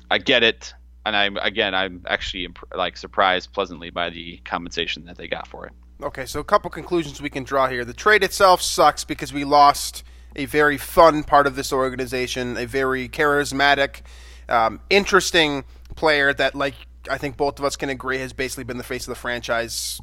I 0.10 0.18
get 0.18 0.44
it, 0.44 0.74
and 1.06 1.16
I'm 1.16 1.38
again 1.38 1.76
I'm 1.76 2.04
actually 2.08 2.46
imp- 2.46 2.74
like 2.74 2.96
surprised 2.96 3.52
pleasantly 3.52 3.90
by 3.90 4.10
the 4.10 4.38
compensation 4.46 5.06
that 5.06 5.18
they 5.18 5.28
got 5.28 5.48
for 5.48 5.66
it. 5.66 5.74
Okay, 6.02 6.26
so 6.26 6.40
a 6.40 6.44
couple 6.44 6.70
conclusions 6.70 7.22
we 7.22 7.30
can 7.30 7.44
draw 7.44 7.68
here. 7.68 7.86
The 7.86 7.94
trade 7.94 8.24
itself 8.24 8.62
sucks 8.62 9.04
because 9.04 9.34
we 9.34 9.44
lost 9.44 10.04
a 10.36 10.46
very 10.46 10.78
fun 10.78 11.24
part 11.24 11.48
of 11.48 11.56
this 11.56 11.72
organization, 11.72 12.58
a 12.58 12.66
very 12.66 13.10
charismatic, 13.10 14.02
um, 14.50 14.80
interesting 14.90 15.64
player 15.96 16.34
that 16.34 16.56
like 16.56 16.76
I 17.10 17.18
think 17.18 17.38
both 17.38 17.60
of 17.60 17.66
us 17.66 17.76
can 17.76 17.90
agree 17.90 18.18
has 18.20 18.34
basically 18.34 18.64
been 18.64 18.78
the 18.78 18.84
face 18.84 19.08
of 19.08 19.12
the 19.12 19.20
franchise 19.20 20.00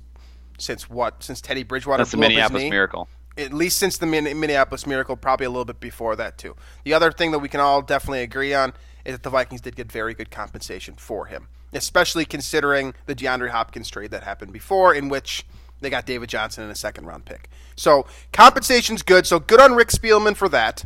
since 0.59 0.89
what? 0.89 1.23
Since 1.23 1.41
Teddy 1.41 1.63
Bridgewater. 1.63 1.99
That's 1.99 2.11
the 2.11 2.17
Minneapolis 2.17 2.69
Miracle. 2.69 3.09
At 3.39 3.53
least 3.53 3.79
since 3.79 3.97
the 3.97 4.07
Minneapolis 4.07 4.87
Miracle, 4.87 5.17
probably 5.17 5.47
a 5.47 5.51
little 5.51 5.65
bit 5.65 5.81
before 5.81 6.17
that 6.17 6.37
too. 6.37 6.57
The 6.85 6.93
other 6.93 7.11
thing 7.11 7.31
that 7.31 7.39
we 7.39 7.49
can 7.49 7.61
all 7.61 7.81
definitely 7.81 8.23
agree 8.23 8.53
on 8.53 8.75
is 9.05 9.15
that 9.15 9.23
the 9.23 9.31
Vikings 9.31 9.63
did 9.63 9.77
get 9.77 9.91
very 9.91 10.13
good 10.15 10.31
compensation 10.31 10.95
for 10.97 11.27
him, 11.27 11.49
especially 11.73 12.25
considering 12.25 12.93
the 13.07 13.15
DeAndre 13.15 13.51
Hopkins 13.51 13.89
trade 13.89 14.11
that 14.11 14.25
happened 14.25 14.53
before, 14.53 14.95
in 14.95 15.09
which 15.09 15.47
They 15.81 15.91
got 15.91 16.07
David 16.07 16.29
Johnson 16.29 16.65
in 16.65 16.71
a 16.71 16.75
second 16.75 17.07
round 17.07 17.25
pick. 17.25 17.49
So 17.77 18.07
compensation's 18.33 19.03
good. 19.03 19.27
So 19.27 19.39
good 19.39 19.61
on 19.61 19.75
Rick 19.75 19.89
Spielman 19.89 20.37
for 20.37 20.49
that. 20.51 20.85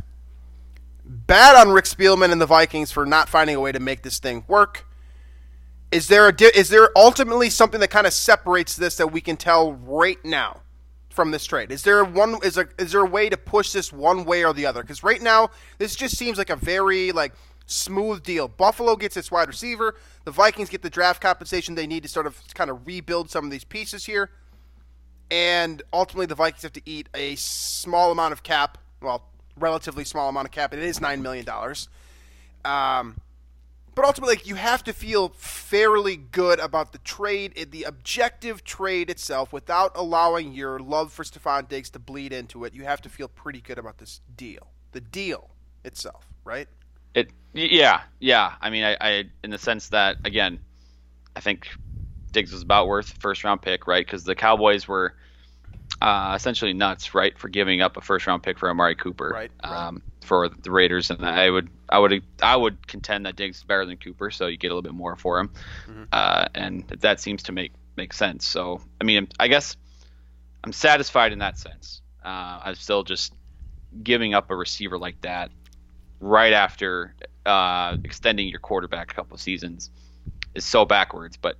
Bad 1.03 1.55
on 1.55 1.73
Rick 1.73 1.85
Spielman 1.85 2.31
and 2.31 2.41
the 2.41 2.45
Vikings 2.45 2.91
for 2.91 3.05
not 3.05 3.29
finding 3.29 3.55
a 3.55 3.59
way 3.59 3.71
to 3.71 3.79
make 3.79 4.01
this 4.01 4.19
thing 4.19 4.43
work. 4.47 4.87
Is 5.91 6.07
there 6.07 6.27
a 6.27 6.57
is 6.57 6.69
there 6.69 6.89
ultimately 6.95 7.49
something 7.49 7.79
that 7.79 7.89
kind 7.89 8.07
of 8.07 8.13
separates 8.13 8.75
this 8.75 8.97
that 8.97 9.11
we 9.11 9.21
can 9.21 9.37
tell 9.37 9.73
right 9.73 10.23
now 10.25 10.61
from 11.09 11.31
this 11.31 11.45
trade? 11.45 11.71
Is 11.71 11.83
there 11.83 12.03
one 12.03 12.39
is 12.43 12.57
a 12.57 12.67
is 12.79 12.91
there 12.91 13.01
a 13.01 13.05
way 13.05 13.29
to 13.29 13.37
push 13.37 13.71
this 13.71 13.93
one 13.93 14.25
way 14.25 14.43
or 14.43 14.53
the 14.53 14.65
other? 14.65 14.81
Because 14.81 15.03
right 15.03 15.21
now 15.21 15.51
this 15.77 15.95
just 15.95 16.17
seems 16.17 16.37
like 16.37 16.49
a 16.49 16.55
very 16.55 17.11
like 17.11 17.33
smooth 17.65 18.23
deal. 18.23 18.47
Buffalo 18.47 18.95
gets 18.95 19.15
its 19.17 19.31
wide 19.31 19.47
receiver. 19.47 19.95
The 20.23 20.31
Vikings 20.31 20.69
get 20.69 20.81
the 20.81 20.89
draft 20.89 21.21
compensation 21.21 21.75
they 21.75 21.87
need 21.87 22.03
to 22.03 22.09
sort 22.09 22.27
of 22.27 22.41
kind 22.53 22.69
of 22.69 22.85
rebuild 22.85 23.29
some 23.29 23.45
of 23.45 23.51
these 23.51 23.63
pieces 23.63 24.05
here. 24.05 24.31
And 25.31 25.81
ultimately, 25.91 26.27
the 26.27 26.35
Vikings 26.35 26.63
have 26.63 26.73
to 26.73 26.81
eat 26.85 27.09
a 27.13 27.35
small 27.35 28.11
amount 28.11 28.33
of 28.33 28.43
cap. 28.43 28.77
Well, 29.01 29.23
relatively 29.57 30.03
small 30.03 30.29
amount 30.29 30.47
of 30.47 30.51
cap. 30.51 30.73
It 30.73 30.79
is 30.79 31.01
nine 31.01 31.21
million 31.21 31.45
dollars. 31.45 31.89
Um, 32.63 33.17
but 33.95 34.03
ultimately, 34.03 34.35
like, 34.35 34.47
you 34.47 34.55
have 34.55 34.83
to 34.83 34.93
feel 34.93 35.29
fairly 35.29 36.17
good 36.17 36.59
about 36.59 36.91
the 36.91 36.97
trade, 36.99 37.67
the 37.71 37.83
objective 37.83 38.63
trade 38.65 39.09
itself, 39.09 39.53
without 39.53 39.93
allowing 39.95 40.51
your 40.51 40.79
love 40.79 41.13
for 41.13 41.23
Stefon 41.23 41.69
Diggs 41.69 41.89
to 41.91 41.99
bleed 41.99 42.33
into 42.33 42.65
it. 42.65 42.73
You 42.73 42.83
have 42.83 43.01
to 43.03 43.09
feel 43.09 43.29
pretty 43.29 43.61
good 43.61 43.77
about 43.77 43.97
this 43.97 44.19
deal, 44.35 44.67
the 44.91 44.99
deal 44.99 45.49
itself, 45.85 46.27
right? 46.43 46.67
It 47.13 47.31
yeah 47.53 48.01
yeah. 48.19 48.55
I 48.59 48.69
mean, 48.69 48.83
I, 48.83 48.97
I 48.99 49.23
in 49.43 49.49
the 49.49 49.57
sense 49.57 49.89
that 49.89 50.17
again, 50.25 50.59
I 51.35 51.39
think 51.39 51.69
Diggs 52.35 52.51
was 52.51 52.61
about 52.61 52.87
worth 52.87 53.13
first 53.19 53.43
round 53.43 53.61
pick, 53.61 53.87
right? 53.87 54.05
Because 54.05 54.25
the 54.25 54.35
Cowboys 54.35 54.87
were 54.87 55.15
uh, 56.01 56.33
essentially 56.35 56.73
nuts, 56.73 57.15
right, 57.15 57.37
for 57.39 57.47
giving 57.47 57.81
up 57.81 57.95
a 57.95 58.01
first 58.01 58.27
round 58.27 58.43
pick 58.43 58.59
for 58.59 58.69
Amari 58.69 58.95
Cooper, 58.95 59.29
right, 59.33 59.51
um, 59.63 60.01
for 60.21 60.49
the 60.49 60.69
Raiders, 60.69 61.09
and 61.09 61.25
I 61.25 61.49
would 61.49 61.69
I 61.89 61.97
would 61.97 62.23
I 62.43 62.55
would 62.55 62.85
contend 62.87 63.25
that 63.25 63.37
Diggs 63.37 63.57
is 63.57 63.63
better 63.63 63.85
than 63.85 63.97
Cooper, 63.97 64.29
so 64.31 64.47
you 64.47 64.57
get 64.57 64.67
a 64.67 64.75
little 64.75 64.81
bit 64.81 64.93
more 64.93 65.15
for 65.15 65.39
him, 65.39 65.49
mm-hmm. 65.89 66.03
uh, 66.11 66.47
and 66.53 66.85
that 66.99 67.21
seems 67.21 67.43
to 67.43 67.53
make 67.53 67.71
make 67.95 68.11
sense. 68.11 68.45
So 68.45 68.81
I 68.99 69.05
mean, 69.05 69.29
I 69.39 69.47
guess 69.47 69.77
I'm 70.63 70.73
satisfied 70.73 71.31
in 71.31 71.39
that 71.39 71.57
sense. 71.57 72.01
Uh, 72.23 72.59
I'm 72.65 72.75
still 72.75 73.03
just 73.03 73.33
giving 74.03 74.33
up 74.33 74.51
a 74.51 74.55
receiver 74.55 74.97
like 74.97 75.21
that 75.21 75.51
right 76.19 76.53
after 76.53 77.15
uh, 77.45 77.95
extending 78.03 78.49
your 78.49 78.59
quarterback 78.59 79.11
a 79.11 79.15
couple 79.15 79.35
of 79.35 79.41
seasons 79.41 79.89
is 80.53 80.65
so 80.65 80.83
backwards. 80.83 81.37
But 81.37 81.57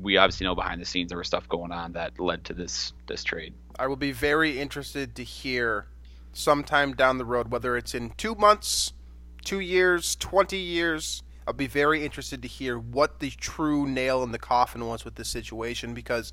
we 0.00 0.16
obviously 0.16 0.44
know 0.46 0.54
behind 0.54 0.80
the 0.80 0.84
scenes 0.86 1.10
there 1.10 1.18
was 1.18 1.26
stuff 1.26 1.48
going 1.48 1.72
on 1.72 1.92
that 1.92 2.18
led 2.18 2.44
to 2.44 2.54
this 2.54 2.92
this 3.06 3.22
trade. 3.24 3.54
I 3.78 3.86
will 3.86 3.96
be 3.96 4.12
very 4.12 4.58
interested 4.58 5.14
to 5.16 5.24
hear 5.24 5.86
sometime 6.32 6.94
down 6.94 7.18
the 7.18 7.24
road, 7.24 7.50
whether 7.50 7.76
it's 7.76 7.94
in 7.94 8.10
two 8.10 8.34
months, 8.34 8.92
two 9.44 9.60
years, 9.60 10.16
twenty 10.16 10.58
years. 10.58 11.22
I'll 11.46 11.54
be 11.54 11.66
very 11.66 12.04
interested 12.04 12.42
to 12.42 12.48
hear 12.48 12.78
what 12.78 13.18
the 13.18 13.30
true 13.30 13.88
nail 13.88 14.22
in 14.22 14.30
the 14.30 14.38
coffin 14.38 14.86
was 14.86 15.04
with 15.04 15.16
this 15.16 15.28
situation 15.28 15.94
because 15.94 16.32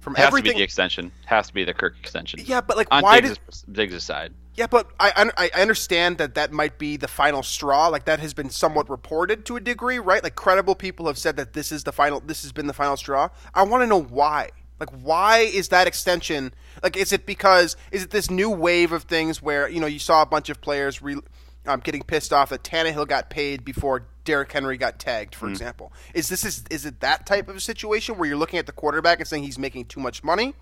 from 0.00 0.14
it 0.14 0.18
has 0.18 0.26
everything, 0.28 0.52
to 0.52 0.54
be 0.54 0.58
the 0.60 0.64
extension. 0.64 1.12
Has 1.26 1.48
to 1.48 1.54
be 1.54 1.64
the 1.64 1.74
Kirk 1.74 1.94
extension. 2.00 2.40
Yeah, 2.44 2.60
but 2.60 2.76
like, 2.76 2.88
On 2.90 3.02
why 3.02 3.20
Diggs' 3.20 3.62
did 3.62 3.74
Diggs' 3.74 4.02
side? 4.02 4.32
Yeah, 4.60 4.66
but 4.66 4.90
I, 5.00 5.30
I 5.38 5.62
understand 5.62 6.18
that 6.18 6.34
that 6.34 6.52
might 6.52 6.76
be 6.76 6.98
the 6.98 7.08
final 7.08 7.42
straw. 7.42 7.88
Like 7.88 8.04
that 8.04 8.20
has 8.20 8.34
been 8.34 8.50
somewhat 8.50 8.90
reported 8.90 9.46
to 9.46 9.56
a 9.56 9.60
degree, 9.60 9.98
right? 9.98 10.22
Like 10.22 10.34
credible 10.34 10.74
people 10.74 11.06
have 11.06 11.16
said 11.16 11.36
that 11.36 11.54
this 11.54 11.72
is 11.72 11.84
the 11.84 11.92
final. 11.92 12.20
This 12.20 12.42
has 12.42 12.52
been 12.52 12.66
the 12.66 12.74
final 12.74 12.98
straw. 12.98 13.30
I 13.54 13.62
want 13.62 13.84
to 13.84 13.86
know 13.86 14.02
why. 14.02 14.50
Like, 14.78 14.90
why 14.90 15.38
is 15.38 15.68
that 15.68 15.86
extension? 15.86 16.52
Like, 16.82 16.98
is 16.98 17.10
it 17.10 17.24
because 17.24 17.74
is 17.90 18.02
it 18.02 18.10
this 18.10 18.28
new 18.28 18.50
wave 18.50 18.92
of 18.92 19.04
things 19.04 19.40
where 19.40 19.66
you 19.66 19.80
know 19.80 19.86
you 19.86 19.98
saw 19.98 20.20
a 20.20 20.26
bunch 20.26 20.50
of 20.50 20.60
players 20.60 21.00
re, 21.00 21.16
um, 21.64 21.80
getting 21.80 22.02
pissed 22.02 22.34
off 22.34 22.50
that 22.50 22.62
Tannehill 22.62 23.08
got 23.08 23.30
paid 23.30 23.64
before 23.64 24.08
Derrick 24.24 24.52
Henry 24.52 24.76
got 24.76 24.98
tagged, 24.98 25.34
for 25.34 25.46
mm. 25.46 25.52
example? 25.52 25.90
Is 26.12 26.28
this 26.28 26.44
is 26.44 26.64
is 26.70 26.84
it 26.84 27.00
that 27.00 27.24
type 27.24 27.48
of 27.48 27.56
a 27.56 27.60
situation 27.60 28.18
where 28.18 28.28
you're 28.28 28.36
looking 28.36 28.58
at 28.58 28.66
the 28.66 28.72
quarterback 28.72 29.20
and 29.20 29.26
saying 29.26 29.42
he's 29.42 29.58
making 29.58 29.86
too 29.86 30.00
much 30.00 30.22
money? 30.22 30.54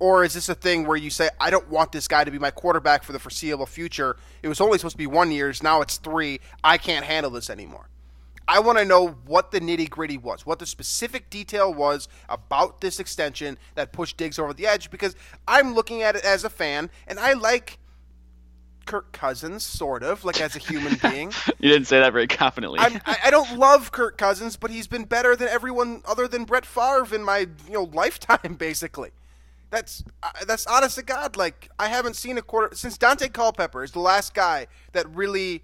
Or 0.00 0.24
is 0.24 0.32
this 0.32 0.48
a 0.48 0.54
thing 0.54 0.86
where 0.86 0.96
you 0.96 1.10
say, 1.10 1.28
I 1.38 1.50
don't 1.50 1.68
want 1.68 1.92
this 1.92 2.08
guy 2.08 2.24
to 2.24 2.30
be 2.30 2.38
my 2.38 2.50
quarterback 2.50 3.04
for 3.04 3.12
the 3.12 3.18
foreseeable 3.18 3.66
future? 3.66 4.16
It 4.42 4.48
was 4.48 4.60
only 4.60 4.78
supposed 4.78 4.94
to 4.94 4.98
be 4.98 5.06
one 5.06 5.30
years, 5.30 5.62
now 5.62 5.82
it's 5.82 5.98
three. 5.98 6.40
I 6.64 6.78
can't 6.78 7.04
handle 7.04 7.30
this 7.30 7.50
anymore. 7.50 7.90
I 8.48 8.58
want 8.58 8.78
to 8.78 8.84
know 8.84 9.10
what 9.26 9.52
the 9.52 9.60
nitty 9.60 9.88
gritty 9.90 10.18
was, 10.18 10.44
what 10.44 10.58
the 10.58 10.66
specific 10.66 11.30
detail 11.30 11.72
was 11.72 12.08
about 12.28 12.80
this 12.80 12.98
extension 12.98 13.58
that 13.76 13.92
pushed 13.92 14.16
Diggs 14.16 14.40
over 14.40 14.52
the 14.52 14.66
edge, 14.66 14.90
because 14.90 15.14
I'm 15.46 15.74
looking 15.74 16.02
at 16.02 16.16
it 16.16 16.24
as 16.24 16.42
a 16.42 16.50
fan, 16.50 16.90
and 17.06 17.20
I 17.20 17.34
like 17.34 17.78
Kirk 18.86 19.12
Cousins, 19.12 19.64
sort 19.64 20.02
of, 20.02 20.24
like 20.24 20.40
as 20.40 20.56
a 20.56 20.58
human 20.58 20.98
being. 21.10 21.32
you 21.60 21.68
didn't 21.68 21.86
say 21.86 22.00
that 22.00 22.12
very 22.12 22.26
confidently. 22.26 22.80
I'm, 22.80 23.00
I, 23.06 23.18
I 23.26 23.30
don't 23.30 23.56
love 23.56 23.92
Kirk 23.92 24.18
Cousins, 24.18 24.56
but 24.56 24.72
he's 24.72 24.88
been 24.88 25.04
better 25.04 25.36
than 25.36 25.46
everyone 25.46 26.02
other 26.04 26.26
than 26.26 26.44
Brett 26.44 26.66
Favre 26.66 27.14
in 27.14 27.22
my 27.22 27.46
you 27.66 27.72
know 27.72 27.84
lifetime, 27.84 28.54
basically. 28.58 29.10
That's 29.70 30.02
uh, 30.22 30.30
that's 30.46 30.66
honest 30.66 30.96
to 30.96 31.02
God. 31.02 31.36
Like 31.36 31.70
I 31.78 31.88
haven't 31.88 32.16
seen 32.16 32.36
a 32.38 32.42
quarter 32.42 32.74
since 32.76 32.98
Daunte 32.98 33.32
Culpepper 33.32 33.84
is 33.84 33.92
the 33.92 34.00
last 34.00 34.34
guy 34.34 34.66
that 34.92 35.08
really 35.14 35.62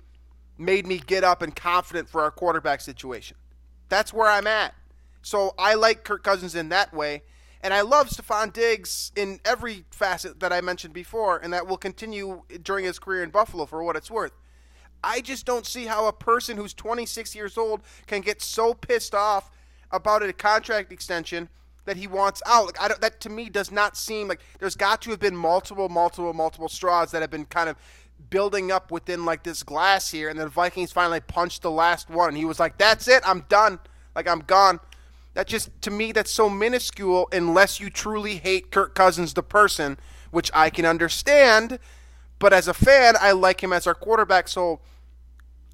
made 0.58 0.86
me 0.86 0.98
get 0.98 1.24
up 1.24 1.42
and 1.42 1.54
confident 1.54 2.08
for 2.08 2.22
our 2.22 2.30
quarterback 2.30 2.80
situation. 2.80 3.36
That's 3.88 4.12
where 4.12 4.30
I'm 4.30 4.46
at. 4.46 4.74
So 5.22 5.54
I 5.58 5.74
like 5.74 6.04
Kirk 6.04 6.22
Cousins 6.22 6.54
in 6.54 6.68
that 6.68 6.94
way, 6.94 7.22
and 7.60 7.74
I 7.74 7.80
love 7.80 8.08
Stefon 8.08 8.52
Diggs 8.52 9.10
in 9.16 9.40
every 9.44 9.84
facet 9.90 10.38
that 10.40 10.52
I 10.52 10.60
mentioned 10.60 10.94
before, 10.94 11.38
and 11.38 11.52
that 11.52 11.66
will 11.66 11.76
continue 11.76 12.42
during 12.62 12.84
his 12.84 12.98
career 12.98 13.24
in 13.24 13.30
Buffalo 13.30 13.66
for 13.66 13.82
what 13.82 13.96
it's 13.96 14.10
worth. 14.10 14.32
I 15.02 15.20
just 15.20 15.44
don't 15.44 15.66
see 15.66 15.86
how 15.86 16.06
a 16.06 16.12
person 16.12 16.56
who's 16.56 16.74
26 16.74 17.34
years 17.34 17.58
old 17.58 17.82
can 18.06 18.22
get 18.22 18.40
so 18.40 18.72
pissed 18.72 19.14
off 19.14 19.50
about 19.90 20.22
a 20.22 20.32
contract 20.32 20.92
extension 20.92 21.48
that 21.86 21.96
he 21.96 22.06
wants 22.06 22.42
out. 22.46 22.66
Like 22.66 22.80
I 22.80 22.88
don't, 22.88 23.00
that 23.00 23.20
to 23.22 23.30
me 23.30 23.48
does 23.48 23.72
not 23.72 23.96
seem 23.96 24.28
like 24.28 24.40
there's 24.58 24.76
got 24.76 25.00
to 25.02 25.10
have 25.10 25.20
been 25.20 25.36
multiple, 25.36 25.88
multiple, 25.88 26.32
multiple 26.34 26.68
straws 26.68 27.10
that 27.12 27.22
have 27.22 27.30
been 27.30 27.46
kind 27.46 27.68
of 27.68 27.76
building 28.30 28.70
up 28.70 28.90
within 28.90 29.24
like 29.24 29.42
this 29.42 29.62
glass 29.62 30.10
here, 30.10 30.28
and 30.28 30.38
then 30.38 30.46
the 30.46 30.50
Vikings 30.50 30.92
finally 30.92 31.20
punched 31.20 31.62
the 31.62 31.70
last 31.70 32.10
one. 32.10 32.34
He 32.34 32.44
was 32.44 32.60
like, 32.60 32.76
"That's 32.76 33.08
it, 33.08 33.22
I'm 33.24 33.44
done. 33.48 33.78
Like 34.14 34.28
I'm 34.28 34.40
gone." 34.40 34.80
That 35.34 35.46
just 35.46 35.70
to 35.82 35.90
me 35.90 36.12
that's 36.12 36.30
so 36.30 36.48
minuscule 36.48 37.28
unless 37.32 37.78
you 37.80 37.90
truly 37.90 38.36
hate 38.36 38.70
Kirk 38.70 38.94
Cousins 38.94 39.34
the 39.34 39.42
person, 39.42 39.98
which 40.30 40.50
I 40.54 40.70
can 40.70 40.84
understand. 40.84 41.78
But 42.38 42.52
as 42.52 42.68
a 42.68 42.74
fan, 42.74 43.14
I 43.20 43.32
like 43.32 43.62
him 43.62 43.72
as 43.72 43.86
our 43.86 43.94
quarterback, 43.94 44.48
so 44.48 44.80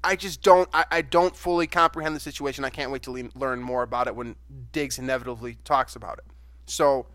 I 0.03 0.15
just 0.15 0.41
don't 0.41 0.69
I, 0.73 0.85
I, 0.91 1.01
don't 1.01 1.35
fully 1.35 1.67
comprehend 1.67 2.15
the 2.15 2.19
situation. 2.19 2.65
I 2.65 2.69
can't 2.69 2.91
wait 2.91 3.03
to 3.03 3.11
le- 3.11 3.29
learn 3.35 3.61
more 3.61 3.83
about 3.83 4.07
it 4.07 4.15
when 4.15 4.35
Diggs 4.71 4.99
inevitably 4.99 5.57
talks 5.63 5.95
about 5.95 6.17
it. 6.17 6.25
So 6.65 7.05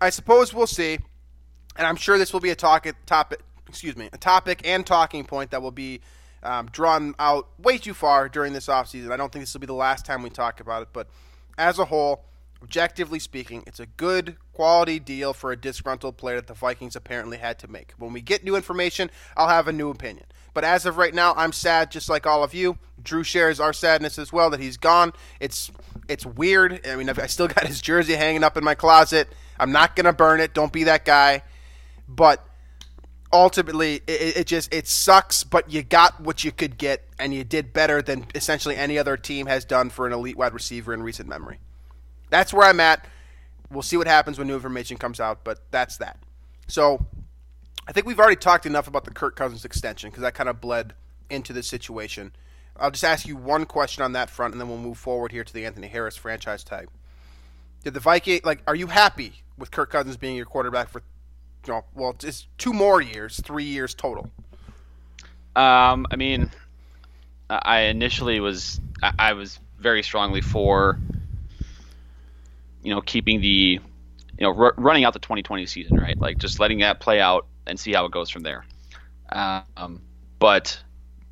I 0.00 0.10
suppose 0.10 0.54
we'll 0.54 0.66
see, 0.66 0.98
and 1.76 1.86
I'm 1.86 1.96
sure 1.96 2.18
this 2.18 2.32
will 2.32 2.40
be 2.40 2.50
a 2.50 2.56
talk 2.56 2.86
topic. 3.06 3.40
Excuse 3.68 3.96
me, 3.96 4.08
a 4.12 4.18
topic 4.18 4.66
and 4.66 4.86
talking 4.86 5.24
point 5.24 5.50
that 5.50 5.62
will 5.62 5.70
be 5.70 6.00
um, 6.42 6.66
drawn 6.72 7.14
out 7.18 7.48
way 7.58 7.78
too 7.78 7.94
far 7.94 8.28
during 8.28 8.52
this 8.52 8.66
offseason. 8.66 9.12
I 9.12 9.16
don't 9.16 9.32
think 9.32 9.42
this 9.42 9.52
will 9.54 9.60
be 9.60 9.66
the 9.66 9.72
last 9.74 10.04
time 10.04 10.22
we 10.22 10.30
talk 10.30 10.60
about 10.60 10.82
it, 10.82 10.88
but 10.92 11.08
as 11.56 11.78
a 11.78 11.84
whole, 11.84 12.24
objectively 12.62 13.18
speaking, 13.18 13.64
it's 13.66 13.80
a 13.80 13.86
good 13.86 14.36
quality 14.52 14.98
deal 14.98 15.32
for 15.32 15.50
a 15.52 15.56
disgruntled 15.56 16.16
player 16.16 16.36
that 16.36 16.46
the 16.46 16.54
Vikings 16.54 16.94
apparently 16.94 17.38
had 17.38 17.58
to 17.58 17.68
make. 17.68 17.92
When 17.98 18.12
we 18.12 18.20
get 18.20 18.44
new 18.44 18.54
information, 18.54 19.10
I'll 19.36 19.48
have 19.48 19.68
a 19.68 19.72
new 19.72 19.90
opinion. 19.90 20.26
But 20.54 20.64
as 20.64 20.86
of 20.86 20.96
right 20.96 21.14
now, 21.14 21.34
I'm 21.36 21.52
sad, 21.52 21.90
just 21.90 22.08
like 22.08 22.26
all 22.26 22.44
of 22.44 22.54
you. 22.54 22.78
Drew 23.02 23.24
shares 23.24 23.58
our 23.58 23.72
sadness 23.72 24.18
as 24.18 24.32
well 24.32 24.50
that 24.50 24.60
he's 24.60 24.76
gone. 24.76 25.12
It's 25.40 25.70
it's 26.08 26.26
weird. 26.26 26.86
I 26.86 26.94
mean, 26.96 27.08
I 27.08 27.26
still 27.26 27.48
got 27.48 27.66
his 27.66 27.80
jersey 27.80 28.14
hanging 28.14 28.44
up 28.44 28.56
in 28.56 28.62
my 28.62 28.74
closet. 28.74 29.28
I'm 29.58 29.72
not 29.72 29.96
gonna 29.96 30.12
burn 30.12 30.40
it. 30.40 30.54
Don't 30.54 30.72
be 30.72 30.84
that 30.84 31.04
guy. 31.04 31.42
But 32.06 32.46
ultimately, 33.32 34.02
it, 34.06 34.36
it 34.36 34.46
just 34.46 34.72
it 34.72 34.86
sucks. 34.86 35.42
But 35.42 35.70
you 35.70 35.82
got 35.82 36.20
what 36.20 36.44
you 36.44 36.52
could 36.52 36.76
get, 36.76 37.08
and 37.18 37.32
you 37.34 37.44
did 37.44 37.72
better 37.72 38.02
than 38.02 38.26
essentially 38.34 38.76
any 38.76 38.98
other 38.98 39.16
team 39.16 39.46
has 39.46 39.64
done 39.64 39.88
for 39.88 40.06
an 40.06 40.12
elite 40.12 40.36
wide 40.36 40.52
receiver 40.52 40.92
in 40.92 41.02
recent 41.02 41.28
memory. 41.28 41.58
That's 42.32 42.52
where 42.54 42.66
I'm 42.66 42.80
at. 42.80 43.06
We'll 43.70 43.82
see 43.82 43.98
what 43.98 44.06
happens 44.06 44.38
when 44.38 44.48
new 44.48 44.54
information 44.54 44.96
comes 44.96 45.20
out, 45.20 45.44
but 45.44 45.60
that's 45.70 45.98
that. 45.98 46.18
So 46.66 47.04
I 47.86 47.92
think 47.92 48.06
we've 48.06 48.18
already 48.18 48.36
talked 48.36 48.64
enough 48.64 48.88
about 48.88 49.04
the 49.04 49.10
Kirk 49.10 49.36
Cousins 49.36 49.66
extension 49.66 50.08
because 50.08 50.22
that 50.22 50.32
kind 50.32 50.48
of 50.48 50.58
bled 50.58 50.94
into 51.28 51.52
this 51.52 51.68
situation. 51.68 52.32
I'll 52.78 52.90
just 52.90 53.04
ask 53.04 53.26
you 53.28 53.36
one 53.36 53.66
question 53.66 54.02
on 54.02 54.12
that 54.12 54.30
front, 54.30 54.54
and 54.54 54.60
then 54.60 54.70
we'll 54.70 54.78
move 54.78 54.96
forward 54.96 55.30
here 55.30 55.44
to 55.44 55.52
the 55.52 55.66
Anthony 55.66 55.88
Harris 55.88 56.16
franchise 56.16 56.64
tag. 56.64 56.88
Did 57.84 57.92
the 57.92 58.00
Viking 58.00 58.40
like? 58.44 58.62
Are 58.66 58.74
you 58.74 58.86
happy 58.86 59.42
with 59.58 59.70
Kirk 59.70 59.90
Cousins 59.90 60.16
being 60.16 60.34
your 60.34 60.46
quarterback 60.46 60.88
for, 60.88 61.02
you 61.66 61.74
know, 61.74 61.84
well, 61.94 62.16
it's 62.22 62.46
two 62.56 62.72
more 62.72 63.02
years, 63.02 63.40
three 63.44 63.64
years 63.64 63.92
total? 63.92 64.30
Um, 65.54 66.06
I 66.10 66.16
mean, 66.16 66.50
I 67.50 67.80
initially 67.80 68.40
was 68.40 68.80
I 69.02 69.34
was 69.34 69.60
very 69.78 70.02
strongly 70.02 70.40
for, 70.40 70.98
you 72.82 72.94
know, 72.94 73.00
keeping 73.00 73.40
the 73.40 73.80
you 74.38 74.46
know, 74.46 74.54
r- 74.56 74.74
running 74.76 75.04
out 75.04 75.12
the 75.12 75.18
2020 75.18 75.66
season, 75.66 75.96
right? 75.98 76.18
Like 76.18 76.38
just 76.38 76.58
letting 76.58 76.80
that 76.80 77.00
play 77.00 77.20
out 77.20 77.46
and 77.66 77.78
see 77.78 77.92
how 77.92 78.06
it 78.06 78.12
goes 78.12 78.30
from 78.30 78.42
there. 78.42 78.64
Um, 79.30 80.02
but 80.38 80.82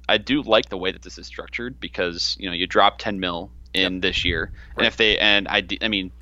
I 0.08 0.18
do 0.18 0.42
like 0.42 0.68
the 0.68 0.78
way 0.78 0.92
that 0.92 1.02
this 1.02 1.18
is 1.18 1.26
structured 1.26 1.80
because 1.80 2.36
you 2.38 2.48
know 2.48 2.54
you 2.54 2.66
drop 2.66 2.98
10 2.98 3.20
mil 3.20 3.50
in 3.74 3.94
yep. 3.94 4.02
this 4.02 4.24
year, 4.24 4.52
right. 4.70 4.78
and 4.78 4.86
if 4.86 4.96
they 4.96 5.18
and 5.18 5.48
I, 5.48 5.66
I 5.82 5.88
mean, 5.88 6.12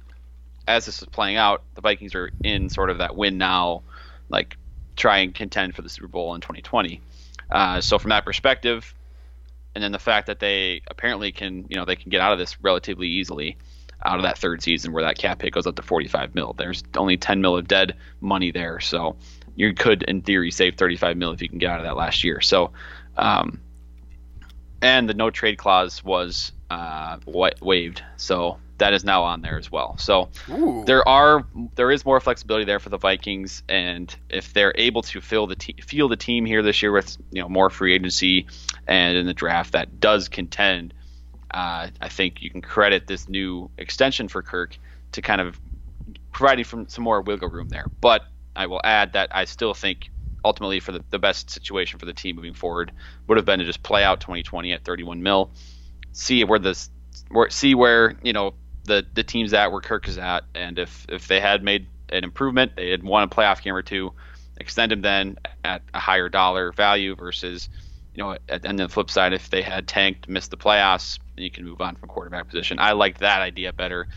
as 0.66 0.86
this 0.86 1.00
is 1.00 1.08
playing 1.08 1.36
out, 1.36 1.62
the 1.74 1.80
Vikings 1.80 2.14
are 2.14 2.30
in 2.42 2.68
sort 2.68 2.90
of 2.90 2.98
that 2.98 3.16
win 3.16 3.38
now, 3.38 3.82
like 4.28 4.56
try 4.96 5.18
and 5.18 5.34
contend 5.34 5.74
for 5.74 5.82
the 5.82 5.88
Super 5.88 6.08
Bowl 6.08 6.34
in 6.34 6.40
2020. 6.40 7.00
Uh, 7.50 7.80
so 7.80 7.98
from 7.98 8.10
that 8.10 8.24
perspective, 8.24 8.94
and 9.74 9.82
then 9.82 9.92
the 9.92 9.98
fact 9.98 10.26
that 10.26 10.40
they 10.40 10.82
apparently 10.88 11.32
can, 11.32 11.66
you 11.68 11.76
know, 11.76 11.84
they 11.84 11.96
can 11.96 12.10
get 12.10 12.20
out 12.20 12.32
of 12.32 12.38
this 12.38 12.60
relatively 12.60 13.06
easily 13.06 13.56
out 14.04 14.16
of 14.16 14.22
that 14.22 14.38
third 14.38 14.62
season 14.62 14.92
where 14.92 15.02
that 15.04 15.18
cap 15.18 15.42
hit 15.42 15.52
goes 15.52 15.66
up 15.66 15.76
to 15.76 15.82
45 15.82 16.34
mil. 16.34 16.54
There's 16.56 16.82
only 16.96 17.16
10 17.16 17.40
mil 17.40 17.56
of 17.56 17.66
dead 17.66 17.96
money 18.20 18.50
there, 18.50 18.80
so 18.80 19.16
you 19.56 19.74
could, 19.74 20.02
in 20.04 20.22
theory, 20.22 20.50
save 20.50 20.76
35 20.76 21.16
mil 21.16 21.32
if 21.32 21.42
you 21.42 21.48
can 21.48 21.58
get 21.58 21.70
out 21.70 21.80
of 21.80 21.84
that 21.84 21.96
last 21.96 22.22
year. 22.22 22.40
So, 22.40 22.72
um, 23.16 23.60
and 24.80 25.08
the 25.08 25.14
no 25.14 25.30
trade 25.30 25.58
clause 25.58 26.04
was 26.04 26.52
uh, 26.70 27.18
waived, 27.26 28.02
so 28.16 28.58
that 28.78 28.92
is 28.92 29.04
now 29.04 29.24
on 29.24 29.42
there 29.42 29.58
as 29.58 29.70
well. 29.70 29.98
So 29.98 30.28
Ooh. 30.48 30.84
there 30.86 31.06
are 31.06 31.44
there 31.74 31.90
is 31.90 32.04
more 32.04 32.20
flexibility 32.20 32.64
there 32.64 32.78
for 32.78 32.88
the 32.88 32.98
Vikings, 32.98 33.62
and 33.68 34.14
if 34.28 34.52
they're 34.52 34.72
able 34.76 35.02
to 35.02 35.20
fill 35.20 35.46
the 35.46 35.56
te- 35.56 35.76
field 35.82 36.12
the 36.12 36.16
team 36.16 36.44
here 36.44 36.62
this 36.62 36.80
year 36.80 36.92
with 36.92 37.16
you 37.30 37.42
know 37.42 37.48
more 37.48 37.70
free 37.70 37.94
agency 37.94 38.46
and 38.86 39.16
in 39.16 39.26
the 39.26 39.34
draft 39.34 39.72
that 39.72 39.98
does 40.00 40.28
contend, 40.28 40.94
uh, 41.52 41.88
I 42.00 42.08
think 42.08 42.42
you 42.42 42.50
can 42.50 42.62
credit 42.62 43.06
this 43.06 43.28
new 43.28 43.70
extension 43.78 44.28
for 44.28 44.42
Kirk 44.42 44.76
to 45.12 45.22
kind 45.22 45.40
of 45.40 45.58
providing 46.32 46.64
from 46.64 46.88
some 46.88 47.04
more 47.04 47.20
wiggle 47.20 47.48
room 47.48 47.68
there. 47.68 47.86
But 48.00 48.22
I 48.54 48.66
will 48.66 48.80
add 48.84 49.12
that 49.14 49.34
I 49.34 49.44
still 49.44 49.74
think 49.74 50.10
ultimately 50.44 50.80
for 50.80 50.92
the, 50.92 51.04
the 51.10 51.18
best 51.18 51.50
situation 51.50 51.98
for 51.98 52.06
the 52.06 52.12
team 52.12 52.36
moving 52.36 52.54
forward 52.54 52.92
would 53.26 53.36
have 53.36 53.44
been 53.44 53.58
to 53.58 53.64
just 53.64 53.82
play 53.82 54.04
out 54.04 54.20
2020 54.20 54.72
at 54.72 54.84
31 54.84 55.22
mil, 55.22 55.50
see 56.12 56.44
where 56.44 56.58
this 56.58 56.90
see 57.50 57.74
where 57.74 58.16
you 58.22 58.32
know 58.32 58.54
the 58.84 59.06
the 59.14 59.22
team's 59.22 59.52
at 59.52 59.72
where 59.72 59.80
Kirk 59.80 60.08
is 60.08 60.18
at, 60.18 60.44
and 60.54 60.78
if 60.78 61.06
if 61.08 61.28
they 61.28 61.40
had 61.40 61.62
made 61.62 61.86
an 62.10 62.24
improvement, 62.24 62.72
they 62.76 62.90
had 62.90 63.02
won 63.02 63.22
a 63.22 63.28
playoff 63.28 63.62
game 63.62 63.74
or 63.74 63.82
two, 63.82 64.12
extend 64.56 64.92
him 64.92 65.02
then 65.02 65.38
at 65.64 65.82
a 65.94 65.98
higher 65.98 66.28
dollar 66.28 66.72
value 66.72 67.14
versus, 67.14 67.68
you 68.14 68.22
know, 68.22 68.36
and 68.48 68.62
then 68.62 68.76
the 68.76 68.88
flip 68.88 69.10
side, 69.10 69.32
if 69.32 69.50
they 69.50 69.62
had 69.62 69.86
tanked, 69.86 70.28
missed 70.28 70.50
the 70.50 70.56
playoffs, 70.56 71.18
then 71.38 71.44
you 71.44 71.50
can 71.50 71.64
move 71.64 71.80
on 71.80 71.94
from 71.94 72.08
quarterback 72.08 72.48
position. 72.48 72.78
I 72.80 72.92
like 72.92 73.18
that 73.18 73.40
idea 73.40 73.72
better, 73.72 74.08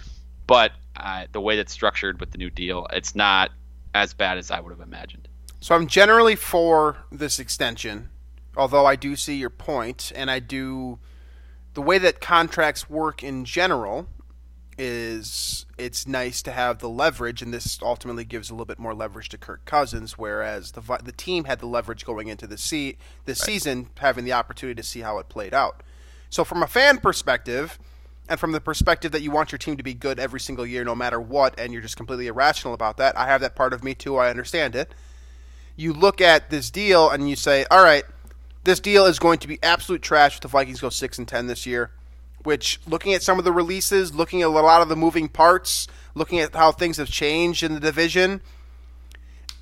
but 0.48 0.72
uh, 0.96 1.28
the 1.32 1.40
way 1.40 1.56
that's 1.56 1.72
structured 1.72 2.20
with 2.20 2.32
the 2.32 2.38
new 2.40 2.50
deal, 2.50 2.88
it's 2.92 3.16
not 3.16 3.52
as 3.94 4.14
bad 4.14 4.38
as 4.38 4.50
I 4.50 4.60
would 4.60 4.72
have 4.72 4.82
imagined. 4.82 5.28
So 5.60 5.76
I'm 5.76 5.86
generally 5.86 6.36
for 6.36 6.98
this 7.12 7.38
extension, 7.38 8.10
although 8.58 8.86
I 8.86 8.96
do 8.96 9.16
see 9.16 9.36
your 9.36 9.52
point, 9.52 10.12
and 10.16 10.32
I 10.32 10.40
do 10.40 10.98
the 11.76 11.82
way 11.82 12.00
that 12.00 12.20
contracts 12.20 12.90
work 12.90 13.24
in 13.24 13.46
general 13.46 14.08
is 14.78 15.68
it's 15.78 16.08
nice 16.08 16.42
to 16.42 16.52
have 16.52 16.80
the 16.80 16.90
leverage, 16.90 17.44
and 17.44 17.54
this 17.54 17.78
ultimately 17.84 18.26
gives 18.26 18.50
a 18.50 18.54
little 18.54 18.66
bit 18.66 18.80
more 18.80 18.96
leverage 18.96 19.30
to 19.30 19.38
Kirk 19.38 19.64
Cousins, 19.66 20.18
whereas 20.18 20.72
the 20.72 20.82
the 21.04 21.12
team 21.12 21.44
had 21.44 21.60
the 21.60 21.68
leverage 21.68 22.04
going 22.04 22.30
into 22.30 22.48
the 22.48 22.58
se- 22.58 22.98
this 23.26 23.42
right. 23.42 23.46
season, 23.46 23.90
having 24.00 24.26
the 24.26 24.34
opportunity 24.34 24.82
to 24.82 24.88
see 24.88 25.02
how 25.02 25.20
it 25.20 25.30
played 25.30 25.54
out. 25.54 25.84
So, 26.32 26.44
from 26.44 26.64
a 26.64 26.68
fan 26.68 26.98
perspective, 26.98 27.78
and 28.28 28.40
from 28.40 28.52
the 28.54 28.60
perspective 28.60 29.12
that 29.12 29.22
you 29.22 29.30
want 29.30 29.52
your 29.52 29.60
team 29.60 29.78
to 29.78 29.84
be 29.84 29.94
good 29.94 30.20
every 30.20 30.40
single 30.40 30.66
year, 30.66 30.84
no 30.84 30.96
matter 30.96 31.22
what, 31.22 31.60
and 31.60 31.72
you're 31.72 31.82
just 31.84 31.98
completely 31.98 32.26
irrational 32.26 32.74
about 32.74 32.98
that, 32.98 33.16
I 33.16 33.28
have 33.28 33.42
that 33.42 33.56
part 33.56 33.74
of 33.74 33.84
me 33.84 33.94
too. 33.94 34.18
I 34.18 34.32
understand 34.32 34.76
it. 34.76 34.92
You 35.76 35.94
look 35.94 36.22
at 36.22 36.50
this 36.50 36.72
deal 36.72 37.10
and 37.10 37.30
you 37.30 37.36
say, 37.36 37.66
all 37.70 37.84
right, 37.84 38.04
this 38.64 38.80
deal 38.80 39.06
is 39.06 39.20
going 39.20 39.38
to 39.40 39.48
be 39.48 39.60
absolute 39.62 40.02
trash 40.02 40.36
if 40.36 40.42
the 40.42 40.48
Vikings 40.48 40.82
go 40.82 40.90
six 40.90 41.20
and 41.20 41.28
ten 41.28 41.46
this 41.46 41.68
year 41.68 41.92
which 42.44 42.80
looking 42.88 43.14
at 43.14 43.22
some 43.22 43.38
of 43.40 43.46
the 43.46 43.52
releases, 43.52 44.14
looking 44.14 44.42
at 44.42 44.48
a 44.48 44.50
lot 44.50 44.82
of 44.82 44.90
the 44.90 44.96
moving 44.96 45.30
parts, 45.30 45.88
looking 46.16 46.40
at 46.40 46.54
how 46.54 46.72
things 46.72 46.98
have 46.98 47.10
changed 47.10 47.64
in 47.64 47.74
the 47.74 47.80
division, 47.80 48.42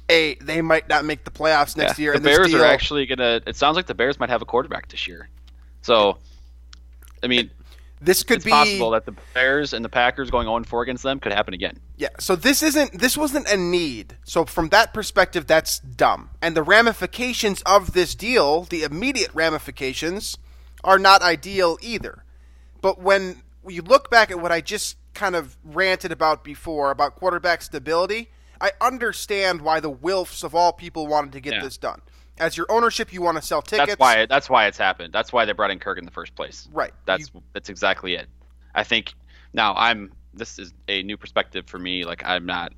a 0.10 0.36
they 0.36 0.62
might 0.62 0.90
not 0.90 1.06
make 1.06 1.24
the 1.24 1.32
playoffs 1.32 1.78
next 1.78 2.00
yeah, 2.00 2.04
year. 2.04 2.14
The 2.14 2.22
Bears 2.22 2.48
deal, 2.48 2.62
are 2.62 2.66
actually 2.66 3.06
gonna. 3.06 3.42
It 3.46 3.56
sounds 3.56 3.76
like 3.76 3.86
the 3.86 3.94
Bears 3.94 4.20
might 4.20 4.30
have 4.30 4.42
a 4.42 4.46
quarterback 4.46 4.90
this 4.90 5.08
year. 5.08 5.30
So, 5.82 6.18
I 7.24 7.28
mean, 7.28 7.52
this 8.02 8.24
could 8.24 8.38
it's 8.38 8.46
be 8.46 8.52
possible 8.52 8.92
that 8.92 9.06
the 9.06 9.16
Bears 9.34 9.74
and 9.74 9.84
the 9.84 9.90
Packers 9.90 10.30
going 10.32 10.48
0 10.48 10.64
4 10.64 10.84
against 10.84 11.04
them 11.04 11.20
could 11.20 11.34
happen 11.34 11.54
again. 11.54 11.80
Yeah. 11.98 12.10
So 12.20 12.36
this 12.36 12.64
isn't. 12.64 13.00
This 13.00 13.18
wasn't 13.18 13.50
a 13.50 13.58
need. 13.58 14.18
So 14.24 14.46
from 14.46 14.70
that 14.70 14.94
perspective, 14.94 15.48
that's 15.48 15.80
dumb. 15.80 16.30
And 16.42 16.56
the 16.56 16.64
ramifications 16.64 17.62
of 17.64 17.94
this 17.94 18.16
deal, 18.16 18.64
the 18.64 18.84
immediate 18.84 19.32
ramifications, 19.34 20.38
are 20.84 21.00
not 21.00 21.22
ideal 21.22 21.78
either. 21.82 22.24
But 22.82 23.02
when 23.02 23.44
you 23.68 23.82
look 23.82 24.10
back 24.10 24.32
at 24.32 24.40
what 24.40 24.52
I 24.52 24.62
just 24.62 24.96
kind 25.14 25.36
of 25.36 25.58
ranted 25.64 26.12
about 26.12 26.44
before 26.44 26.92
about 26.92 27.16
quarterback 27.16 27.62
stability, 27.62 28.30
I 28.62 28.72
understand 28.80 29.62
why 29.62 29.82
the 29.82 29.92
Wilfs 29.92 30.44
of 30.44 30.56
all 30.56 30.72
people 30.72 31.08
wanted 31.08 31.34
to 31.34 31.42
get 31.42 31.54
yeah. 31.54 31.64
this 31.64 31.78
done. 31.78 32.02
As 32.40 32.56
your 32.56 32.66
ownership, 32.70 33.12
you 33.14 33.22
want 33.22 33.38
to 33.38 33.42
sell 33.42 33.62
tickets. 33.62 33.90
That's 33.90 34.00
why. 34.00 34.26
That's 34.26 34.50
why 34.50 34.68
it's 34.68 34.78
happened. 34.78 35.14
That's 35.14 35.34
why 35.34 35.46
they 35.46 35.54
brought 35.54 35.72
in 35.72 35.80
Kirk 35.80 35.98
in 35.98 36.06
the 36.06 36.12
first 36.12 36.36
place. 36.36 36.68
Right. 36.72 36.94
That's 37.06 37.32
you, 37.34 37.44
that's 37.54 37.70
exactly 37.70 38.16
it. 38.16 38.28
I 38.74 38.84
think 38.84 39.14
now 39.54 39.74
I'm. 39.76 40.14
This 40.34 40.60
is 40.60 40.74
a 40.88 41.04
new 41.04 41.18
perspective 41.18 41.66
for 41.68 41.80
me. 41.80 42.06
Like 42.06 42.24
I'm 42.24 42.46
not 42.46 42.74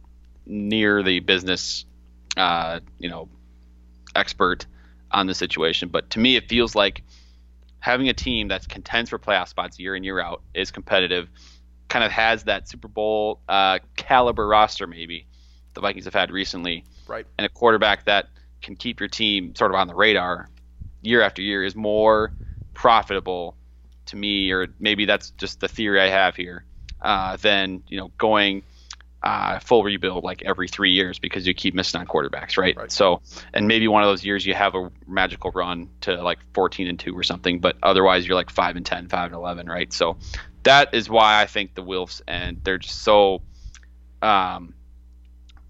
near 0.46 1.04
the 1.04 1.20
business, 1.20 1.86
uh, 2.38 2.80
you 2.98 3.10
know, 3.10 3.30
expert 4.16 4.66
on 5.12 5.28
the 5.28 5.36
situation, 5.36 5.90
but 5.90 6.12
to 6.12 6.20
me 6.20 6.36
it 6.38 6.48
feels 6.48 6.76
like 6.76 7.04
having 7.80 8.10
a 8.10 8.14
team 8.14 8.48
that 8.48 8.68
contends 8.68 9.10
for 9.10 9.20
playoff 9.20 9.50
spots 9.50 9.80
year 9.80 9.96
in 9.96 10.04
year 10.04 10.20
out 10.20 10.42
is 10.54 10.72
competitive, 10.72 11.28
kind 11.90 12.06
of 12.06 12.12
has 12.12 12.44
that 12.46 12.70
Super 12.70 12.88
Bowl 12.88 13.42
uh, 13.50 13.80
caliber 13.98 14.48
roster 14.48 14.88
maybe 14.88 15.28
the 15.74 15.82
Vikings 15.82 16.06
have 16.06 16.14
had 16.14 16.32
recently, 16.32 16.86
right? 17.08 17.26
And 17.38 17.46
a 17.46 17.50
quarterback 17.50 18.06
that 18.06 18.28
can 18.62 18.76
keep 18.76 19.00
your 19.00 19.10
team 19.10 19.56
sort 19.56 19.72
of 19.72 19.76
on 19.76 19.88
the 19.88 19.96
radar 19.96 20.50
year 21.02 21.22
after 21.22 21.42
year 21.42 21.64
is 21.64 21.76
more 21.76 22.34
profitable 22.74 23.56
to 24.08 24.16
me, 24.16 24.52
or 24.52 24.68
maybe 24.80 25.06
that's 25.06 25.32
just 25.32 25.60
the 25.60 25.68
theory 25.68 26.02
I 26.02 26.10
have 26.10 26.36
here, 26.36 26.66
uh, 27.02 27.38
than 27.38 27.84
you 27.88 27.98
know 27.98 28.12
going 28.18 28.64
uh, 29.24 29.60
full 29.60 29.84
rebuild 29.84 30.24
like 30.24 30.42
every 30.44 30.68
three 30.68 30.92
years 30.92 31.20
because 31.20 31.46
you 31.46 31.54
keep 31.54 31.76
missing 31.76 32.00
on 32.00 32.08
quarterbacks, 32.08 32.58
right? 32.58 32.76
right? 32.76 32.92
So, 32.92 33.22
and 33.54 33.68
maybe 33.68 33.88
one 33.88 34.02
of 34.04 34.10
those 34.10 34.26
years 34.26 34.46
you 34.46 34.54
have 34.56 34.74
a 34.74 34.92
magical 35.08 35.52
run 35.52 35.90
to 36.02 36.22
like 36.24 36.40
14 36.54 36.88
and 36.88 37.00
two 37.00 37.16
or 37.18 37.24
something, 37.24 37.60
but 37.60 37.78
otherwise 37.84 38.28
you're 38.28 38.36
like 38.36 38.50
five 38.50 38.76
and 38.76 38.86
10, 38.86 39.10
five 39.10 39.26
and 39.28 39.36
11, 39.36 39.68
right? 39.68 39.94
So 39.94 40.18
that 40.64 40.94
is 40.94 41.10
why 41.10 41.42
I 41.42 41.46
think 41.46 41.76
the 41.76 41.84
Wilfs 41.84 42.22
and 42.28 42.62
they're 42.64 42.80
just 42.80 43.04
so, 43.04 43.44
um, 44.24 44.74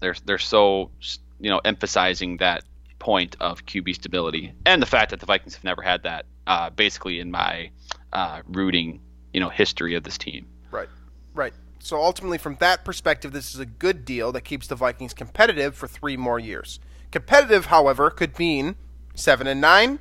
they're 0.00 0.16
they're 0.24 0.38
so 0.38 0.90
you 1.38 1.50
know 1.50 1.60
emphasizing 1.64 2.38
that 2.38 2.64
point 3.02 3.34
of 3.40 3.66
QB 3.66 3.96
stability 3.96 4.52
and 4.64 4.80
the 4.80 4.86
fact 4.86 5.10
that 5.10 5.18
the 5.18 5.26
Vikings 5.26 5.56
have 5.56 5.64
never 5.64 5.82
had 5.82 6.04
that, 6.04 6.24
uh, 6.46 6.70
basically 6.70 7.18
in 7.18 7.32
my 7.32 7.68
uh, 8.12 8.42
rooting 8.46 9.00
you 9.32 9.40
know 9.40 9.48
history 9.48 9.96
of 9.96 10.04
this 10.04 10.16
team. 10.16 10.46
Right, 10.70 10.88
right. 11.34 11.52
So 11.80 12.00
ultimately, 12.00 12.38
from 12.38 12.56
that 12.60 12.84
perspective, 12.84 13.32
this 13.32 13.54
is 13.54 13.60
a 13.60 13.66
good 13.66 14.04
deal 14.04 14.30
that 14.32 14.42
keeps 14.42 14.68
the 14.68 14.76
Vikings 14.76 15.14
competitive 15.14 15.74
for 15.74 15.88
three 15.88 16.16
more 16.16 16.38
years. 16.38 16.78
Competitive, 17.10 17.66
however, 17.66 18.08
could 18.08 18.38
mean 18.38 18.76
seven 19.16 19.48
and 19.48 19.60
nine, 19.60 19.98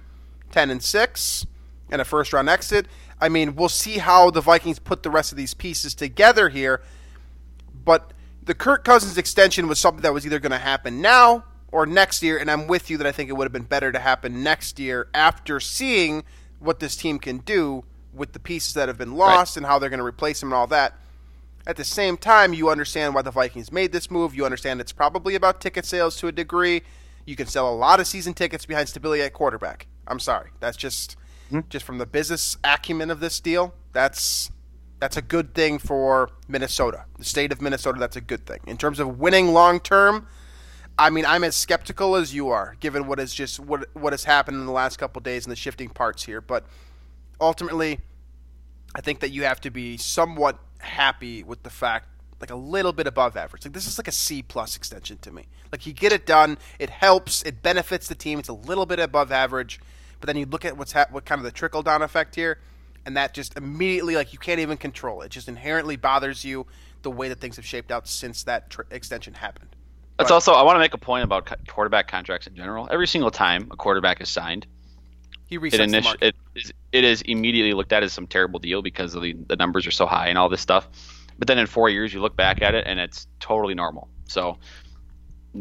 10 0.52 0.70
and 0.70 0.84
six, 0.84 1.46
and 1.90 2.00
a 2.00 2.06
first 2.06 2.32
round 2.34 2.50
exit. 2.50 2.86
I 3.20 3.30
mean, 3.30 3.56
we'll 3.56 3.70
see 3.70 3.98
how 3.98 4.30
the 4.30 4.42
Vikings 4.42 4.78
put 4.78 5.02
the 5.02 5.10
rest 5.10 5.32
of 5.32 5.40
these 5.40 5.56
pieces 5.56 5.96
together 5.96 6.50
here. 6.50 6.82
But 7.84 8.14
the 8.44 8.54
Kirk 8.54 8.84
Cousins 8.84 9.18
extension 9.18 9.68
was 9.68 9.80
something 9.80 10.04
that 10.04 10.14
was 10.14 10.24
either 10.24 10.40
going 10.40 10.52
to 10.52 10.60
happen 10.60 11.02
now 11.02 11.46
or 11.72 11.86
next 11.86 12.22
year, 12.22 12.38
and 12.38 12.52
I'm 12.52 12.68
with 12.68 12.90
you 12.90 12.98
that 12.98 13.08
I 13.08 13.12
think 13.12 13.30
it 13.30 13.34
would 13.34 13.46
have 13.46 13.54
been 13.54 13.64
better 13.64 13.92
to 13.92 14.00
happen 14.00 14.44
next 14.44 14.80
year 14.80 15.08
after 15.14 15.60
seeing 15.60 16.24
what 16.60 16.80
this 16.80 16.96
team 16.96 17.20
can 17.20 17.40
do 17.40 17.84
with 18.14 18.34
the 18.34 18.40
pieces 18.40 18.74
that 18.74 18.88
have 18.88 18.98
been 18.98 19.16
lost 19.16 19.56
right. 19.56 19.58
and 19.58 19.66
how 19.66 19.80
they're 19.80 19.90
going 19.90 20.00
to 20.00 20.06
replace 20.06 20.40
them 20.42 20.50
and 20.50 20.56
all 20.56 20.68
that. 20.68 20.94
At 21.66 21.78
the 21.78 21.84
same 21.84 22.18
time, 22.18 22.54
you 22.54 22.70
understand 22.70 23.14
why 23.14 23.22
the 23.22 23.32
Vikings 23.32 23.72
made 23.72 23.92
this 23.92 24.10
move. 24.12 24.36
You 24.36 24.46
understand 24.46 24.82
it's 24.82 24.92
probably 24.92 25.36
about 25.36 25.62
ticket 25.62 25.86
sales 25.86 26.18
to 26.18 26.28
a 26.28 26.32
degree. 26.32 26.82
You 27.26 27.36
can 27.36 27.48
sell 27.48 27.72
a 27.72 27.76
lot 27.76 28.00
of 28.00 28.08
season 28.08 28.34
tickets 28.34 28.66
behind 28.66 28.90
stability 28.90 29.22
at 29.22 29.34
quarterback. 29.34 29.88
I'm 30.08 30.20
sorry. 30.20 30.50
That's 30.60 30.76
just 30.76 31.16
mm-hmm. 31.48 31.70
just 31.70 31.86
from 31.86 32.00
the 32.00 32.08
business 32.08 32.58
acumen 32.64 33.12
of 33.12 33.20
this 33.20 33.40
deal. 33.40 33.76
That's 33.94 34.52
that's 35.00 35.18
a 35.18 35.22
good 35.22 35.54
thing 35.54 35.80
for 35.80 36.30
Minnesota. 36.48 37.06
The 37.18 37.26
state 37.26 37.52
of 37.52 37.62
Minnesota, 37.62 38.00
that's 38.00 38.16
a 38.16 38.22
good 38.22 38.46
thing. 38.46 38.60
In 38.66 38.78
terms 38.78 39.00
of 39.00 39.20
winning 39.20 39.54
long 39.54 39.80
term, 39.80 40.28
I 41.02 41.10
mean, 41.10 41.26
I'm 41.26 41.44
as 41.44 41.56
skeptical 41.56 42.16
as 42.16 42.32
you 42.32 42.50
are, 42.50 42.76
given 42.80 43.08
what 43.08 43.18
has 43.18 43.34
just 43.34 43.60
what 43.60 43.90
what 43.96 44.14
has 44.14 44.24
happened 44.24 44.58
in 44.58 44.68
the 44.68 44.72
last 44.72 44.98
couple 44.98 45.20
days 45.20 45.46
and 45.46 45.52
the 45.52 45.56
shifting 45.56 45.90
parts 45.90 46.24
here. 46.24 46.42
But 46.42 46.64
ultimately, 47.40 48.02
I 48.94 49.02
think 49.02 49.20
that 49.22 49.32
you 49.32 49.42
have 49.42 49.60
to 49.62 49.72
be 49.72 49.98
somewhat 49.98 50.60
happy 50.78 51.42
with 51.42 51.64
the 51.64 51.72
fact 51.72 52.08
like 52.40 52.52
a 52.52 52.56
little 52.56 52.94
bit 52.94 53.08
above 53.08 53.36
average. 53.36 53.66
Like 53.66 53.74
this 53.74 53.88
is 53.88 53.98
like 53.98 54.08
a 54.08 54.12
C 54.12 54.44
plus 54.44 54.78
extension 54.78 55.18
to 55.24 55.32
me. 55.32 55.48
Like 55.72 55.88
you 55.88 55.94
get 55.94 56.14
it 56.14 56.28
done, 56.28 56.60
it 56.78 56.92
helps, 56.92 57.42
it 57.42 57.64
benefits 57.64 58.08
the 58.08 58.14
team. 58.14 58.38
It's 58.38 58.50
a 58.50 58.54
little 58.54 58.86
bit 58.86 59.00
above 59.00 59.32
average, 59.32 59.80
but 60.20 60.28
then 60.28 60.38
you 60.38 60.46
look 60.46 60.66
at 60.66 60.78
what's 60.78 60.92
ha- 60.92 61.08
what 61.10 61.26
kind 61.26 61.40
of 61.40 61.46
the 61.46 61.52
trickle 61.52 61.82
down 61.82 62.04
effect 62.04 62.36
here, 62.36 62.60
and 63.08 63.18
that 63.18 63.34
just 63.34 63.58
immediately 63.58 64.16
like 64.16 64.34
you 64.34 64.40
can't 64.40 64.60
even 64.60 64.78
control 64.78 65.24
it. 65.24 65.26
It 65.26 65.30
just 65.30 65.48
inherently 65.48 65.96
bothers 65.96 66.46
you 66.46 66.68
the 67.02 67.10
way 67.10 67.28
that 67.28 67.40
things 67.40 67.56
have 67.56 67.66
shaped 67.66 67.92
out 67.92 68.08
since 68.08 68.44
that 68.44 68.70
tr- 68.70 68.82
extension 68.92 69.34
happened. 69.34 69.71
That's 70.22 70.32
also 70.32 70.54
I 70.54 70.64
want 70.64 70.76
to 70.76 70.80
make 70.80 70.94
a 70.94 70.98
point 70.98 71.24
about 71.24 71.52
quarterback 71.68 72.08
contracts 72.08 72.48
in 72.48 72.56
general. 72.56 72.88
Every 72.92 73.08
single 73.08 73.32
time 73.32 73.68
a 73.72 73.76
quarterback 73.76 74.22
is 74.22 74.30
signed, 74.30 74.68
He 75.48 75.56
it, 75.56 75.62
resets 75.62 75.90
initi- 75.90 76.18
it, 76.22 76.36
is, 76.56 76.74
it 76.92 77.04
is 77.04 77.22
immediately 77.24 77.74
looked 77.74 77.92
at 77.94 78.04
as 78.04 78.14
some 78.14 78.28
terrible 78.28 78.60
deal 78.60 78.82
because 78.82 79.16
of 79.16 79.22
the, 79.22 79.34
the 79.48 79.56
numbers 79.56 79.86
are 79.88 79.92
so 79.92 80.06
high 80.06 80.28
and 80.28 80.38
all 80.38 80.50
this 80.50 80.62
stuff. 80.62 80.88
But 81.38 81.48
then 81.48 81.58
in 81.58 81.66
four 81.66 81.90
years, 81.90 82.14
you 82.14 82.22
look 82.22 82.36
back 82.36 82.62
at 82.62 82.76
it 82.76 82.86
and 82.88 83.00
it's 83.00 83.28
totally 83.40 83.74
normal. 83.74 84.08
So, 84.26 84.58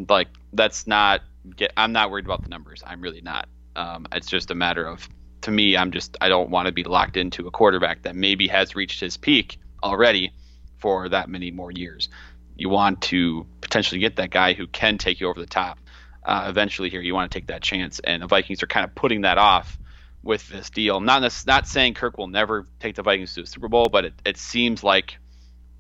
like, 0.09 0.29
that's 0.53 0.87
not. 0.87 1.23
Get, 1.57 1.73
I'm 1.77 1.93
not 1.93 2.11
worried 2.11 2.27
about 2.27 2.43
the 2.43 2.49
numbers. 2.49 2.83
I'm 2.87 3.01
really 3.01 3.23
not. 3.23 3.49
Um, 3.77 4.07
it's 4.13 4.29
just 4.29 4.51
a 4.51 4.55
matter 4.55 4.85
of, 4.87 5.09
to 5.41 5.51
me, 5.51 5.77
I'm 5.77 5.91
just. 5.91 6.19
I 6.21 6.29
don't 6.29 6.51
want 6.51 6.67
to 6.67 6.73
be 6.73 6.85
locked 6.85 7.17
into 7.17 7.47
a 7.47 7.51
quarterback 7.51 8.03
that 8.03 8.15
maybe 8.15 8.47
has 8.49 8.77
reached 8.77 9.01
his 9.01 9.17
peak 9.17 9.59
already 9.83 10.33
for 10.79 11.09
that 11.09 11.29
many 11.31 11.51
more 11.51 11.71
years. 11.71 12.11
You 12.57 12.69
want 12.69 13.01
to 13.03 13.47
potentially 13.71 14.01
get 14.01 14.17
that 14.17 14.31
guy 14.31 14.53
who 14.53 14.67
can 14.67 14.99
take 14.99 15.21
you 15.21 15.29
over 15.29 15.41
the 15.41 15.47
top. 15.47 15.79
Uh, 16.25 16.47
eventually, 16.49 16.91
here 16.91 17.01
you 17.01 17.15
want 17.15 17.31
to 17.31 17.39
take 17.39 17.47
that 17.47 17.63
chance, 17.63 18.01
and 18.01 18.23
the 18.23 18.27
Vikings 18.27 18.63
are 18.63 18.67
kind 18.67 18.85
of 18.85 18.95
putting 18.95 19.23
that 19.23 19.39
off 19.39 19.79
with 20.23 20.47
this 20.49 20.69
deal. 20.69 21.01
Not 21.01 21.23
nec- 21.23 21.47
not 21.47 21.67
saying 21.67 21.95
Kirk 21.95 22.19
will 22.19 22.27
never 22.27 22.67
take 22.81 22.97
the 22.97 23.03
Vikings 23.03 23.35
to 23.35 23.43
the 23.43 23.47
Super 23.47 23.69
Bowl, 23.69 23.87
but 23.91 24.05
it, 24.05 24.15
it 24.27 24.37
seems 24.37 24.85
like 24.85 25.17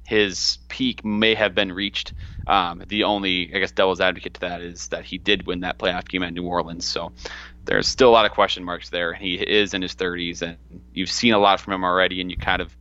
his 0.06 0.58
peak 0.68 1.04
may 1.04 1.34
have 1.34 1.54
been 1.54 1.72
reached. 1.72 2.14
Um, 2.46 2.82
the 2.88 3.04
only, 3.04 3.54
I 3.54 3.58
guess, 3.58 3.72
devil's 3.72 4.00
advocate 4.00 4.34
to 4.34 4.40
that 4.40 4.62
is 4.62 4.88
that 4.88 5.04
he 5.04 5.18
did 5.18 5.46
win 5.46 5.60
that 5.60 5.78
playoff 5.78 6.08
game 6.08 6.22
at 6.22 6.32
New 6.32 6.44
Orleans. 6.44 6.86
So 6.86 7.12
there's 7.64 7.86
still 7.86 8.08
a 8.08 8.12
lot 8.12 8.24
of 8.24 8.32
question 8.32 8.64
marks 8.64 8.88
there. 8.88 9.12
He 9.12 9.34
is 9.34 9.74
in 9.74 9.82
his 9.82 9.94
30s, 9.94 10.42
and 10.42 10.56
you've 10.94 11.10
seen 11.10 11.34
a 11.34 11.38
lot 11.38 11.60
from 11.60 11.74
him 11.74 11.84
already, 11.84 12.20
and 12.20 12.30
you 12.30 12.36
kind 12.38 12.62
of, 12.62 12.74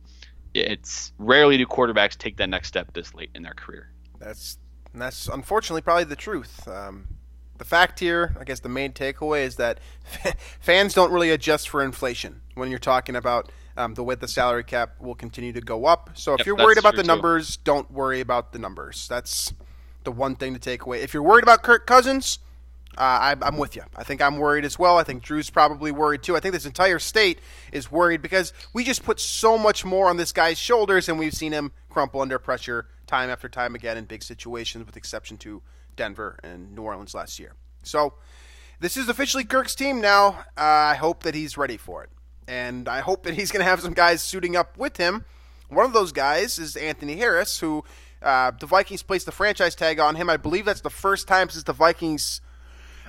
it's 0.54 1.12
rarely 1.18 1.58
do 1.58 1.66
quarterbacks 1.66 2.16
take 2.16 2.38
that 2.38 2.48
next 2.48 2.68
step 2.68 2.92
this 2.94 3.14
late 3.14 3.30
in 3.34 3.42
their 3.42 3.54
career. 3.54 3.90
That's 4.18 4.58
and 4.92 5.02
that's 5.02 5.28
unfortunately 5.28 5.82
probably 5.82 6.04
the 6.04 6.16
truth. 6.16 6.66
Um, 6.68 7.08
the 7.58 7.64
fact 7.64 8.00
here, 8.00 8.34
I 8.40 8.44
guess, 8.44 8.60
the 8.60 8.68
main 8.70 8.92
takeaway 8.92 9.44
is 9.44 9.56
that 9.56 9.80
fans 10.60 10.94
don't 10.94 11.12
really 11.12 11.30
adjust 11.30 11.68
for 11.68 11.82
inflation 11.84 12.40
when 12.54 12.70
you're 12.70 12.78
talking 12.78 13.14
about 13.16 13.52
um, 13.76 13.94
the 13.94 14.02
way 14.02 14.14
the 14.14 14.28
salary 14.28 14.64
cap 14.64 14.94
will 15.00 15.14
continue 15.14 15.52
to 15.52 15.60
go 15.60 15.84
up. 15.86 16.10
So 16.14 16.32
if 16.34 16.38
Yep, 16.40 16.46
you're 16.46 16.56
worried 16.56 16.78
about 16.78 16.96
the 16.96 17.02
too. 17.02 17.06
numbers, 17.08 17.56
don't 17.58 17.90
worry 17.90 18.20
about 18.20 18.52
the 18.52 18.58
numbers. 18.58 19.06
That's 19.08 19.52
the 20.04 20.12
one 20.12 20.36
thing 20.36 20.54
to 20.54 20.60
take 20.60 20.84
away. 20.86 21.02
If 21.02 21.12
you're 21.12 21.22
worried 21.22 21.42
about 21.44 21.62
Kirk 21.62 21.86
Cousins, 21.86 22.38
uh, 22.98 23.02
I, 23.02 23.36
I'm 23.42 23.56
with 23.58 23.76
you. 23.76 23.82
I 23.94 24.04
think 24.04 24.20
I'm 24.20 24.38
worried 24.38 24.64
as 24.64 24.78
well. 24.78 24.98
I 24.98 25.04
think 25.04 25.22
Drew's 25.22 25.50
probably 25.50 25.92
worried 25.92 26.22
too. 26.22 26.36
I 26.36 26.40
think 26.40 26.54
this 26.54 26.66
entire 26.66 26.98
state 26.98 27.38
is 27.72 27.90
worried 27.92 28.20
because 28.22 28.52
we 28.72 28.84
just 28.84 29.04
put 29.04 29.20
so 29.20 29.56
much 29.56 29.84
more 29.84 30.08
on 30.08 30.16
this 30.16 30.32
guy's 30.32 30.58
shoulders, 30.58 31.08
and 31.08 31.18
we've 31.18 31.34
seen 31.34 31.52
him 31.52 31.72
crumple 31.88 32.20
under 32.20 32.38
pressure 32.38 32.88
time 33.10 33.28
after 33.28 33.48
time 33.48 33.74
again 33.74 33.96
in 33.96 34.04
big 34.04 34.22
situations, 34.22 34.86
with 34.86 34.96
exception 34.96 35.36
to 35.38 35.62
Denver 35.96 36.38
and 36.44 36.74
New 36.74 36.82
Orleans 36.82 37.14
last 37.14 37.38
year. 37.38 37.54
So 37.82 38.14
this 38.78 38.96
is 38.96 39.08
officially 39.08 39.44
Kirk's 39.44 39.74
team 39.74 40.00
now. 40.00 40.44
Uh, 40.56 40.92
I 40.92 40.94
hope 40.94 41.24
that 41.24 41.34
he's 41.34 41.58
ready 41.58 41.76
for 41.76 42.04
it, 42.04 42.10
and 42.46 42.88
I 42.88 43.00
hope 43.00 43.24
that 43.24 43.34
he's 43.34 43.50
going 43.50 43.64
to 43.64 43.70
have 43.70 43.80
some 43.80 43.94
guys 43.94 44.22
suiting 44.22 44.54
up 44.54 44.78
with 44.78 44.96
him. 44.96 45.24
One 45.68 45.84
of 45.86 45.92
those 45.92 46.12
guys 46.12 46.58
is 46.58 46.76
Anthony 46.76 47.16
Harris, 47.16 47.58
who 47.58 47.84
uh, 48.22 48.52
the 48.58 48.66
Vikings 48.66 49.02
placed 49.02 49.26
the 49.26 49.32
franchise 49.32 49.74
tag 49.74 49.98
on 49.98 50.14
him. 50.14 50.30
I 50.30 50.36
believe 50.36 50.64
that's 50.64 50.80
the 50.80 50.90
first 50.90 51.26
time 51.26 51.48
since 51.48 51.64
the 51.64 51.72
Vikings. 51.72 52.40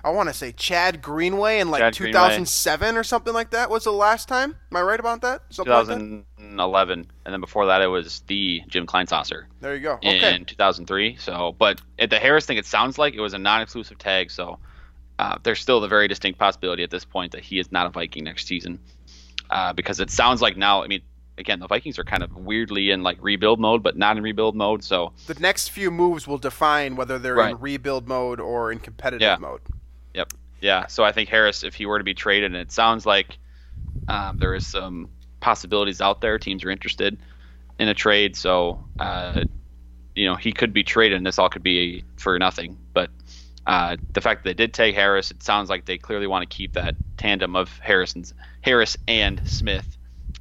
I 0.03 0.09
want 0.09 0.29
to 0.29 0.33
say 0.33 0.51
Chad 0.51 1.01
Greenway 1.01 1.59
in 1.59 1.69
like 1.69 1.79
Chad 1.79 1.95
Greenway. 1.97 2.11
2007 2.19 2.97
or 2.97 3.03
something 3.03 3.33
like 3.33 3.51
that 3.51 3.69
was 3.69 3.83
the 3.83 3.91
last 3.91 4.27
time. 4.27 4.55
Am 4.71 4.77
I 4.77 4.81
right 4.81 4.99
about 4.99 5.21
that? 5.21 5.43
Something 5.49 5.73
like 5.73 5.87
that? 5.87 5.99
2011, 5.99 7.11
and 7.25 7.33
then 7.33 7.39
before 7.39 7.67
that, 7.67 7.81
it 7.81 7.87
was 7.87 8.21
the 8.27 8.61
Jim 8.67 8.85
Kleinsasser. 8.87 9.43
There 9.59 9.75
you 9.75 9.81
go. 9.81 9.93
Okay. 9.95 10.35
in 10.35 10.45
2003. 10.45 11.17
So, 11.17 11.55
but 11.57 11.81
at 11.99 12.09
the 12.09 12.17
Harris 12.19 12.45
thing, 12.45 12.57
it 12.57 12.65
sounds 12.65 12.97
like 12.97 13.13
it 13.13 13.21
was 13.21 13.33
a 13.33 13.37
non-exclusive 13.37 13.97
tag. 13.99 14.31
So, 14.31 14.57
uh, 15.19 15.37
there's 15.43 15.59
still 15.59 15.79
the 15.79 15.87
very 15.87 16.07
distinct 16.07 16.39
possibility 16.39 16.83
at 16.83 16.89
this 16.89 17.05
point 17.05 17.31
that 17.33 17.43
he 17.43 17.59
is 17.59 17.71
not 17.71 17.85
a 17.85 17.89
Viking 17.89 18.23
next 18.23 18.47
season, 18.47 18.79
uh, 19.51 19.71
because 19.73 19.99
it 19.99 20.09
sounds 20.09 20.41
like 20.41 20.57
now. 20.57 20.83
I 20.83 20.87
mean, 20.87 21.01
again, 21.37 21.59
the 21.59 21.67
Vikings 21.67 21.99
are 21.99 22.03
kind 22.03 22.23
of 22.23 22.35
weirdly 22.35 22.89
in 22.89 23.03
like 23.03 23.17
rebuild 23.21 23.59
mode, 23.59 23.83
but 23.83 23.95
not 23.97 24.17
in 24.17 24.23
rebuild 24.23 24.55
mode. 24.55 24.83
So, 24.83 25.13
the 25.27 25.35
next 25.35 25.69
few 25.69 25.91
moves 25.91 26.27
will 26.27 26.39
define 26.39 26.95
whether 26.95 27.19
they're 27.19 27.39
in 27.49 27.59
rebuild 27.59 28.07
mode 28.07 28.39
or 28.39 28.71
in 28.71 28.79
competitive 28.79 29.21
Yeah. 29.21 29.37
mode. 29.39 29.61
Yep. 30.13 30.33
Yeah. 30.61 30.87
So 30.87 31.03
I 31.03 31.11
think 31.11 31.29
Harris, 31.29 31.63
if 31.63 31.73
he 31.73 31.85
were 31.85 31.97
to 31.97 32.03
be 32.03 32.13
traded, 32.13 32.53
and 32.53 32.61
it 32.61 32.71
sounds 32.71 33.05
like 33.05 33.37
um, 34.07 34.37
there 34.37 34.53
is 34.53 34.65
some 34.65 35.09
possibilities 35.39 36.01
out 36.01 36.21
there, 36.21 36.37
teams 36.37 36.63
are 36.63 36.69
interested 36.69 37.17
in 37.79 37.87
a 37.87 37.93
trade. 37.93 38.35
So, 38.35 38.83
uh, 38.99 39.43
you 40.15 40.25
know, 40.25 40.35
he 40.35 40.51
could 40.51 40.73
be 40.73 40.83
traded, 40.83 41.17
and 41.17 41.25
this 41.25 41.39
all 41.39 41.49
could 41.49 41.63
be 41.63 42.03
for 42.17 42.37
nothing. 42.37 42.77
But 42.93 43.09
uh, 43.65 43.97
the 44.13 44.21
fact 44.21 44.43
that 44.43 44.49
they 44.49 44.53
did 44.53 44.73
take 44.73 44.95
Harris, 44.95 45.31
it 45.31 45.41
sounds 45.41 45.69
like 45.69 45.85
they 45.85 45.97
clearly 45.97 46.27
want 46.27 46.47
to 46.47 46.55
keep 46.55 46.73
that 46.73 46.95
tandem 47.17 47.55
of 47.55 47.69
Harrison's 47.79 48.33
Harris 48.61 48.97
and 49.07 49.41
Smith 49.47 49.97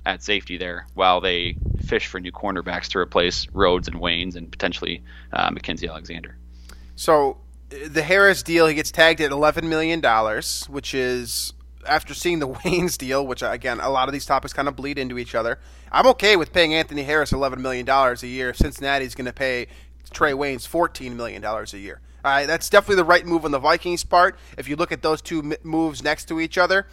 at 0.06 0.22
safety 0.22 0.56
there, 0.56 0.86
while 0.94 1.20
they 1.20 1.56
fish 1.84 2.06
for 2.06 2.20
new 2.20 2.32
cornerbacks 2.32 2.88
to 2.88 2.98
replace 2.98 3.46
Rhodes 3.52 3.88
and 3.88 3.96
Waynes 3.98 4.36
and 4.36 4.50
potentially 4.50 5.02
uh, 5.32 5.50
Mackensie 5.50 5.88
Alexander. 5.88 6.36
So 6.96 7.38
the 7.70 8.02
Harris 8.02 8.42
deal, 8.42 8.66
he 8.66 8.74
gets 8.74 8.90
tagged 8.90 9.20
at 9.20 9.30
eleven 9.30 9.68
million 9.68 10.00
dollars, 10.00 10.66
which 10.68 10.94
is 10.94 11.52
after 11.88 12.14
seeing 12.14 12.38
the 12.38 12.48
Waynes 12.48 12.98
deal, 12.98 13.26
which 13.26 13.42
again 13.42 13.80
a 13.80 13.90
lot 13.90 14.08
of 14.08 14.12
these 14.12 14.26
topics 14.26 14.52
kind 14.52 14.68
of 14.68 14.76
bleed 14.76 14.98
into 14.98 15.18
each 15.18 15.34
other. 15.34 15.58
I'm 15.92 16.06
okay 16.08 16.36
with 16.36 16.52
paying 16.52 16.74
Anthony 16.74 17.02
Harris 17.02 17.32
eleven 17.32 17.62
million 17.62 17.86
dollars 17.86 18.22
a 18.22 18.26
year 18.28 18.52
Cincinnati's 18.52 19.14
going 19.14 19.26
to 19.26 19.32
pay 19.32 19.68
Trae 20.12 20.34
Waynes 20.34 20.66
fourteen 20.66 21.16
million 21.16 21.40
dollars 21.40 21.72
a 21.72 21.78
year. 21.78 22.00
All 22.24 22.30
right, 22.30 22.46
that's 22.46 22.68
definitely 22.68 22.96
the 22.96 23.04
right 23.04 23.24
move 23.24 23.46
on 23.46 23.50
the 23.50 23.58
Vikings' 23.58 24.04
part. 24.04 24.38
If 24.58 24.68
you 24.68 24.76
look 24.76 24.92
at 24.92 25.00
those 25.00 25.22
two 25.22 25.54
moves 25.62 26.04
next 26.04 26.26
to 26.26 26.38
each 26.38 26.58
other, 26.58 26.86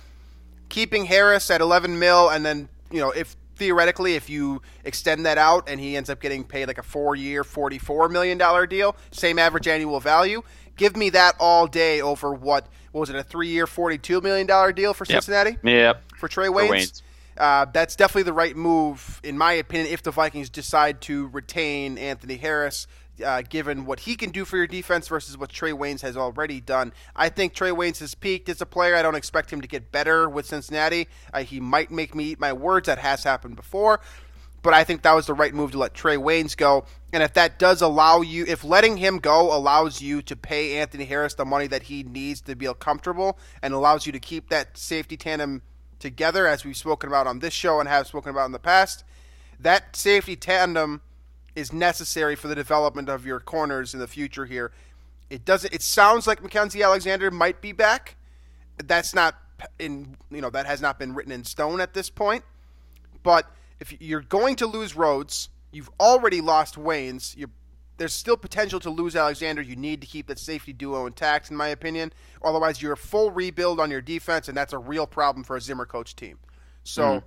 keeping 0.69 1.05
Harris 1.05 1.51
at 1.51 1.59
11 1.59 1.99
mil, 1.99 2.29
and 2.29 2.45
then 2.45 2.69
you 2.91 3.01
know 3.01 3.11
if 3.11 3.35
theoretically 3.57 4.15
if 4.15 4.29
you 4.29 4.61
extend 4.85 5.25
that 5.25 5.37
out 5.37 5.67
and 5.67 5.79
he 5.79 5.97
ends 5.97 6.09
up 6.09 6.21
getting 6.21 6.43
paid 6.43 6.67
like 6.67 6.77
a 6.77 6.83
four-year, 6.83 7.43
44 7.43 8.07
million 8.07 8.37
dollar 8.37 8.65
deal, 8.65 8.95
same 9.11 9.37
average 9.37 9.67
annual 9.67 9.99
value, 9.99 10.41
give 10.77 10.95
me 10.95 11.09
that 11.11 11.35
all 11.39 11.67
day 11.67 12.01
over 12.01 12.33
what, 12.33 12.67
what 12.91 13.01
was 13.01 13.09
it 13.09 13.15
a 13.15 13.23
three-year, 13.23 13.67
42 13.67 14.21
million 14.21 14.47
dollar 14.47 14.71
deal 14.71 14.93
for 14.93 15.05
Cincinnati 15.05 15.57
Yep. 15.63 16.03
for 16.17 16.27
Trae 16.29 16.47
For 16.47 16.51
Waynes? 16.53 16.69
Waynes. 16.69 17.01
Uh, 17.37 17.65
that's 17.71 17.95
definitely 17.95 18.23
the 18.23 18.33
right 18.33 18.55
move, 18.55 19.21
in 19.23 19.37
my 19.37 19.53
opinion, 19.53 19.91
if 19.93 20.01
the 20.01 20.09
Vikings 20.11 20.49
decide 20.49 21.01
to 21.01 21.27
retain 21.27 21.97
Anthony 21.99 22.37
Harris, 22.37 22.87
uh, 23.23 23.41
given 23.47 23.85
what 23.85 24.01
he 24.01 24.15
can 24.15 24.31
do 24.31 24.43
for 24.45 24.57
your 24.57 24.65
defense 24.67 25.07
versus 25.07 25.37
what 25.37 25.51
Trae 25.51 25.73
Waynes 25.73 26.01
has 26.01 26.17
already 26.17 26.59
done. 26.61 26.93
I 27.15 27.29
think 27.29 27.53
Trae 27.53 27.75
Waynes 27.75 27.99
has 27.99 28.15
peaked 28.15 28.49
as 28.49 28.61
a 28.61 28.65
player. 28.65 28.95
I 28.95 29.01
don't 29.03 29.15
expect 29.15 29.51
him 29.51 29.61
to 29.61 29.67
get 29.67 29.91
better 29.91 30.27
with 30.29 30.45
Cincinnati. 30.47 31.07
Uh, 31.33 31.43
he 31.43 31.59
might 31.59 31.91
make 31.91 32.15
me 32.15 32.25
eat 32.25 32.39
my 32.39 32.53
words. 32.53 32.87
That 32.87 32.99
has 32.99 33.23
happened 33.23 33.55
before. 33.55 33.99
But 34.63 34.73
I 34.73 34.83
think 34.83 35.03
that 35.03 35.13
was 35.13 35.27
the 35.27 35.33
right 35.33 35.53
move 35.53 35.71
to 35.71 35.77
let 35.77 35.93
Trae 35.93 36.17
Waynes 36.17 36.57
go. 36.57 36.85
And 37.13 37.23
if 37.23 37.33
that 37.33 37.57
does 37.59 37.81
allow 37.81 38.21
you, 38.21 38.43
if 38.47 38.63
letting 38.63 38.97
him 38.97 39.19
go 39.19 39.55
allows 39.55 40.01
you 40.01 40.21
to 40.23 40.35
pay 40.35 40.77
Anthony 40.77 41.05
Harris 41.05 41.35
the 41.35 41.45
money 41.45 41.67
that 41.67 41.83
he 41.83 42.03
needs 42.03 42.41
to 42.41 42.55
feel 42.55 42.73
comfortable 42.73 43.37
and 43.61 43.73
allows 43.73 44.05
you 44.05 44.11
to 44.11 44.19
keep 44.19 44.49
that 44.49 44.77
safety 44.77 45.15
tandem 45.15 45.61
together, 45.99 46.47
as 46.47 46.65
we've 46.65 46.75
spoken 46.75 47.07
about 47.07 47.27
on 47.27 47.39
this 47.39 47.53
show 47.53 47.79
and 47.79 47.87
have 47.87 48.07
spoken 48.07 48.31
about 48.31 48.45
in 48.45 48.51
the 48.51 48.59
past, 48.59 49.03
that 49.59 49.95
safety 49.95 50.35
tandem 50.35 51.01
is 51.55 51.73
necessary 51.73 52.35
for 52.35 52.47
the 52.47 52.55
development 52.55 53.09
of 53.09 53.25
your 53.25 53.39
corners 53.39 53.93
in 53.93 53.99
the 53.99 54.07
future 54.07 54.45
here. 54.45 54.71
It 55.29 55.43
doesn't. 55.43 55.73
It 55.73 55.81
sounds 55.81 56.27
like 56.27 56.41
Mackensie 56.41 56.83
Alexander 56.83 57.31
might 57.31 57.61
be 57.61 57.71
back. 57.71 58.15
That's 58.77 59.13
not 59.13 59.35
in. 59.79 60.15
You 60.29 60.41
know 60.41 60.49
that 60.51 60.65
has 60.65 60.81
not 60.81 60.99
been 60.99 61.13
written 61.13 61.31
in 61.31 61.43
stone 61.43 61.81
at 61.81 61.93
this 61.93 62.09
point. 62.09 62.43
But 63.23 63.51
if 63.79 63.99
you're 64.01 64.21
going 64.21 64.55
to 64.57 64.67
lose 64.67 64.95
Rhodes, 64.95 65.49
you've 65.71 65.89
already 65.99 66.41
lost 66.41 66.75
Waynes. 66.75 67.35
There's 67.97 68.13
still 68.13 68.37
potential 68.37 68.79
to 68.81 68.89
lose 68.89 69.15
Alexander. 69.15 69.61
You 69.61 69.75
need 69.75 70.01
to 70.01 70.07
keep 70.07 70.27
that 70.27 70.39
safety 70.39 70.71
duo 70.71 71.07
intact, 71.07 71.49
in 71.49 71.57
my 71.57 71.69
opinion. 71.69 72.13
Otherwise, 72.43 72.81
you're 72.81 72.93
a 72.93 72.97
full 72.97 73.31
rebuild 73.31 73.79
on 73.79 73.89
your 73.89 74.01
defense, 74.01 74.47
and 74.47 74.55
that's 74.55 74.73
a 74.73 74.77
real 74.77 75.07
problem 75.07 75.43
for 75.43 75.55
a 75.55 75.61
Zimmer 75.61 75.85
coach 75.85 76.15
team. 76.15 76.39
So. 76.83 77.19
Hmm. 77.19 77.25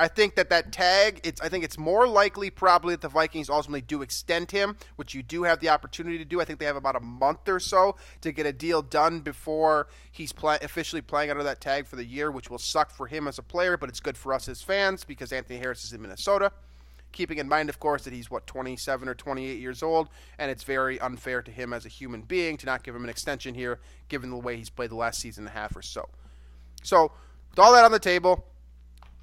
I 0.00 0.06
think 0.06 0.36
that 0.36 0.50
that 0.50 0.70
tag, 0.70 1.20
it's 1.24 1.40
I 1.40 1.48
think 1.48 1.64
it's 1.64 1.76
more 1.76 2.06
likely 2.06 2.50
probably 2.50 2.94
that 2.94 3.00
the 3.00 3.08
Vikings 3.08 3.50
ultimately 3.50 3.80
do 3.80 4.02
extend 4.02 4.50
him, 4.52 4.76
which 4.94 5.12
you 5.12 5.24
do 5.24 5.42
have 5.42 5.58
the 5.58 5.70
opportunity 5.70 6.18
to 6.18 6.24
do. 6.24 6.40
I 6.40 6.44
think 6.44 6.60
they 6.60 6.66
have 6.66 6.76
about 6.76 6.94
a 6.94 7.00
month 7.00 7.48
or 7.48 7.58
so 7.58 7.96
to 8.20 8.30
get 8.30 8.46
a 8.46 8.52
deal 8.52 8.80
done 8.80 9.20
before 9.20 9.88
he's 10.12 10.32
officially 10.40 11.02
playing 11.02 11.30
under 11.30 11.42
that 11.42 11.60
tag 11.60 11.86
for 11.86 11.96
the 11.96 12.04
year, 12.04 12.30
which 12.30 12.48
will 12.48 12.58
suck 12.58 12.90
for 12.92 13.08
him 13.08 13.26
as 13.26 13.38
a 13.38 13.42
player, 13.42 13.76
but 13.76 13.88
it's 13.88 13.98
good 13.98 14.16
for 14.16 14.32
us 14.32 14.48
as 14.48 14.62
fans 14.62 15.04
because 15.04 15.32
Anthony 15.32 15.58
Harris 15.58 15.82
is 15.84 15.92
in 15.92 16.00
Minnesota. 16.00 16.52
keeping 17.10 17.38
in 17.38 17.48
mind, 17.48 17.68
of 17.70 17.80
course, 17.80 18.04
that 18.04 18.12
he's 18.12 18.30
what 18.30 18.46
27 18.46 19.08
or 19.08 19.14
28 19.14 19.58
years 19.58 19.82
old, 19.82 20.10
and 20.38 20.50
it's 20.50 20.62
very 20.62 21.00
unfair 21.00 21.42
to 21.42 21.50
him 21.50 21.72
as 21.72 21.86
a 21.86 21.88
human 21.88 22.20
being 22.20 22.56
to 22.58 22.66
not 22.66 22.84
give 22.84 22.94
him 22.94 23.02
an 23.02 23.10
extension 23.10 23.54
here, 23.54 23.80
given 24.08 24.30
the 24.30 24.36
way 24.36 24.56
he's 24.56 24.70
played 24.70 24.90
the 24.90 24.94
last 24.94 25.18
season 25.18 25.46
and 25.46 25.56
a 25.56 25.58
half 25.58 25.74
or 25.74 25.82
so. 25.82 26.08
So, 26.82 27.10
with 27.50 27.58
all 27.58 27.72
that 27.72 27.84
on 27.84 27.92
the 27.92 27.98
table, 27.98 28.44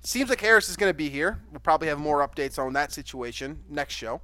seems 0.07 0.29
like 0.29 0.41
Harris 0.41 0.69
is 0.69 0.75
going 0.75 0.89
to 0.89 0.97
be 0.97 1.09
here. 1.09 1.39
We'll 1.51 1.59
probably 1.59 1.87
have 1.87 1.99
more 1.99 2.27
updates 2.27 2.59
on 2.59 2.73
that 2.73 2.91
situation 2.91 3.63
next 3.69 3.93
show. 3.93 4.21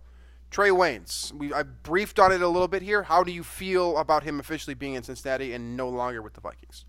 Trae 0.52 0.72
Waynes, 0.72 1.32
we 1.32 1.54
I 1.54 1.64
briefed 1.64 2.20
on 2.20 2.34
it 2.34 2.42
a 2.42 2.48
little 2.48 2.68
bit 2.68 2.82
here. 2.82 3.04
How 3.04 3.24
do 3.24 3.32
you 3.32 3.42
feel 3.42 3.98
about 3.98 4.24
him 4.24 4.40
officially 4.40 4.74
being 4.74 4.96
in 4.96 5.04
Cincinnati 5.04 5.54
and 5.54 5.78
no 5.78 5.88
longer 5.88 6.22
with 6.22 6.34
the 6.34 6.42
Vikings? 6.42 6.84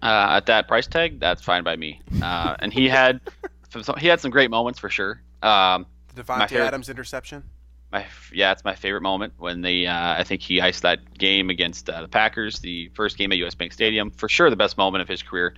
Uh, 0.00 0.28
at 0.30 0.46
that 0.46 0.68
price 0.68 0.86
tag, 0.86 1.18
that's 1.18 1.42
fine 1.42 1.64
by 1.64 1.74
me. 1.76 2.00
Uh, 2.22 2.54
and 2.60 2.72
he 2.72 2.88
had 2.88 3.20
he 3.98 4.06
had 4.06 4.20
some 4.20 4.30
great 4.30 4.50
moments 4.50 4.78
for 4.78 4.88
sure. 4.88 5.20
Um, 5.42 5.86
the 6.14 6.22
Davante 6.22 6.52
Adams 6.52 6.88
interception. 6.88 7.42
My 7.90 8.06
yeah, 8.32 8.52
it's 8.52 8.64
my 8.64 8.76
favorite 8.76 9.02
moment 9.02 9.32
when 9.38 9.60
they 9.60 9.86
uh, 9.86 10.14
I 10.18 10.22
think 10.22 10.40
he 10.40 10.60
iced 10.60 10.82
that 10.82 11.18
game 11.18 11.50
against 11.50 11.90
uh, 11.90 12.02
the 12.02 12.08
Packers, 12.08 12.60
the 12.60 12.90
first 12.94 13.18
game 13.18 13.32
at 13.32 13.38
US 13.38 13.56
Bank 13.56 13.72
Stadium. 13.72 14.12
For 14.12 14.28
sure, 14.28 14.50
the 14.50 14.56
best 14.56 14.78
moment 14.78 15.02
of 15.02 15.08
his 15.08 15.20
career. 15.20 15.54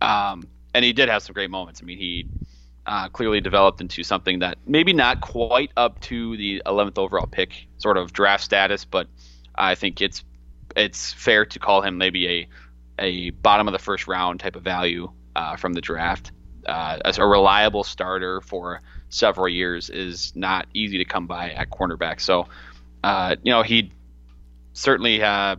Um, 0.00 0.42
and 0.78 0.84
he 0.84 0.92
did 0.92 1.08
have 1.08 1.24
some 1.24 1.34
great 1.34 1.50
moments. 1.50 1.82
I 1.82 1.86
mean, 1.86 1.98
he 1.98 2.28
uh, 2.86 3.08
clearly 3.08 3.40
developed 3.40 3.80
into 3.80 4.04
something 4.04 4.38
that 4.38 4.58
maybe 4.64 4.92
not 4.92 5.20
quite 5.20 5.72
up 5.76 5.98
to 6.02 6.36
the 6.36 6.62
11th 6.66 6.98
overall 6.98 7.26
pick 7.26 7.66
sort 7.78 7.96
of 7.96 8.12
draft 8.12 8.44
status, 8.44 8.84
but 8.84 9.08
I 9.56 9.74
think 9.74 10.00
it's 10.00 10.22
it's 10.76 11.12
fair 11.12 11.44
to 11.46 11.58
call 11.58 11.82
him 11.82 11.98
maybe 11.98 12.28
a 12.28 12.48
a 13.00 13.30
bottom 13.30 13.66
of 13.66 13.72
the 13.72 13.80
first 13.80 14.06
round 14.06 14.38
type 14.38 14.54
of 14.54 14.62
value 14.62 15.10
uh, 15.34 15.56
from 15.56 15.72
the 15.72 15.80
draft. 15.80 16.30
Uh, 16.64 16.98
as 17.04 17.18
a 17.18 17.26
reliable 17.26 17.82
starter 17.82 18.40
for 18.40 18.80
several 19.08 19.48
years 19.48 19.90
is 19.90 20.32
not 20.36 20.68
easy 20.74 20.98
to 20.98 21.04
come 21.04 21.26
by 21.26 21.50
at 21.50 21.70
cornerback. 21.70 22.20
So, 22.20 22.46
uh, 23.02 23.34
you 23.42 23.50
know, 23.50 23.62
he 23.62 23.90
certainly 24.74 25.24
uh, 25.24 25.56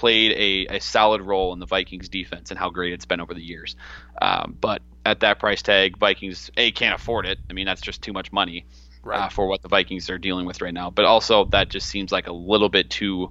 played 0.00 0.32
a, 0.32 0.76
a 0.76 0.80
solid 0.80 1.20
role 1.20 1.52
in 1.52 1.58
the 1.58 1.66
Vikings 1.66 2.08
defense 2.08 2.50
and 2.50 2.58
how 2.58 2.70
great 2.70 2.94
it's 2.94 3.04
been 3.04 3.20
over 3.20 3.34
the 3.34 3.42
years. 3.42 3.76
Um, 4.22 4.56
but 4.58 4.80
at 5.04 5.20
that 5.20 5.38
price 5.38 5.60
tag, 5.60 5.98
Vikings 5.98 6.50
a 6.56 6.72
can't 6.72 6.94
afford 6.94 7.26
it. 7.26 7.38
I 7.50 7.52
mean, 7.52 7.66
that's 7.66 7.82
just 7.82 8.00
too 8.00 8.14
much 8.14 8.32
money 8.32 8.64
uh, 9.04 9.08
right. 9.10 9.20
uh, 9.20 9.28
for 9.28 9.46
what 9.46 9.60
the 9.60 9.68
Vikings 9.68 10.08
are 10.08 10.16
dealing 10.16 10.46
with 10.46 10.62
right 10.62 10.72
now. 10.72 10.88
But 10.88 11.04
also, 11.04 11.44
that 11.46 11.68
just 11.68 11.86
seems 11.86 12.12
like 12.12 12.28
a 12.28 12.32
little 12.32 12.70
bit 12.70 12.88
too 12.88 13.30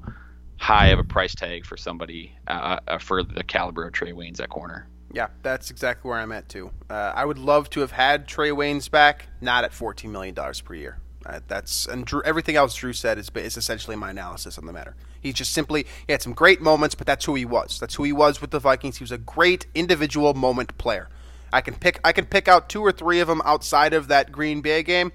high 0.57 0.89
of 0.89 0.99
a 0.99 1.03
price 1.03 1.33
tag 1.33 1.65
for 1.65 1.75
somebody 1.75 2.35
uh, 2.47 2.77
uh, 2.87 2.99
for 2.99 3.23
the 3.23 3.43
caliber 3.43 3.87
of 3.87 3.93
Trae 3.93 4.13
Waynes 4.13 4.39
at 4.39 4.49
corner. 4.49 4.87
Yeah, 5.11 5.29
that's 5.41 5.71
exactly 5.71 6.07
where 6.07 6.19
I'm 6.19 6.31
at 6.31 6.49
too. 6.49 6.69
Uh, 6.87 7.13
I 7.15 7.25
would 7.25 7.39
love 7.39 7.71
to 7.71 7.79
have 7.79 7.93
had 7.93 8.27
Trae 8.27 8.51
Waynes 8.51 8.91
back, 8.91 9.25
not 9.41 9.63
at 9.63 9.73
14 9.73 10.11
million 10.11 10.35
dollars 10.35 10.61
per 10.61 10.75
year. 10.75 10.99
Uh, 11.25 11.39
that's 11.47 11.87
and 11.87 12.05
Drew, 12.05 12.21
everything 12.21 12.57
else 12.57 12.75
Drew 12.75 12.93
said 12.93 13.17
is, 13.17 13.31
is 13.33 13.57
essentially 13.57 13.95
my 13.95 14.11
analysis 14.11 14.59
on 14.59 14.67
the 14.67 14.73
matter. 14.73 14.95
He 15.21 15.33
just 15.33 15.51
simply 15.51 15.85
he 16.07 16.11
had 16.13 16.21
some 16.21 16.33
great 16.33 16.61
moments, 16.61 16.95
but 16.95 17.07
that's 17.07 17.25
who 17.25 17.35
he 17.35 17.45
was. 17.45 17.79
That's 17.79 17.95
who 17.95 18.03
he 18.03 18.13
was 18.13 18.41
with 18.41 18.51
the 18.51 18.59
Vikings. 18.59 18.97
He 18.97 19.03
was 19.03 19.11
a 19.11 19.17
great 19.17 19.67
individual 19.75 20.33
moment 20.33 20.77
player. 20.77 21.09
I 21.51 21.61
can 21.61 21.75
pick 21.75 21.99
I 22.03 22.11
can 22.11 22.25
pick 22.25 22.47
out 22.47 22.69
two 22.69 22.81
or 22.81 22.91
three 22.91 23.19
of 23.19 23.27
them 23.27 23.41
outside 23.45 23.93
of 23.93 24.07
that 24.07 24.31
Green 24.31 24.61
Bay 24.61 24.83
game. 24.83 25.11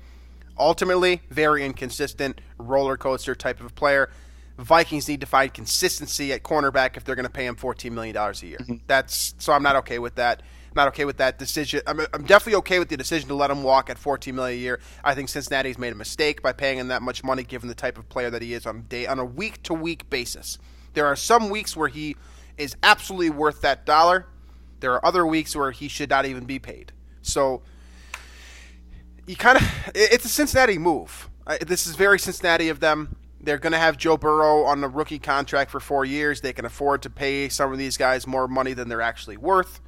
Ultimately, 0.58 1.22
very 1.30 1.64
inconsistent 1.64 2.40
roller 2.58 2.96
coaster 2.96 3.34
type 3.34 3.60
of 3.60 3.74
player. 3.74 4.10
Vikings 4.58 5.08
need 5.08 5.20
to 5.20 5.26
find 5.26 5.52
consistency 5.52 6.32
at 6.32 6.44
cornerback 6.44 6.96
if 6.96 7.04
they're 7.04 7.16
going 7.16 7.24
to 7.24 7.32
pay 7.32 7.46
him 7.46 7.56
$14 7.56 7.90
million 7.90 8.16
a 8.16 8.32
year. 8.46 8.58
Mm-hmm. 8.58 8.74
That's 8.86 9.34
so 9.38 9.52
I'm 9.52 9.64
not 9.64 9.76
okay 9.76 9.98
with 9.98 10.14
that. 10.14 10.42
Not 10.74 10.88
okay 10.88 11.04
with 11.04 11.18
that 11.18 11.38
decision. 11.38 11.82
I'm, 11.86 12.00
I'm, 12.12 12.24
definitely 12.24 12.56
okay 12.56 12.80
with 12.80 12.88
the 12.88 12.96
decision 12.96 13.28
to 13.28 13.34
let 13.34 13.50
him 13.50 13.62
walk 13.62 13.90
at 13.90 13.98
14 13.98 14.34
million 14.34 14.58
a 14.58 14.60
year. 14.60 14.80
I 15.04 15.14
think 15.14 15.28
Cincinnati's 15.28 15.78
made 15.78 15.92
a 15.92 15.96
mistake 15.96 16.42
by 16.42 16.52
paying 16.52 16.78
him 16.78 16.88
that 16.88 17.00
much 17.00 17.22
money, 17.22 17.44
given 17.44 17.68
the 17.68 17.74
type 17.76 17.96
of 17.96 18.08
player 18.08 18.28
that 18.30 18.42
he 18.42 18.54
is 18.54 18.66
on 18.66 18.78
a 18.78 18.82
day 18.82 19.06
on 19.06 19.18
a 19.18 19.24
week 19.24 19.62
to 19.64 19.74
week 19.74 20.10
basis. 20.10 20.58
There 20.94 21.06
are 21.06 21.16
some 21.16 21.48
weeks 21.48 21.76
where 21.76 21.88
he 21.88 22.16
is 22.58 22.76
absolutely 22.82 23.30
worth 23.30 23.60
that 23.60 23.86
dollar. 23.86 24.26
There 24.80 24.92
are 24.92 25.04
other 25.06 25.26
weeks 25.26 25.54
where 25.54 25.70
he 25.70 25.88
should 25.88 26.10
not 26.10 26.26
even 26.26 26.44
be 26.44 26.58
paid. 26.58 26.92
So 27.22 27.62
you 29.26 29.36
kind 29.36 29.58
of 29.58 29.90
it's 29.94 30.24
a 30.24 30.28
Cincinnati 30.28 30.78
move. 30.78 31.30
This 31.60 31.86
is 31.86 31.94
very 31.94 32.18
Cincinnati 32.18 32.68
of 32.68 32.80
them. 32.80 33.16
They're 33.40 33.58
going 33.58 33.72
to 33.72 33.78
have 33.78 33.98
Joe 33.98 34.16
Burrow 34.16 34.64
on 34.64 34.82
a 34.82 34.88
rookie 34.88 35.18
contract 35.18 35.70
for 35.70 35.78
four 35.78 36.04
years. 36.04 36.40
They 36.40 36.54
can 36.54 36.64
afford 36.64 37.02
to 37.02 37.10
pay 37.10 37.50
some 37.50 37.70
of 37.70 37.78
these 37.78 37.98
guys 37.98 38.26
more 38.26 38.48
money 38.48 38.72
than 38.72 38.88
they're 38.88 39.02
actually 39.02 39.36
worth. 39.36 39.80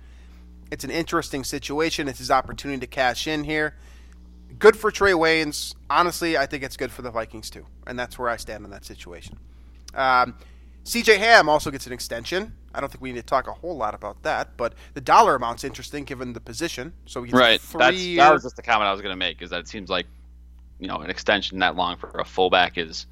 It's 0.71 0.85
an 0.85 0.91
interesting 0.91 1.45
situation. 1.45 2.09
It's 2.09 2.19
his 2.19 2.31
opportunity 2.31 2.81
to 2.81 2.87
cash 2.87 3.27
in 3.27 3.45
here. 3.45 3.75
Good 4.59 4.77
for 4.77 4.91
Trae 4.91 5.14
Waynes. 5.14 5.75
Honestly, 5.91 6.37
I 6.37 6.47
think 6.47 6.62
it's 6.62 6.77
good 6.77 6.91
for 6.91 7.03
the 7.03 7.11
Vikings 7.11 7.51
too, 7.51 7.67
and 7.87 7.99
that's 7.99 8.19
where 8.19 8.29
I 8.29 8.37
stand 8.37 8.64
in 8.64 8.71
that 8.71 8.85
situation. 8.85 9.39
Um, 9.95 10.35
CJ 10.85 11.19
Ham 11.19 11.49
also 11.49 11.71
gets 11.71 11.87
an 11.87 11.93
extension. 11.93 12.55
I 12.73 12.81
don't 12.81 12.91
think 12.91 13.03
we 13.03 13.11
need 13.11 13.21
to 13.21 13.27
talk 13.27 13.49
a 13.49 13.53
whole 13.53 13.77
lot 13.77 13.95
about 13.95 14.23
that, 14.23 14.57
but 14.57 14.75
the 14.95 15.01
dollar 15.01 15.35
amount's 15.35 15.64
interesting 15.64 16.05
given 16.05 16.33
the 16.33 16.41
position. 16.41 16.93
So 17.07 17.23
he 17.23 17.33
right, 17.33 17.61
That's, 17.61 18.17
that 18.17 18.33
was 18.33 18.43
just 18.43 18.57
the 18.57 18.62
comment 18.62 18.87
I 18.87 18.93
was 18.93 19.01
going 19.01 19.12
to 19.12 19.19
make. 19.19 19.43
Is 19.43 19.51
that 19.51 19.61
it 19.61 19.69
seems 19.69 19.91
like 19.91 20.07
you 20.79 20.87
know 20.87 20.99
an 20.99 21.11
extension 21.11 21.59
that 21.61 21.75
long 21.75 21.97
for 21.97 22.11
a 22.11 22.25
fullback 22.25 22.79
is 22.79 23.07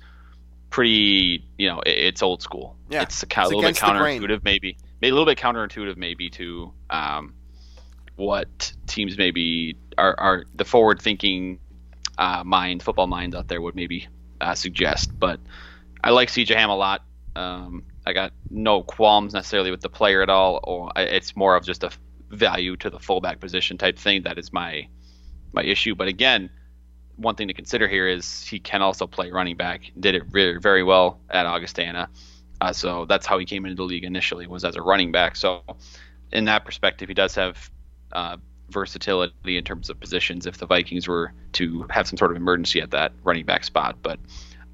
pretty 0.71 1.45
you 1.59 1.69
know 1.69 1.83
it's 1.85 2.23
old 2.23 2.43
school. 2.43 2.77
Yeah, 2.91 3.03
it's 3.03 3.23
a, 3.23 3.27
a 3.27 3.45
little 3.45 3.63
bit 3.63 3.77
counterintuitive, 3.77 4.45
maybe, 4.45 4.77
maybe 5.01 5.11
a 5.11 5.15
little 5.15 5.27
bit 5.27 5.39
counterintuitive, 5.39 5.97
maybe 5.97 6.31
to 6.31 6.73
um, 6.91 7.35
what 8.17 8.73
teams 8.87 9.19
maybe 9.19 9.77
are, 9.99 10.19
are 10.19 10.45
the 10.55 10.65
forward 10.65 11.01
thinking 11.01 11.59
uh, 12.19 12.43
mind, 12.45 12.83
football 12.83 13.07
mind 13.07 13.35
out 13.35 13.49
there 13.49 13.61
would 13.61 13.75
maybe 13.75 14.09
uh, 14.41 14.55
suggest. 14.55 15.19
But 15.19 15.41
I 16.03 16.11
like 16.11 16.29
CJ 16.29 16.55
Ham 16.55 16.71
a 16.71 16.77
lot. 16.77 17.05
Um, 17.37 17.85
I 18.07 18.13
got 18.13 18.33
no 18.51 18.83
qualms 18.83 19.35
necessarily 19.35 19.71
with 19.71 19.81
the 19.81 19.89
player 19.89 20.23
at 20.23 20.31
all, 20.31 20.61
or 20.63 20.93
it's 20.97 21.35
more 21.35 21.57
of 21.57 21.65
just 21.65 21.83
a 21.83 21.91
value 22.31 22.77
to 22.77 22.91
the 22.91 22.99
fullback 22.99 23.41
position 23.41 23.79
type 23.79 23.99
thing. 23.99 24.23
That 24.23 24.39
is 24.39 24.53
my 24.53 24.89
my 25.53 25.63
issue. 25.63 25.95
But 25.95 26.09
again, 26.09 26.51
one 27.17 27.35
thing 27.35 27.49
to 27.49 27.55
consider 27.55 27.89
here 27.89 28.09
is 28.09 28.47
he 28.47 28.59
can 28.59 28.83
also 28.83 29.07
play 29.07 29.31
running 29.31 29.57
back. 29.57 29.91
Did 29.99 30.15
it 30.15 30.25
very, 30.27 30.61
very 30.61 30.83
well 30.83 31.21
at 31.31 31.47
Augustana. 31.47 32.09
Uh, 32.61 32.73
so 32.73 33.05
that's 33.07 33.27
how 33.27 33.39
he 33.39 33.45
came 33.45 33.65
into 33.65 33.77
the 33.77 33.85
league 33.85 34.05
initially 34.05 34.47
was 34.47 34.65
as 34.65 34.77
a 34.77 34.83
running 34.83 35.13
back. 35.13 35.37
So 35.37 35.63
in 36.33 36.45
that 36.47 36.65
perspective, 36.65 37.09
he 37.09 37.15
does 37.15 37.35
have 37.35 37.71
uh, 38.15 38.37
versatility 38.71 39.57
in 39.57 39.65
terms 39.65 39.91
of 39.91 40.01
positions 40.01 40.47
if 40.47 40.59
the 40.59 40.67
Vikings 40.67 41.07
were 41.07 41.33
to 41.53 41.87
have 41.91 42.07
some 42.07 42.17
sort 42.17 42.31
of 42.31 42.37
emergency 42.37 42.81
at 42.81 42.91
that 42.91 43.13
running 43.23 43.45
back 43.45 43.65
spot. 43.65 43.99
But 44.03 44.19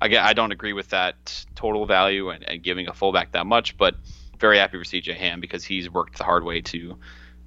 again, 0.00 0.24
I 0.24 0.32
don't 0.32 0.52
agree 0.52 0.72
with 0.72 0.88
that 0.88 1.44
total 1.54 1.86
value 1.86 2.30
and, 2.30 2.48
and 2.48 2.62
giving 2.62 2.88
a 2.88 2.92
fullback 2.92 3.32
that 3.32 3.46
much. 3.46 3.76
But 3.76 3.96
very 4.38 4.58
happy 4.58 4.78
for 4.78 4.84
CJ 4.84 5.14
Ham 5.16 5.40
because 5.40 5.64
he's 5.64 5.90
worked 5.90 6.18
the 6.18 6.24
hard 6.24 6.44
way 6.44 6.60
to, 6.62 6.96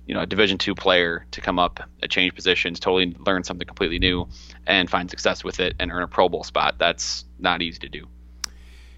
you 0.06 0.14
know, 0.14 0.22
a 0.22 0.26
Division 0.26 0.58
two 0.58 0.76
player 0.76 1.26
to 1.32 1.41
come 1.41 1.60
up, 1.60 1.80
change 2.10 2.36
positions, 2.36 2.80
totally 2.80 3.16
learn 3.26 3.44
something 3.44 3.66
completely 3.66 4.00
new, 4.00 4.28
and 4.68 4.89
find 4.89 5.10
success 5.10 5.44
with 5.44 5.60
it 5.60 5.76
and 5.80 5.91
earn 5.91 6.04
a 6.04 6.08
Pro 6.08 6.30
Bowl 6.30 6.44
spot. 6.44 6.76
That's 6.78 7.26
not 7.39 7.62
easy 7.62 7.80
to 7.80 7.89
do. 7.89 8.08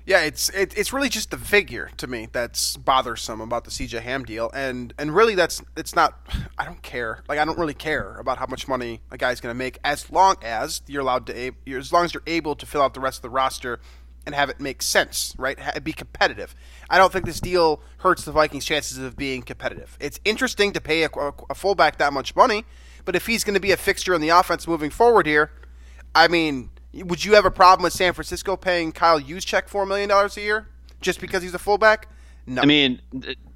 Yeah, 0.05 0.21
it's 0.21 0.49
it, 0.49 0.77
it's 0.77 0.93
really 0.93 1.09
just 1.09 1.31
the 1.31 1.37
figure 1.37 1.89
to 1.97 2.05
me 2.05 2.27
that's 2.31 2.77
bothersome 2.77 3.41
about 3.41 3.63
the 3.63 3.71
CJ 3.71 4.01
Ham 4.01 4.23
deal, 4.23 4.51
and 4.53 4.93
and 4.99 5.15
really 5.15 5.33
that's 5.33 5.63
it's 5.75 5.95
not. 5.95 6.19
I 6.57 6.65
don't 6.65 6.81
care. 6.83 7.23
Like 7.27 7.39
I 7.39 7.45
don't 7.45 7.57
really 7.57 7.73
care 7.73 8.15
about 8.17 8.37
how 8.37 8.45
much 8.47 8.67
money 8.67 9.01
a 9.11 9.17
guy's 9.17 9.41
going 9.41 9.53
to 9.53 9.57
make 9.57 9.79
as 9.83 10.11
long 10.11 10.35
as 10.43 10.81
you're 10.87 11.01
allowed 11.01 11.25
to 11.27 11.51
as 11.67 11.91
long 11.91 12.05
as 12.05 12.13
you're 12.13 12.23
able 12.27 12.55
to 12.55 12.65
fill 12.65 12.81
out 12.81 12.93
the 12.93 12.99
rest 12.99 13.17
of 13.19 13.21
the 13.23 13.29
roster 13.29 13.79
and 14.25 14.33
have 14.35 14.49
it 14.49 14.59
make 14.59 14.81
sense, 14.81 15.33
right? 15.37 15.57
Be 15.83 15.93
competitive. 15.93 16.55
I 16.89 16.97
don't 16.97 17.11
think 17.11 17.25
this 17.25 17.39
deal 17.39 17.81
hurts 17.97 18.25
the 18.25 18.31
Vikings' 18.31 18.65
chances 18.65 18.97
of 18.97 19.15
being 19.15 19.41
competitive. 19.41 19.97
It's 19.99 20.19
interesting 20.25 20.71
to 20.73 20.81
pay 20.81 21.03
a, 21.03 21.09
a 21.49 21.55
fullback 21.55 21.97
that 21.97 22.11
much 22.13 22.35
money, 22.35 22.65
but 23.05 23.15
if 23.15 23.27
he's 23.27 23.43
going 23.43 23.53
to 23.53 23.59
be 23.59 23.71
a 23.71 23.77
fixture 23.77 24.13
in 24.13 24.21
the 24.21 24.29
offense 24.29 24.67
moving 24.67 24.89
forward 24.89 25.25
here, 25.27 25.51
I 26.13 26.27
mean 26.27 26.69
would 27.03 27.23
you 27.23 27.33
have 27.35 27.45
a 27.45 27.51
problem 27.51 27.83
with 27.83 27.93
San 27.93 28.13
Francisco 28.13 28.55
paying 28.55 28.91
Kyle 28.91 29.19
Juszczyk 29.19 29.67
four 29.67 29.85
million 29.85 30.09
dollars 30.09 30.37
a 30.37 30.41
year 30.41 30.67
just 31.01 31.19
because 31.19 31.43
he's 31.43 31.53
a 31.53 31.59
fullback? 31.59 32.07
No. 32.47 32.61
I 32.61 32.65
mean, 32.65 33.01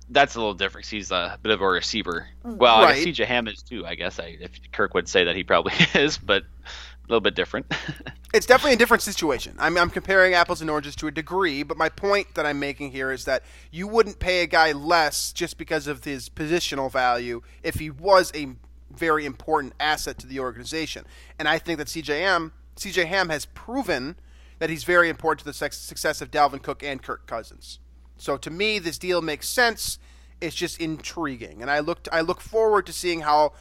that's 0.09 0.35
a 0.35 0.39
little 0.39 0.53
different. 0.53 0.87
He's 0.87 1.11
a 1.11 1.37
bit 1.41 1.51
of 1.51 1.61
a 1.61 1.67
receiver. 1.67 2.27
Mm. 2.43 2.57
Well, 2.57 2.83
right. 2.83 2.97
I 2.97 3.03
guess 3.03 3.19
CJ 3.19 3.25
Ham 3.25 3.47
is 3.47 3.61
too. 3.61 3.85
I 3.85 3.95
guess 3.95 4.19
I, 4.19 4.37
if 4.39 4.51
Kirk 4.71 4.93
would 4.93 5.07
say 5.07 5.25
that 5.25 5.35
he 5.35 5.43
probably 5.43 5.73
is, 5.95 6.17
but 6.17 6.43
a 6.43 7.09
little 7.09 7.21
bit 7.21 7.35
different. 7.35 7.71
it's 8.33 8.45
definitely 8.45 8.73
a 8.73 8.77
different 8.77 9.03
situation. 9.03 9.55
I'm, 9.57 9.77
I'm 9.77 9.89
comparing 9.89 10.33
apples 10.33 10.61
and 10.61 10.69
oranges 10.69 10.95
to 10.97 11.07
a 11.07 11.11
degree, 11.11 11.63
but 11.63 11.77
my 11.77 11.89
point 11.89 12.35
that 12.35 12.45
I'm 12.45 12.59
making 12.59 12.91
here 12.91 13.11
is 13.11 13.25
that 13.25 13.43
you 13.71 13.87
wouldn't 13.87 14.19
pay 14.19 14.43
a 14.43 14.47
guy 14.47 14.71
less 14.73 15.33
just 15.33 15.57
because 15.57 15.87
of 15.87 16.03
his 16.03 16.29
positional 16.29 16.91
value 16.91 17.41
if 17.63 17.75
he 17.75 17.89
was 17.89 18.31
a 18.35 18.49
very 18.91 19.25
important 19.25 19.73
asset 19.79 20.17
to 20.19 20.27
the 20.27 20.39
organization. 20.39 21.05
And 21.37 21.47
I 21.47 21.57
think 21.57 21.77
that 21.79 21.87
CJM 21.87 22.51
CJ 22.79 23.05
Ham 23.07 23.29
has 23.29 23.45
proven 23.45 24.15
that 24.59 24.69
he's 24.69 24.83
very 24.83 25.09
important 25.09 25.39
to 25.39 25.45
the 25.45 25.53
success 25.53 26.21
of 26.21 26.31
Dalvin 26.31 26.61
Cook 26.61 26.83
and 26.83 27.01
Kirk 27.01 27.25
Cousins. 27.27 27.79
So 28.17 28.35
to 28.37 28.49
me, 28.49 28.79
this 28.79 28.97
deal 28.97 29.21
makes 29.21 29.47
sense. 29.47 29.99
It's 30.41 30.55
just 30.55 30.79
intriguing, 30.79 31.61
and 31.61 31.69
I 31.69 31.79
look 31.79 32.07
I 32.13 32.21
look 32.21 32.39
forward 32.41 32.85
to 32.85 32.93
seeing 32.93 33.21
how 33.21 33.53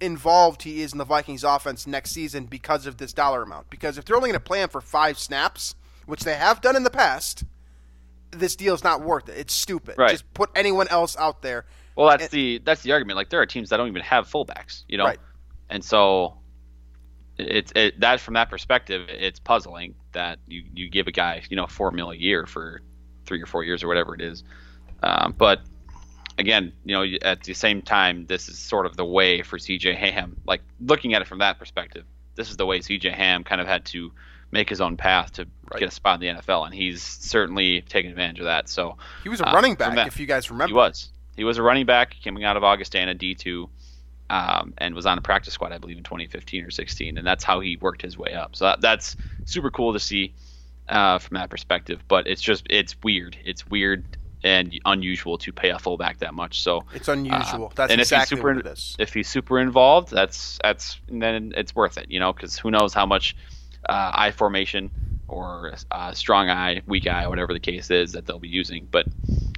involved 0.00 0.62
he 0.62 0.82
is 0.82 0.92
in 0.92 0.98
the 0.98 1.04
Vikings 1.04 1.44
offense 1.44 1.86
next 1.86 2.10
season 2.10 2.44
because 2.46 2.86
of 2.86 2.96
this 2.98 3.12
dollar 3.12 3.42
amount. 3.42 3.70
Because 3.70 3.98
if 3.98 4.04
they're 4.04 4.16
only 4.16 4.28
going 4.28 4.38
to 4.38 4.44
play 4.44 4.62
him 4.62 4.68
for 4.68 4.80
five 4.80 5.18
snaps, 5.18 5.74
which 6.06 6.22
they 6.24 6.34
have 6.34 6.60
done 6.60 6.76
in 6.76 6.82
the 6.84 6.90
past, 6.90 7.44
this 8.30 8.54
deal 8.56 8.74
is 8.74 8.84
not 8.84 9.02
worth 9.02 9.28
it. 9.28 9.38
It's 9.38 9.54
stupid. 9.54 9.96
Right. 9.98 10.10
Just 10.10 10.32
put 10.34 10.50
anyone 10.54 10.88
else 10.88 11.16
out 11.16 11.42
there. 11.42 11.64
Well, 11.96 12.08
that's 12.08 12.24
And- 12.24 12.30
the 12.32 12.58
that's 12.64 12.82
the 12.82 12.92
argument. 12.92 13.16
Like 13.16 13.30
there 13.30 13.40
are 13.40 13.46
teams 13.46 13.70
that 13.70 13.76
don't 13.78 13.88
even 13.88 14.02
have 14.02 14.28
fullbacks, 14.28 14.84
you 14.88 14.98
know, 14.98 15.04
Right. 15.04 15.18
and 15.70 15.84
so 15.84 16.36
it's 17.38 17.72
it, 17.74 17.98
that 18.00 18.20
from 18.20 18.34
that 18.34 18.50
perspective, 18.50 19.06
it's 19.08 19.40
puzzling 19.40 19.94
that 20.12 20.38
you 20.46 20.62
you 20.74 20.88
give 20.88 21.06
a 21.08 21.12
guy 21.12 21.42
you 21.48 21.56
know 21.56 21.66
four 21.66 21.90
mil 21.90 22.10
a 22.10 22.16
year 22.16 22.46
for 22.46 22.80
three 23.26 23.42
or 23.42 23.46
four 23.46 23.64
years 23.64 23.82
or 23.82 23.88
whatever 23.88 24.14
it 24.14 24.20
is. 24.20 24.44
Um, 25.02 25.34
but 25.36 25.60
again, 26.38 26.72
you 26.84 26.94
know, 26.94 27.04
at 27.22 27.42
the 27.42 27.54
same 27.54 27.82
time, 27.82 28.26
this 28.26 28.48
is 28.48 28.58
sort 28.58 28.86
of 28.86 28.96
the 28.96 29.04
way 29.04 29.42
for 29.42 29.58
CJ 29.58 29.94
Ham. 29.96 30.40
Like 30.46 30.62
looking 30.80 31.14
at 31.14 31.22
it 31.22 31.28
from 31.28 31.38
that 31.38 31.58
perspective, 31.58 32.04
this 32.34 32.50
is 32.50 32.56
the 32.56 32.66
way 32.66 32.80
CJ 32.80 33.12
Ham 33.12 33.44
kind 33.44 33.60
of 33.60 33.66
had 33.66 33.84
to 33.86 34.12
make 34.50 34.68
his 34.68 34.80
own 34.80 34.96
path 34.96 35.32
to 35.32 35.46
Right. 35.70 35.80
get 35.80 35.88
a 35.88 35.90
spot 35.90 36.22
in 36.22 36.36
the 36.36 36.40
NFL, 36.42 36.66
and 36.66 36.74
he's 36.74 37.02
certainly 37.02 37.80
taken 37.82 38.10
advantage 38.10 38.38
of 38.40 38.44
that. 38.44 38.68
So 38.68 38.96
He 39.22 39.28
was 39.30 39.40
a 39.40 39.48
Uh, 39.48 39.54
running 39.54 39.74
back, 39.74 39.94
that- 39.96 40.06
if 40.06 40.20
you 40.20 40.26
guys 40.26 40.50
remember. 40.50 40.68
he 40.68 40.74
was. 40.74 41.10
He 41.36 41.42
was 41.42 41.56
a 41.58 41.62
running 41.62 41.86
back 41.86 42.14
coming 42.22 42.44
out 42.44 42.56
of 42.56 42.62
Augustana 42.62 43.14
D2 43.14 43.68
um, 44.30 44.74
and 44.78 44.94
was 44.94 45.06
on 45.06 45.18
a 45.18 45.20
practice 45.20 45.54
squad, 45.54 45.72
I 45.72 45.78
believe, 45.78 45.96
in 45.96 46.04
2015 46.04 46.64
or 46.64 46.70
16. 46.70 47.18
And 47.18 47.26
that's 47.26 47.44
how 47.44 47.60
he 47.60 47.76
worked 47.76 48.02
his 48.02 48.16
way 48.18 48.32
up. 48.34 48.56
So 48.56 48.66
that, 48.66 48.80
that's 48.80 49.16
super 49.44 49.70
cool 49.70 49.92
to 49.92 50.00
see 50.00 50.34
uh, 50.88 51.18
from 51.18 51.36
that 51.36 51.50
perspective. 51.50 52.02
But 52.08 52.26
it's 52.26 52.42
just, 52.42 52.66
it's 52.70 52.96
weird. 53.02 53.36
It's 53.44 53.66
weird 53.66 54.04
and 54.44 54.78
unusual 54.84 55.38
to 55.38 55.52
pay 55.52 55.70
a 55.70 55.78
fullback 55.78 56.18
that 56.18 56.34
much. 56.34 56.60
So 56.60 56.84
It's 56.92 57.08
unusual. 57.08 57.72
That's 57.74 57.90
and 57.90 58.00
exactly 58.00 58.22
if 58.22 58.28
he's 58.28 58.38
super, 58.38 58.54
what 58.54 58.66
it 58.66 58.72
is. 58.72 58.96
If 58.98 59.14
he's 59.14 59.28
super 59.28 59.58
involved, 59.58 60.10
that's 60.10 60.58
that's 60.62 61.00
then 61.08 61.54
it's 61.56 61.74
worth 61.74 61.96
it, 61.96 62.10
you 62.10 62.20
know, 62.20 62.32
because 62.32 62.58
who 62.58 62.70
knows 62.70 62.92
how 62.92 63.06
much 63.06 63.34
uh, 63.88 64.10
I 64.14 64.30
formation 64.30 64.90
or 65.28 65.74
uh, 65.90 66.12
strong 66.12 66.50
I, 66.50 66.82
weak 66.86 67.06
I, 67.06 67.26
whatever 67.26 67.54
the 67.54 67.60
case 67.60 67.90
is 67.90 68.12
that 68.12 68.26
they'll 68.26 68.38
be 68.38 68.48
using. 68.48 68.86
But 68.90 69.06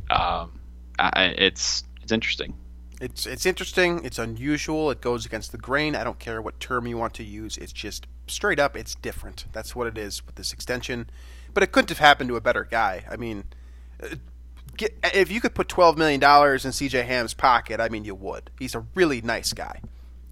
um, 0.08 0.60
I, 0.98 1.34
it's 1.36 1.82
it's 2.02 2.12
interesting. 2.12 2.54
It's 3.00 3.26
it's 3.26 3.44
interesting. 3.44 4.04
It's 4.04 4.18
unusual. 4.18 4.90
It 4.90 5.00
goes 5.00 5.26
against 5.26 5.52
the 5.52 5.58
grain. 5.58 5.94
I 5.94 6.02
don't 6.04 6.18
care 6.18 6.40
what 6.40 6.58
term 6.60 6.86
you 6.86 6.96
want 6.96 7.12
to 7.14 7.24
use. 7.24 7.58
It's 7.58 7.72
just 7.72 8.06
straight 8.26 8.58
up. 8.58 8.76
It's 8.76 8.94
different. 8.94 9.44
That's 9.52 9.76
what 9.76 9.86
it 9.86 9.98
is 9.98 10.24
with 10.24 10.36
this 10.36 10.52
extension. 10.52 11.10
But 11.52 11.62
it 11.62 11.72
couldn't 11.72 11.90
have 11.90 11.98
happened 11.98 12.28
to 12.28 12.36
a 12.36 12.40
better 12.40 12.64
guy. 12.64 13.04
I 13.10 13.16
mean, 13.16 13.44
uh, 14.02 14.16
get, 14.76 14.96
if 15.14 15.30
you 15.30 15.40
could 15.42 15.54
put 15.54 15.68
twelve 15.68 15.98
million 15.98 16.20
dollars 16.20 16.64
in 16.64 16.72
C.J. 16.72 17.02
Ham's 17.02 17.34
pocket, 17.34 17.80
I 17.80 17.90
mean, 17.90 18.04
you 18.04 18.14
would. 18.14 18.50
He's 18.58 18.74
a 18.74 18.86
really 18.94 19.20
nice 19.20 19.52
guy, 19.52 19.82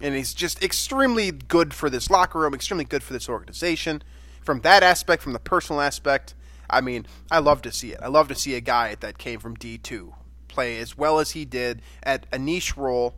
and 0.01 0.15
he's 0.15 0.33
just 0.33 0.63
extremely 0.63 1.31
good 1.31 1.71
for 1.71 1.89
this 1.89 2.09
locker 2.09 2.39
room. 2.39 2.55
Extremely 2.55 2.85
good 2.85 3.03
for 3.03 3.13
this 3.13 3.29
organization. 3.29 4.01
From 4.41 4.61
that 4.61 4.81
aspect, 4.81 5.21
from 5.21 5.33
the 5.33 5.39
personal 5.39 5.81
aspect, 5.81 6.33
I 6.67 6.81
mean, 6.81 7.05
I 7.29 7.39
love 7.39 7.61
to 7.63 7.71
see 7.71 7.91
it. 7.91 7.99
I 8.01 8.07
love 8.07 8.27
to 8.29 8.35
see 8.35 8.55
a 8.55 8.61
guy 8.61 8.95
that 8.95 9.19
came 9.19 9.39
from 9.39 9.53
D 9.53 9.77
two 9.77 10.15
play 10.55 10.79
as 10.79 10.97
well 10.97 11.19
as 11.19 11.31
he 11.31 11.45
did 11.45 11.81
at 12.01 12.25
a 12.31 12.39
niche 12.39 12.75
role 12.75 13.13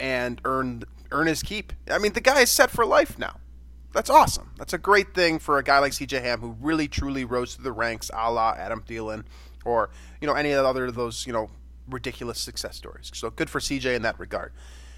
and 0.00 0.40
earn 0.44 0.82
earn 1.12 1.26
his 1.28 1.42
keep. 1.42 1.72
I 1.88 1.98
mean, 1.98 2.14
the 2.14 2.20
guy 2.20 2.40
is 2.40 2.50
set 2.50 2.70
for 2.70 2.84
life 2.84 3.18
now. 3.18 3.38
That's 3.92 4.10
awesome. 4.10 4.50
That's 4.58 4.72
a 4.72 4.78
great 4.78 5.14
thing 5.14 5.38
for 5.38 5.58
a 5.58 5.62
guy 5.62 5.78
like 5.78 5.92
CJ 5.92 6.20
Ham 6.22 6.40
who 6.40 6.56
really 6.60 6.88
truly 6.88 7.24
rose 7.24 7.54
through 7.54 7.62
the 7.62 7.72
ranks, 7.72 8.10
a 8.12 8.32
la 8.32 8.54
Adam 8.58 8.82
Thielen, 8.82 9.24
or 9.64 9.90
you 10.20 10.26
know 10.26 10.34
any 10.34 10.50
of 10.50 10.62
the 10.62 10.68
other 10.68 10.86
of 10.86 10.96
those 10.96 11.26
you 11.26 11.32
know 11.32 11.50
ridiculous 11.88 12.40
success 12.40 12.76
stories. 12.76 13.12
So 13.14 13.30
good 13.30 13.48
for 13.48 13.60
CJ 13.60 13.94
in 13.94 14.02
that 14.02 14.18
regard. 14.18 14.52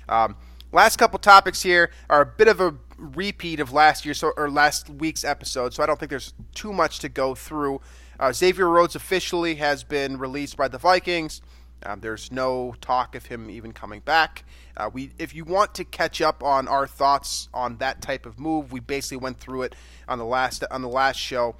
Um, 0.08 0.36
last 0.72 0.96
couple 0.96 1.18
topics 1.18 1.62
here 1.62 1.90
are 2.08 2.22
a 2.22 2.26
bit 2.26 2.48
of 2.48 2.60
a 2.60 2.74
repeat 2.96 3.60
of 3.60 3.72
last 3.72 4.04
year's 4.06 4.22
or 4.22 4.50
last 4.50 4.88
week's 4.88 5.24
episode, 5.24 5.74
so 5.74 5.82
I 5.82 5.86
don't 5.86 5.98
think 5.98 6.10
there's 6.10 6.32
too 6.54 6.72
much 6.72 7.00
to 7.00 7.08
go 7.08 7.34
through. 7.34 7.80
Uh, 8.18 8.32
Xavier 8.32 8.68
Rhodes 8.68 8.94
officially 8.94 9.56
has 9.56 9.84
been 9.84 10.16
released 10.16 10.56
by 10.56 10.68
the 10.68 10.78
Vikings. 10.78 11.42
Um, 11.85 12.01
there's 12.01 12.33
no 12.33 12.74
talk 12.81 13.14
of 13.14 13.27
him 13.27 13.51
even 13.51 13.72
coming 13.72 14.01
back. 14.01 14.45
Uh, 14.77 14.91
we, 14.93 15.11
if 15.18 15.35
you 15.35 15.45
want 15.45 15.74
to 15.74 15.85
catch 15.85 16.20
up 16.20 16.43
on 16.43 16.68
our 16.68 16.87
thoughts 16.87 17.49
on 17.53 17.77
that 17.79 18.03
type 18.03 18.27
of 18.27 18.39
move, 18.39 18.72
we 18.72 18.81
basically 18.81 19.18
went 19.18 19.39
through 19.39 19.62
it 19.62 19.74
on 20.09 20.18
the 20.18 20.24
last 20.24 20.64
on 20.70 20.83
the 20.83 20.89
last 20.89 21.18
show. 21.18 21.57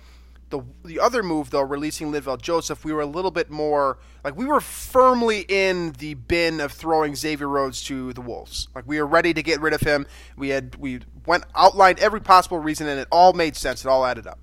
The 0.49 0.62
the 0.85 1.01
other 1.01 1.23
move 1.23 1.51
though, 1.51 1.62
releasing 1.62 2.12
Linval 2.12 2.41
Joseph, 2.41 2.85
we 2.85 2.93
were 2.93 3.01
a 3.01 3.07
little 3.07 3.31
bit 3.33 3.51
more 3.51 3.99
like 4.23 4.37
we 4.37 4.45
were 4.45 4.61
firmly 4.61 5.45
in 5.49 5.93
the 5.93 6.14
bin 6.14 6.61
of 6.61 6.73
throwing 6.73 7.14
Xavier 7.17 7.49
Rhodes 7.49 7.83
to 7.85 8.12
the 8.12 8.21
Wolves. 8.21 8.69
Like 8.75 8.87
we 8.87 8.99
were 9.01 9.07
ready 9.07 9.35
to 9.35 9.43
get 9.43 9.61
rid 9.61 9.75
of 9.75 9.81
him. 9.81 10.07
We 10.37 10.51
had 10.51 10.77
we 10.77 11.01
went 11.27 11.45
outlined 11.55 11.99
every 11.99 12.21
possible 12.21 12.59
reason, 12.59 12.87
and 12.87 13.01
it 13.01 13.09
all 13.11 13.33
made 13.33 13.57
sense. 13.57 13.85
It 13.85 13.89
all 13.89 14.05
added 14.07 14.27
up. 14.27 14.39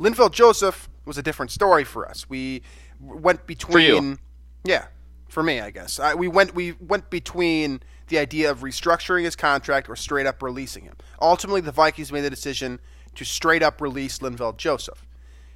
Linval 0.00 0.32
Joseph 0.32 0.88
was 1.04 1.18
a 1.18 1.22
different 1.22 1.50
story 1.50 1.84
for 1.84 2.08
us. 2.08 2.28
We 2.28 2.62
went 3.00 3.46
between 3.46 4.04
you. 4.04 4.18
yeah, 4.64 4.86
for 5.32 5.42
me, 5.42 5.60
I 5.60 5.70
guess. 5.70 5.98
I, 5.98 6.14
we 6.14 6.28
went 6.28 6.54
we 6.54 6.72
went 6.72 7.08
between 7.08 7.80
the 8.08 8.18
idea 8.18 8.50
of 8.50 8.60
restructuring 8.60 9.24
his 9.24 9.34
contract 9.34 9.88
or 9.88 9.96
straight 9.96 10.26
up 10.26 10.42
releasing 10.42 10.84
him. 10.84 10.94
Ultimately, 11.22 11.62
the 11.62 11.72
Vikings 11.72 12.12
made 12.12 12.20
the 12.20 12.28
decision 12.28 12.78
to 13.14 13.24
straight 13.24 13.62
up 13.62 13.80
release 13.80 14.18
Linval 14.18 14.54
Joseph 14.58 15.06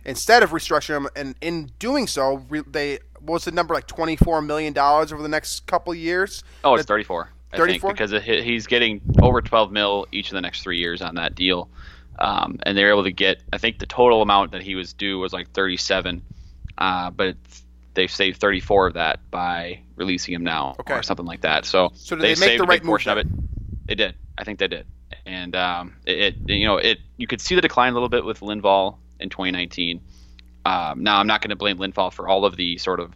instead 0.03 0.43
of 0.43 0.51
restructuring 0.51 0.97
him. 0.97 1.09
And 1.15 1.35
in 1.43 1.73
doing 1.79 2.07
so, 2.07 2.43
re, 2.49 2.63
they 2.67 3.01
what 3.21 3.35
was 3.35 3.45
the 3.45 3.51
number 3.51 3.75
like 3.75 3.87
twenty 3.87 4.17
four 4.17 4.41
million 4.41 4.73
dollars 4.73 5.13
over 5.13 5.23
the 5.23 5.29
next 5.29 5.67
couple 5.67 5.95
years. 5.95 6.43
Oh, 6.65 6.75
it's 6.75 6.87
34. 6.87 7.31
I 7.53 7.59
34? 7.59 7.91
think 7.91 7.99
because 7.99 8.45
he's 8.45 8.67
getting 8.67 9.03
over 9.21 9.43
12 9.43 9.71
mil 9.71 10.07
each 10.11 10.29
of 10.29 10.35
the 10.35 10.41
next 10.41 10.63
three 10.63 10.79
years 10.79 11.03
on 11.03 11.17
that 11.17 11.35
deal, 11.35 11.69
um, 12.19 12.59
and 12.63 12.79
they're 12.79 12.91
able 12.91 13.05
to 13.05 13.13
get. 13.13 13.43
I 13.53 13.59
think 13.59 13.79
the 13.79 13.87
total 13.87 14.23
amount 14.23 14.53
that 14.53 14.63
he 14.63 14.75
was 14.75 14.95
due 14.95 15.19
was 15.19 15.35
like 15.35 15.51
37, 15.53 16.23
uh, 16.79 17.11
but 17.11 17.29
it's, 17.29 17.66
they've 17.97 18.11
saved 18.11 18.41
34 18.41 18.87
of 18.89 18.95
that 18.95 19.29
by 19.31 19.81
releasing 19.97 20.35
him 20.35 20.45
now 20.45 20.77
Okay. 20.81 20.95
or 20.95 21.03
something 21.03 21.27
like 21.27 21.41
that. 21.41 21.65
So, 21.65 21.91
So 21.95 22.15
did 22.15 22.23
they 22.23 22.29
make 22.29 22.37
saved 22.39 22.61
the 22.61 22.65
a 22.65 22.67
right 22.69 22.77
big 22.81 22.85
move 22.85 22.91
portion 22.93 23.11
of 23.11 23.19
it. 23.19 23.27
They 23.89 23.97
did. 23.97 24.15
I 24.39 24.45
think 24.45 24.59
they 24.61 24.69
did, 24.69 24.87
and 25.25 25.57
um, 25.57 25.95
it, 26.05 26.37
it 26.47 26.55
you 26.55 26.67
know 26.67 26.77
it 26.77 26.99
you 27.17 27.27
could 27.27 27.41
see 27.41 27.55
the 27.55 27.61
decline 27.61 27.91
a 27.91 27.95
little 27.95 28.09
bit 28.09 28.25
with 28.25 28.41
Linval 28.41 28.99
in 29.19 29.31
2019. 29.31 30.01
Um, 30.65 31.03
now 31.03 31.19
I'm 31.21 31.27
not 31.27 31.41
going 31.41 31.51
to 31.51 31.57
blame 31.57 31.79
Linval 31.79 32.13
for 32.13 32.29
all 32.29 32.45
of 32.45 32.57
the 32.57 32.77
sort 32.79 33.01
of 33.01 33.15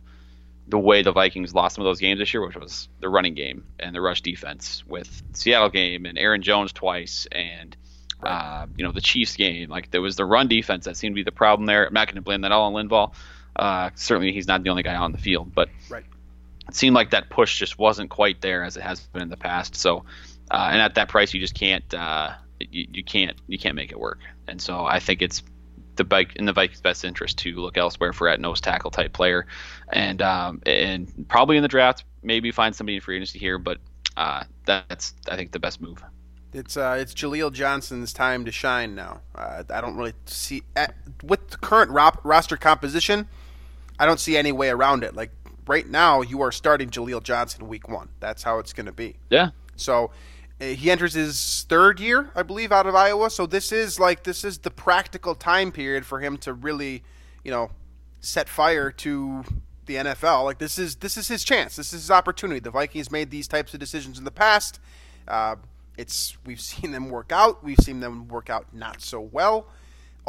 the 0.69 0.79
way 0.79 1.03
the 1.03 1.11
Vikings 1.13 1.53
lost 1.53 1.75
some 1.75 1.85
of 1.85 1.89
those 1.91 1.99
games 1.99 2.21
this 2.21 2.33
year, 2.33 2.47
which 2.47 2.57
was 2.57 2.89
the 3.01 3.09
running 3.09 3.35
game 3.35 3.65
and 3.81 3.95
the 3.95 4.01
rush 4.01 4.23
defense 4.23 4.85
with 4.87 5.21
Seattle 5.33 5.69
game 5.69 6.07
and 6.07 6.17
Aaron 6.17 6.43
Jones 6.43 6.73
twice 6.73 7.27
and 7.33 7.77
uh, 8.23 8.67
you 8.77 8.85
know 8.85 8.93
the 8.93 9.01
Chiefs 9.01 9.35
game. 9.37 9.69
Like 9.69 9.91
there 9.91 10.01
was 10.01 10.17
the 10.17 10.25
run 10.25 10.47
defense 10.49 10.85
that 10.85 10.97
seemed 10.97 11.15
to 11.15 11.17
be 11.17 11.25
the 11.25 11.33
problem 11.33 11.67
there. 11.67 11.87
I'm 11.87 11.93
not 11.93 12.07
going 12.07 12.17
to 12.17 12.23
blame 12.23 12.43
that 12.43 12.53
all 12.53 12.73
on 12.75 12.89
Linval. 12.89 13.13
Uh, 13.57 13.91
certainly 13.95 14.33
he's 14.33 14.47
not 14.47 14.63
the 14.63 14.71
only 14.71 14.83
guy 14.83 14.95
on 14.95 15.13
the 15.13 15.19
field, 15.19 15.55
but 15.55 15.69
Right. 15.89 16.05
it 16.69 16.75
seemed 16.75 16.95
like 16.95 17.11
that 17.11 17.31
push 17.31 17.59
just 17.59 17.79
wasn't 17.79 18.11
quite 18.11 18.41
there 18.41 18.65
as 18.65 18.77
it 18.77 18.83
has 18.83 19.01
been 19.01 19.23
in 19.23 19.29
the 19.29 19.37
past. 19.37 19.77
So, 19.77 20.05
uh, 20.51 20.69
and 20.73 20.81
at 20.81 20.95
that 20.95 21.09
price, 21.09 21.35
you 21.35 21.41
just 21.41 21.55
can't 21.55 21.93
uh, 21.95 22.33
you, 22.61 22.87
you 22.93 23.05
can't 23.05 23.37
you 23.49 23.59
can't 23.59 23.75
make 23.75 23.91
it 23.93 23.99
work. 23.99 24.21
And 24.49 24.61
so 24.61 24.85
I 24.85 24.99
think 25.01 25.23
it's 25.23 25.43
the 25.97 26.05
bike 26.05 26.37
in 26.37 26.47
the 26.47 26.53
Vikings' 26.53 26.81
best 26.81 27.05
interest 27.05 27.39
to 27.39 27.55
look 27.57 27.77
elsewhere 27.77 28.13
for 28.13 28.29
at 28.29 28.41
nose 28.41 28.61
tackle 28.61 28.91
type 28.91 29.13
player, 29.13 29.47
and 29.93 30.23
um, 30.23 30.63
and 30.65 31.27
probably 31.29 31.57
in 31.57 31.63
the 31.63 31.69
draft 31.69 32.05
maybe 32.23 32.51
find 32.53 32.75
somebody 32.75 32.97
in 32.97 33.01
free 33.01 33.17
agency 33.17 33.39
here, 33.39 33.59
but 33.59 33.79
uh, 34.17 34.45
that's 34.67 35.15
I 35.29 35.37
think 35.37 35.53
the 35.53 35.59
best 35.59 35.81
move. 35.81 36.03
It's 36.53 36.77
uh, 36.77 36.97
it's 36.99 37.15
Jaleel 37.15 37.53
Johnson's 37.53 38.13
time 38.13 38.45
to 38.45 38.53
shine 38.53 38.95
now. 38.95 39.21
Uh, 39.35 39.63
I 39.71 39.81
don't 39.81 39.97
really 39.97 40.15
see 40.27 40.63
at, 40.75 40.95
with 41.23 41.51
the 41.51 41.57
current 41.59 41.91
ro- 41.93 42.11
roster 42.25 42.57
composition. 42.57 43.29
I 44.01 44.07
don't 44.07 44.19
see 44.19 44.37
any 44.37 44.51
way 44.51 44.71
around 44.71 45.05
it. 45.05 45.15
Like 45.15 45.31
right 45.67 45.87
now, 45.87 46.23
you 46.23 46.41
are 46.41 46.51
starting 46.51 46.89
Jaleel 46.89 47.23
Johnson 47.23 47.69
week 47.69 47.87
one. 47.87 48.09
That's 48.19 48.43
how 48.43 48.59
it's 48.59 48.73
going 48.73 48.87
to 48.87 48.93
be. 48.93 49.17
Yeah, 49.29 49.51
So 49.77 50.11
uh, 50.59 50.65
he 50.65 50.91
enters 50.91 51.13
his 51.13 51.67
third 51.69 52.01
year, 52.01 52.31
I 52.35 52.43
believe, 52.43 52.73
out 52.73 52.87
of 52.87 52.95
Iowa. 52.95 53.29
So 53.29 53.45
this 53.45 53.73
is 53.73 54.01
like 54.01 54.23
this 54.25 54.43
is 54.43 54.59
the 54.59 54.71
practical 54.71 55.35
time 55.35 55.71
period 55.71 56.07
for 56.07 56.19
him 56.21 56.39
to 56.39 56.55
really, 56.55 57.03
you 57.45 57.51
know, 57.51 57.71
set 58.21 58.49
fire 58.49 58.91
to 58.91 59.45
the 59.85 59.97
NFL. 59.97 60.45
Like 60.45 60.59
this 60.59 60.79
is 60.79 60.97
this 60.97 61.19
is 61.19 61.29
his 61.29 61.45
chance. 61.45 61.77
This 61.77 61.93
is 61.93 62.01
his 62.01 62.11
opportunity. 62.11 62.59
The 62.59 62.71
Vikings 62.71 63.11
made 63.11 63.31
these 63.31 63.47
types 63.47 63.75
of 63.75 63.81
decisions 63.81 64.19
in 64.19 64.25
the 64.25 64.31
past. 64.31 64.81
Uh, 65.29 65.57
it's 65.99 66.39
we've 66.47 66.61
seen 66.73 66.93
them 66.93 67.11
work 67.11 67.33
out. 67.33 67.63
We've 67.63 67.79
seen 67.79 68.01
them 68.01 68.29
work 68.29 68.49
out 68.49 68.67
not 68.73 69.03
so 69.03 69.21
well. 69.21 69.67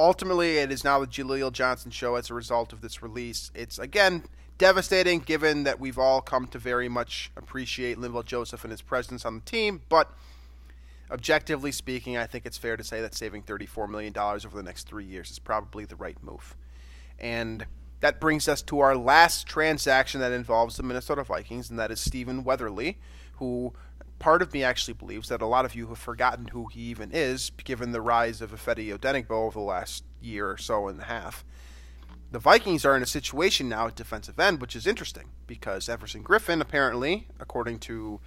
Ultimately, 0.02 0.58
it 0.58 0.72
is 0.72 0.84
now 0.84 0.98
the 0.98 1.06
Jaleel 1.06 1.52
Johnson 1.52 1.92
show 1.92 2.16
as 2.16 2.32
a 2.32 2.34
result 2.34 2.74
of 2.74 2.82
this 2.82 3.04
release. 3.04 3.52
It's 3.54 3.78
again 3.78 4.24
devastating, 4.58 5.20
given 5.20 5.64
that 5.66 5.80
we've 5.80 6.00
all 6.00 6.22
come 6.22 6.48
to 6.48 6.58
very 6.58 6.90
much 6.90 7.32
appreciate 7.38 8.00
Linval 8.00 8.26
Joseph 8.26 8.64
and 8.64 8.72
his 8.72 8.82
presence 8.82 9.26
on 9.26 9.36
the 9.36 9.42
team. 9.42 9.84
But 9.90 10.12
objectively 11.12 11.72
speaking, 11.72 12.18
I 12.18 12.26
think 12.26 12.48
it's 12.48 12.58
fair 12.58 12.78
to 12.78 12.84
say 12.84 13.00
that 13.02 13.14
saving 13.14 13.44
$34 13.44 13.88
million 13.88 14.12
over 14.18 14.50
the 14.56 14.64
next 14.64 14.88
three 14.88 15.06
years 15.06 15.30
is 15.30 15.38
probably 15.38 15.86
the 15.86 15.96
right 15.96 16.18
move. 16.24 16.56
And 17.20 17.68
that 18.00 18.20
brings 18.20 18.48
us 18.48 18.64
to 18.64 18.80
our 18.80 18.96
last 18.98 19.46
transaction 19.46 20.20
that 20.22 20.32
involves 20.32 20.78
the 20.78 20.84
Minnesota 20.84 21.24
Vikings, 21.24 21.70
and 21.70 21.78
that 21.78 21.92
is 21.92 22.00
Stephen 22.00 22.44
Weatherly, 22.44 22.98
who 23.34 23.74
part 24.22 24.44
of 24.44 24.54
me 24.54 24.64
actually 24.64 24.94
believes 24.94 25.30
that 25.30 25.42
a 25.42 25.48
lot 25.48 25.66
of 25.66 25.74
you 25.74 25.88
have 25.88 25.98
forgotten 25.98 26.50
who 26.50 26.68
he 26.68 26.80
even 26.82 27.10
is, 27.12 27.52
given 27.64 27.92
the 27.92 28.02
rise 28.02 28.40
of 28.40 28.52
Ifeadi 28.52 28.96
Odenigbo 28.96 29.32
over 29.32 29.60
the 29.60 29.66
last 29.66 30.04
year 30.22 30.52
or 30.52 30.58
so 30.58 30.88
and 30.88 31.02
a 31.02 31.06
half. 31.06 31.44
The 32.32 32.40
Vikings 32.40 32.86
are 32.86 32.96
in 32.96 33.02
a 33.02 33.08
situation 33.08 33.68
now 33.68 33.88
at 33.88 33.96
defensive 33.96 34.40
end, 34.40 34.62
which 34.62 34.76
is 34.76 34.86
interesting 34.86 35.32
because 35.48 35.90
Everson 35.90 36.24
Griffen, 36.24 36.62
apparently, 36.62 37.28
according 37.40 37.80
to 37.80 38.22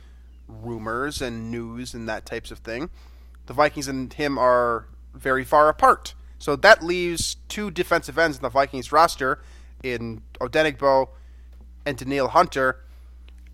rumors 0.48 1.22
and 1.22 1.50
news 1.50 1.94
and 1.94 2.08
that 2.08 2.26
types 2.26 2.50
of 2.50 2.58
thing, 2.58 2.90
the 3.46 3.54
Vikings 3.54 3.86
and 3.88 4.12
him 4.12 4.36
are 4.36 4.88
very 5.14 5.44
far 5.44 5.68
apart. 5.68 6.14
So 6.38 6.56
that 6.56 6.82
leaves 6.82 7.36
two 7.48 7.70
defensive 7.70 8.18
ends 8.18 8.36
in 8.36 8.42
the 8.42 8.48
Vikings 8.50 8.90
roster 8.90 9.40
in 9.82 10.22
Odenigbo 10.40 11.10
and 11.86 11.96
Danielle 11.96 12.28
Hunter. 12.28 12.80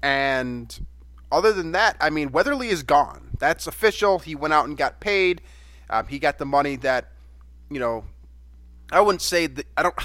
And 0.02 0.86
other 1.32 1.52
than 1.52 1.72
that, 1.72 1.96
I 2.00 2.10
mean, 2.10 2.32
Weatherly 2.32 2.68
is 2.68 2.82
gone. 2.82 3.36
That's 3.38 3.66
official. 3.66 4.18
He 4.18 4.34
went 4.34 4.54
out 4.54 4.66
and 4.66 4.76
got 4.76 5.00
paid. 5.00 5.40
Um, 5.88 6.06
he 6.06 6.18
got 6.18 6.38
the 6.38 6.46
money 6.46 6.76
that, 6.76 7.12
you 7.70 7.80
know, 7.80 8.04
I 8.92 9.00
wouldn't 9.00 9.22
say 9.22 9.46
that. 9.46 9.66
I 9.76 9.82
don't. 9.82 9.94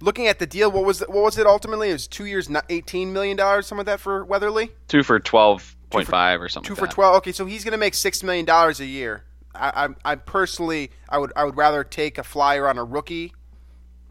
Looking 0.00 0.26
at 0.26 0.38
the 0.38 0.46
deal, 0.46 0.70
what 0.70 0.84
was 0.84 1.00
it, 1.00 1.08
what 1.08 1.22
was 1.22 1.38
it 1.38 1.46
ultimately? 1.46 1.88
It 1.88 1.94
was 1.94 2.06
two 2.06 2.26
years, 2.26 2.50
not 2.50 2.66
eighteen 2.68 3.12
million 3.12 3.36
dollars, 3.36 3.66
something 3.66 3.86
like 3.86 3.98
that 3.98 4.00
for 4.00 4.24
Weatherly. 4.24 4.70
Two 4.88 5.02
for 5.02 5.18
twelve 5.18 5.74
point 5.88 6.08
five 6.08 6.42
or 6.42 6.48
something. 6.48 6.66
Two 6.66 6.80
like 6.80 6.90
for 6.90 6.94
twelve. 6.94 7.16
Okay, 7.16 7.32
so 7.32 7.46
he's 7.46 7.64
going 7.64 7.72
to 7.72 7.78
make 7.78 7.94
six 7.94 8.22
million 8.22 8.44
dollars 8.44 8.80
a 8.80 8.86
year. 8.86 9.24
I, 9.54 9.86
I, 10.04 10.12
I 10.12 10.14
personally, 10.16 10.90
I 11.08 11.18
would, 11.18 11.32
I 11.36 11.44
would 11.44 11.56
rather 11.56 11.84
take 11.84 12.18
a 12.18 12.24
flyer 12.24 12.68
on 12.68 12.76
a 12.76 12.84
rookie 12.84 13.32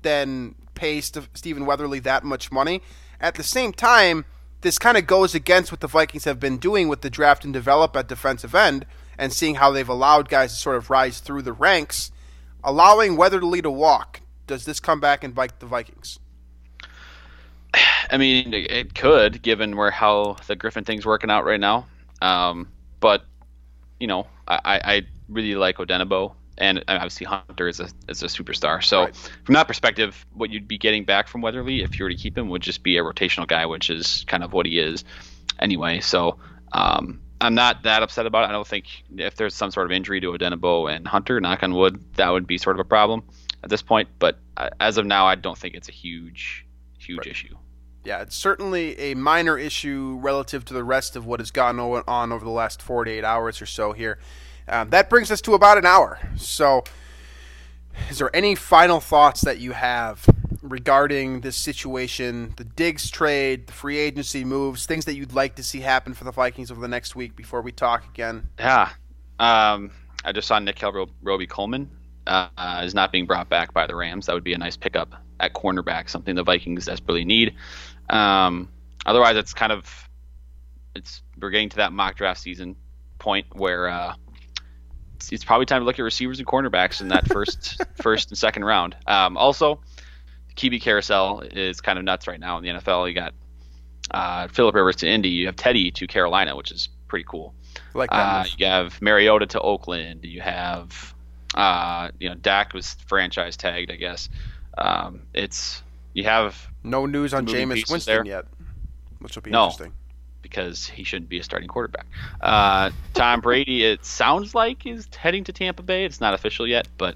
than 0.01 0.55
pay 0.73 1.01
St- 1.01 1.27
Stephen 1.33 1.65
Weatherly 1.65 1.99
that 1.99 2.23
much 2.23 2.51
money. 2.51 2.81
At 3.19 3.35
the 3.35 3.43
same 3.43 3.73
time, 3.73 4.25
this 4.63 4.79
kind 4.79 4.97
of 4.97 5.05
goes 5.05 5.35
against 5.35 5.71
what 5.71 5.81
the 5.81 5.87
Vikings 5.87 6.23
have 6.25 6.39
been 6.39 6.57
doing 6.57 6.87
with 6.87 7.01
the 7.01 7.09
draft 7.09 7.43
and 7.45 7.53
develop 7.53 7.95
at 7.95 8.07
defensive 8.07 8.55
end, 8.55 8.85
and 9.17 9.31
seeing 9.31 9.55
how 9.55 9.71
they've 9.71 9.87
allowed 9.87 10.27
guys 10.27 10.53
to 10.53 10.59
sort 10.59 10.75
of 10.77 10.89
rise 10.89 11.19
through 11.19 11.43
the 11.43 11.53
ranks, 11.53 12.11
allowing 12.63 13.15
Weatherly 13.15 13.61
to 13.61 13.69
walk. 13.69 14.21
Does 14.47 14.65
this 14.65 14.79
come 14.79 14.99
back 14.99 15.23
and 15.23 15.35
bite 15.35 15.59
the 15.59 15.65
Vikings? 15.67 16.19
I 18.09 18.17
mean, 18.17 18.53
it- 18.53 18.93
could, 18.95 19.41
given 19.41 19.75
where 19.77 19.91
how 19.91 20.37
the 20.47 20.55
Griffin 20.55 20.83
thing's 20.83 21.05
working 21.05 21.29
out 21.31 21.45
right 21.45 21.59
now. 21.59 21.87
Um, 22.21 22.67
but 22.99 23.23
you 23.99 24.07
know, 24.07 24.27
I, 24.47 24.59
I 24.65 24.93
I 24.95 25.01
really 25.29 25.55
like 25.55 25.77
Odenigbo, 25.77 26.33
and 26.57 26.83
obviously 26.87 27.25
Hunter 27.25 27.67
is 27.67 27.79
a 27.79 27.89
is 28.07 28.21
a 28.23 28.27
superstar. 28.27 28.83
So 28.83 29.03
Right. 29.05 29.15
from 29.43 29.53
that 29.55 29.67
perspective, 29.67 30.25
what 30.33 30.49
you'd 30.49 30.67
be 30.67 30.77
getting 30.77 31.03
back 31.05 31.27
from 31.27 31.41
Weatherly 31.41 31.81
if 31.83 31.97
you 31.99 32.05
were 32.05 32.09
to 32.09 32.15
keep 32.15 32.37
him 32.37 32.49
would 32.49 32.61
just 32.61 32.83
be 32.83 32.97
a 32.97 33.03
rotational 33.03 33.47
guy, 33.47 33.65
which 33.65 33.89
is 33.89 34.23
kind 34.27 34.43
of 34.43 34.53
what 34.53 34.65
he 34.65 34.79
is 34.79 35.03
anyway. 35.59 35.99
So 35.99 36.37
um, 36.73 37.19
I'm 37.41 37.55
not 37.55 37.83
that 37.83 38.03
upset 38.03 38.25
about 38.25 38.45
it. 38.45 38.49
I 38.49 38.51
don't 38.51 38.67
think 38.67 38.85
if 39.17 39.35
there's 39.35 39.55
some 39.55 39.71
sort 39.71 39.85
of 39.85 39.91
injury 39.91 40.19
to 40.21 40.27
Odenigbo 40.31 40.93
and 40.95 41.07
Hunter, 41.07 41.39
knock 41.41 41.63
on 41.63 41.73
wood, 41.73 42.03
that 42.15 42.29
would 42.29 42.47
be 42.47 42.57
sort 42.57 42.75
of 42.75 42.79
a 42.79 42.87
problem 42.87 43.23
at 43.63 43.69
this 43.69 43.81
point. 43.81 44.09
But 44.19 44.39
uh, 44.57 44.69
as 44.79 44.97
of 44.97 45.05
now, 45.05 45.25
I 45.25 45.35
don't 45.35 45.57
think 45.57 45.75
it's 45.75 45.89
a 45.89 45.93
huge 45.93 46.65
huge 46.99 47.19
Right. 47.19 47.27
issue. 47.27 47.55
Yeah, 48.05 48.21
it's 48.21 48.35
certainly 48.35 48.97
a 48.99 49.13
minor 49.13 49.57
issue 49.57 50.17
relative 50.21 50.65
to 50.65 50.73
the 50.73 50.83
rest 50.83 51.15
of 51.15 51.25
what 51.25 51.39
has 51.39 51.51
gone 51.51 51.79
on 51.79 52.31
over 52.33 52.43
the 52.43 52.51
last 52.51 52.81
48 52.81 53.23
hours 53.23 53.61
or 53.61 53.65
so 53.65 53.93
here. 53.93 54.19
Um, 54.67 54.89
that 54.91 55.09
brings 55.09 55.31
us 55.31 55.41
to 55.41 55.53
about 55.53 55.77
an 55.77 55.85
hour. 55.85 56.19
So, 56.37 56.83
is 58.09 58.17
there 58.19 58.35
any 58.35 58.55
final 58.55 58.99
thoughts 58.99 59.41
that 59.41 59.59
you 59.59 59.73
have 59.73 60.25
regarding 60.61 61.41
this 61.41 61.55
situation, 61.55 62.53
the 62.57 62.63
Diggs 62.63 63.09
trade, 63.09 63.67
the 63.67 63.73
free 63.73 63.97
agency 63.97 64.45
moves, 64.45 64.85
things 64.85 65.05
that 65.05 65.15
you'd 65.15 65.33
like 65.33 65.55
to 65.55 65.63
see 65.63 65.81
happen 65.81 66.13
for 66.13 66.23
the 66.23 66.31
Vikings 66.31 66.71
over 66.71 66.81
the 66.81 66.87
next 66.87 67.15
week 67.15 67.35
before 67.35 67.61
we 67.61 67.71
talk 67.71 68.05
again? 68.07 68.49
Yeah. 68.57 68.89
Um, 69.39 69.91
I 70.23 70.31
just 70.31 70.47
saw 70.47 70.57
Nick 70.59 70.81
Ro- 70.81 71.09
Robey-Coleman 71.21 71.89
uh, 72.27 72.81
is 72.83 72.95
not 72.95 73.11
being 73.11 73.25
brought 73.25 73.49
back 73.49 73.73
by 73.73 73.85
the 73.85 73.95
Rams. 73.95 74.25
That 74.25 74.33
would 74.33 74.43
be 74.43 74.53
a 74.53 74.57
nice 74.57 74.77
pickup 74.77 75.13
at 75.39 75.53
cornerback, 75.53 76.09
something 76.09 76.35
the 76.35 76.43
Vikings 76.43 76.85
desperately 76.85 77.25
need. 77.25 77.53
Um, 78.09 78.69
otherwise, 79.05 79.35
it's 79.35 79.53
kind 79.53 79.71
of 79.71 80.09
it's 80.95 81.21
we're 81.39 81.49
getting 81.49 81.69
to 81.69 81.77
that 81.77 81.91
mock 81.91 82.15
draft 82.15 82.39
season 82.39 82.75
point 83.19 83.47
where 83.53 83.89
uh, 83.89 84.13
it's, 85.23 85.31
it's 85.31 85.43
probably 85.43 85.65
time 85.65 85.81
to 85.81 85.85
look 85.85 85.99
at 85.99 86.03
receivers 86.03 86.39
and 86.39 86.47
cornerbacks 86.47 87.01
in 87.01 87.09
that 87.09 87.27
first 87.27 87.81
first 88.01 88.29
and 88.31 88.37
second 88.37 88.65
round. 88.65 88.95
Um, 89.07 89.37
also, 89.37 89.79
the 90.49 90.53
QB 90.55 90.81
carousel 90.81 91.41
is 91.41 91.81
kind 91.81 91.97
of 91.97 92.05
nuts 92.05 92.27
right 92.27 92.39
now 92.39 92.57
in 92.57 92.63
the 92.63 92.69
NFL. 92.69 93.07
You 93.07 93.13
got 93.13 93.33
uh, 94.11 94.47
Philip 94.47 94.75
Rivers 94.75 94.97
to 94.97 95.07
Indy. 95.07 95.29
You 95.29 95.45
have 95.47 95.55
Teddy 95.55 95.91
to 95.91 96.07
Carolina, 96.07 96.55
which 96.55 96.71
is 96.71 96.89
pretty 97.07 97.25
cool. 97.27 97.53
Like 97.93 98.09
that 98.09 98.15
Uh, 98.15 98.45
you 98.57 98.65
have 98.65 99.01
Mariota 99.01 99.45
to 99.47 99.61
Oakland. 99.61 100.25
You 100.25 100.41
have, 100.41 101.13
uh, 101.55 102.09
you 102.19 102.29
know, 102.29 102.35
Dak 102.35 102.73
was 102.73 102.95
franchise 103.07 103.55
tagged, 103.57 103.91
I 103.91 103.95
guess. 103.95 104.29
Um, 104.77 105.21
it's 105.33 105.81
you 106.13 106.23
have 106.25 106.67
no 106.83 107.05
news 107.05 107.33
on 107.33 107.45
Jameis 107.45 107.89
Winston 107.89 108.13
there. 108.13 108.25
yet, 108.25 108.45
which 109.19 109.35
will 109.35 109.41
be 109.43 109.51
No. 109.51 109.65
interesting. 109.65 109.93
Because 110.43 110.85
he 110.85 111.03
shouldn't 111.03 111.29
be 111.29 111.39
a 111.39 111.43
starting 111.43 111.67
quarterback. 111.67 112.05
Uh, 112.41 112.91
Tom 113.15 113.41
Brady, 113.41 113.83
it 113.83 114.05
sounds 114.05 114.53
like 114.53 114.85
is 114.85 115.07
heading 115.15 115.43
to 115.45 115.51
Tampa 115.51 115.81
Bay. 115.81 116.05
It's 116.05 116.21
not 116.21 116.35
official 116.35 116.67
yet, 116.67 116.87
but 116.99 117.15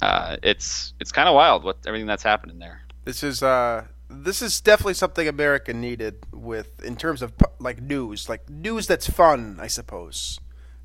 uh, 0.00 0.36
it's 0.44 0.94
it's 1.00 1.10
kind 1.10 1.28
of 1.28 1.34
wild 1.34 1.64
what 1.64 1.78
everything 1.86 2.06
that's 2.06 2.22
happening 2.22 2.60
there. 2.60 2.82
This 3.04 3.24
is 3.24 3.42
uh 3.42 3.86
this 4.08 4.40
is 4.42 4.60
definitely 4.60 4.94
something 4.94 5.26
America 5.26 5.72
needed 5.72 6.16
with 6.32 6.84
in 6.84 6.96
terms 6.96 7.22
of 7.22 7.32
like 7.58 7.80
news, 7.80 8.28
like 8.28 8.48
news 8.48 8.86
that's 8.86 9.08
fun, 9.08 9.58
I 9.60 9.66
suppose. 9.66 10.38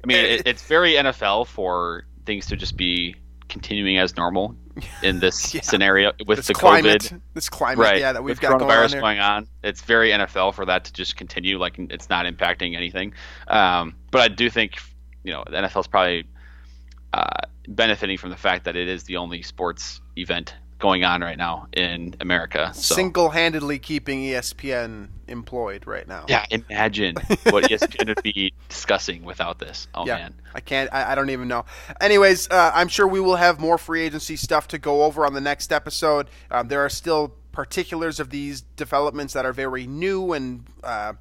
I 0.04 0.08
mean, 0.08 0.18
it, 0.18 0.48
it's 0.48 0.64
very 0.64 0.94
NFL 0.94 1.46
for 1.48 2.06
things 2.26 2.48
to 2.48 2.56
just 2.56 2.76
be 2.76 3.16
continuing 3.52 3.98
as 4.00 4.16
normal 4.18 4.56
in 5.04 5.20
this 5.20 5.54
Yeah. 5.54 5.62
scenario 5.62 6.12
with 6.26 6.38
This 6.40 6.48
the 6.48 6.54
climate, 6.56 7.02
COVID. 7.04 7.22
this 7.36 7.50
climate, 7.50 7.78
right 7.84 8.00
yeah, 8.00 8.14
that 8.14 8.24
we've 8.24 8.40
got 8.40 8.58
going 8.58 8.64
on 8.64 8.70
coronavirus 8.90 9.00
going 9.02 9.20
on 9.20 9.48
it's 9.64 9.82
very 9.82 10.10
nfl 10.12 10.54
for 10.54 10.66
that 10.66 10.86
to 10.86 10.94
just 10.94 11.16
continue 11.18 11.60
like 11.60 11.78
it's 11.78 12.10
not 12.10 12.26
impacting 12.26 12.76
anything 12.76 13.14
um, 13.50 13.96
but 14.12 14.22
i 14.22 14.28
do 14.30 14.50
think 14.50 14.76
you 15.24 15.32
know 15.34 15.44
the 15.46 15.58
nfl's 15.58 15.88
probably 15.88 16.26
uh, 17.14 17.28
benefiting 17.68 18.18
from 18.18 18.30
the 18.30 18.38
fact 18.38 18.64
that 18.66 18.76
it 18.78 18.88
is 18.88 19.04
the 19.04 19.18
only 19.18 19.42
sports 19.42 20.00
event 20.18 20.56
going 20.82 21.06
on 21.06 21.22
right 21.22 21.38
now 21.38 21.68
in 21.74 22.14
america 22.20 22.72
so 22.74 22.96
Single-handedly 22.96 23.80
keeping 23.80 24.20
ESPN 24.22 25.08
employed 25.28 25.88
right 25.88 26.06
now. 26.08 26.26
yeah 26.28 26.46
imagine 26.50 27.16
what 27.52 27.66
espn 27.66 28.08
would 28.08 28.22
be 28.24 28.52
discussing 28.68 29.24
without 29.24 29.60
this 29.60 29.88
oh 29.94 30.06
Yeah. 30.06 30.18
man 30.18 30.34
I 30.54 30.60
can't. 30.60 30.90
I, 30.94 31.14
I 31.14 31.16
don't 31.16 31.30
even 31.30 31.48
know. 31.48 31.64
Anyways, 32.02 32.50
uh, 32.52 32.72
I'm 32.76 32.90
sure 32.90 33.08
we 33.08 33.22
will 33.22 33.38
have 33.38 33.58
more 33.62 33.78
free 33.78 34.02
agency 34.02 34.36
stuff 34.36 34.68
to 34.68 34.78
go 34.78 35.04
over 35.04 35.26
on 35.26 35.34
the 35.34 35.40
next 35.40 35.72
episode. 35.72 36.28
Um, 36.50 36.68
there 36.68 36.84
are 36.84 36.90
still 36.90 37.34
particulars 37.54 38.20
of 38.20 38.32
these 38.32 38.60
developments 38.76 39.32
that 39.32 39.46
are 39.46 39.54
very 39.54 39.88
new 39.88 40.34
and 40.34 40.66
uh, 40.84 41.14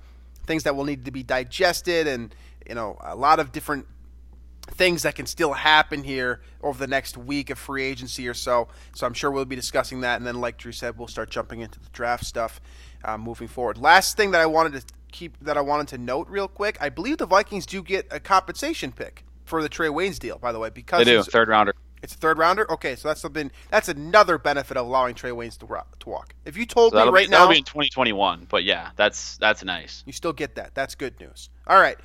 things 0.47 0.65
that 0.65 0.75
will 0.75 0.85
need 0.85 1.05
to 1.05 1.13
be 1.13 1.23
digested, 1.23 2.09
and 2.09 2.35
you 2.69 2.75
know, 2.75 2.99
a 3.03 3.15
lot 3.15 3.39
of 3.39 3.53
different 3.53 3.87
things 4.71 5.03
that 5.03 5.15
can 5.15 5.27
still 5.27 5.53
happen 5.53 6.03
here 6.05 6.41
over 6.63 6.79
the 6.79 6.87
next 6.87 7.17
week 7.17 7.51
of 7.51 7.59
free 7.59 7.85
agency 7.85 8.29
or 8.29 8.35
so. 8.35 8.69
So 8.95 9.07
I'm 9.07 9.15
sure 9.15 9.31
we'll 9.31 9.45
be 9.45 9.57
discussing 9.57 10.01
that, 10.03 10.17
and 10.17 10.27
then, 10.27 10.41
like 10.41 10.57
Drew 10.57 10.73
said, 10.73 10.99
we'll 10.99 11.09
start 11.09 11.31
jumping 11.31 11.61
into 11.61 11.81
the 11.81 11.89
draft 11.93 12.25
stuff 12.25 12.61
uh, 13.05 13.19
moving 13.19 13.49
forward. 13.49 13.79
Last 13.79 14.17
thing 14.17 14.31
that 14.33 14.41
I 14.41 14.47
wanted 14.47 14.81
to 14.81 14.95
keep 15.13 15.39
that 15.41 15.57
I 15.57 15.61
wanted 15.61 15.89
to 15.89 15.99
note 15.99 16.29
real 16.29 16.49
quick, 16.49 16.79
I 16.81 16.89
believe 16.89 17.19
the 17.19 17.27
Vikings 17.27 17.67
do 17.67 17.83
get 17.83 18.07
a 18.11 18.21
compensation 18.21 18.93
pick 18.93 19.25
for 19.45 19.63
the 19.63 19.69
Trae 19.69 19.93
Waynes 19.93 20.19
deal, 20.19 20.39
by 20.39 20.53
the 20.53 20.59
way, 20.59 20.71
because 20.71 21.05
they 21.05 21.13
do 21.13 21.23
third 21.23 21.49
rounder 21.49 21.75
it's 22.03 22.15
a 22.15 22.19
third 22.19 22.39
rounder. 22.39 22.71
Okay, 22.71 22.97
so 22.97 23.09
that's 23.09 23.21
something 23.21 23.51
that's 23.71 23.89
another 23.89 24.39
benefit 24.39 24.77
of 24.77 24.87
allowing 24.87 25.15
Trae 25.15 25.33
Waynes 25.33 25.59
to, 25.59 25.67
ro- 25.67 25.83
to 26.01 26.09
walk. 26.09 26.35
If 26.45 26.57
you 26.57 26.65
told 26.67 26.93
so 26.93 27.05
me 27.05 27.11
right 27.11 27.27
be, 27.27 27.31
that'll 27.31 27.47
now, 27.47 27.53
be 27.53 27.59
in 27.59 27.65
2021 27.65 28.47
but 28.51 28.65
yeah 28.65 28.91
that's 28.97 29.37
that's 29.39 29.65
nice 29.65 30.03
you 30.07 30.13
still 30.13 30.33
get 30.33 30.55
that. 30.55 30.75
That's 30.75 30.95
good 30.95 31.19
news. 31.21 31.51
All 31.67 31.79
right. 31.79 31.99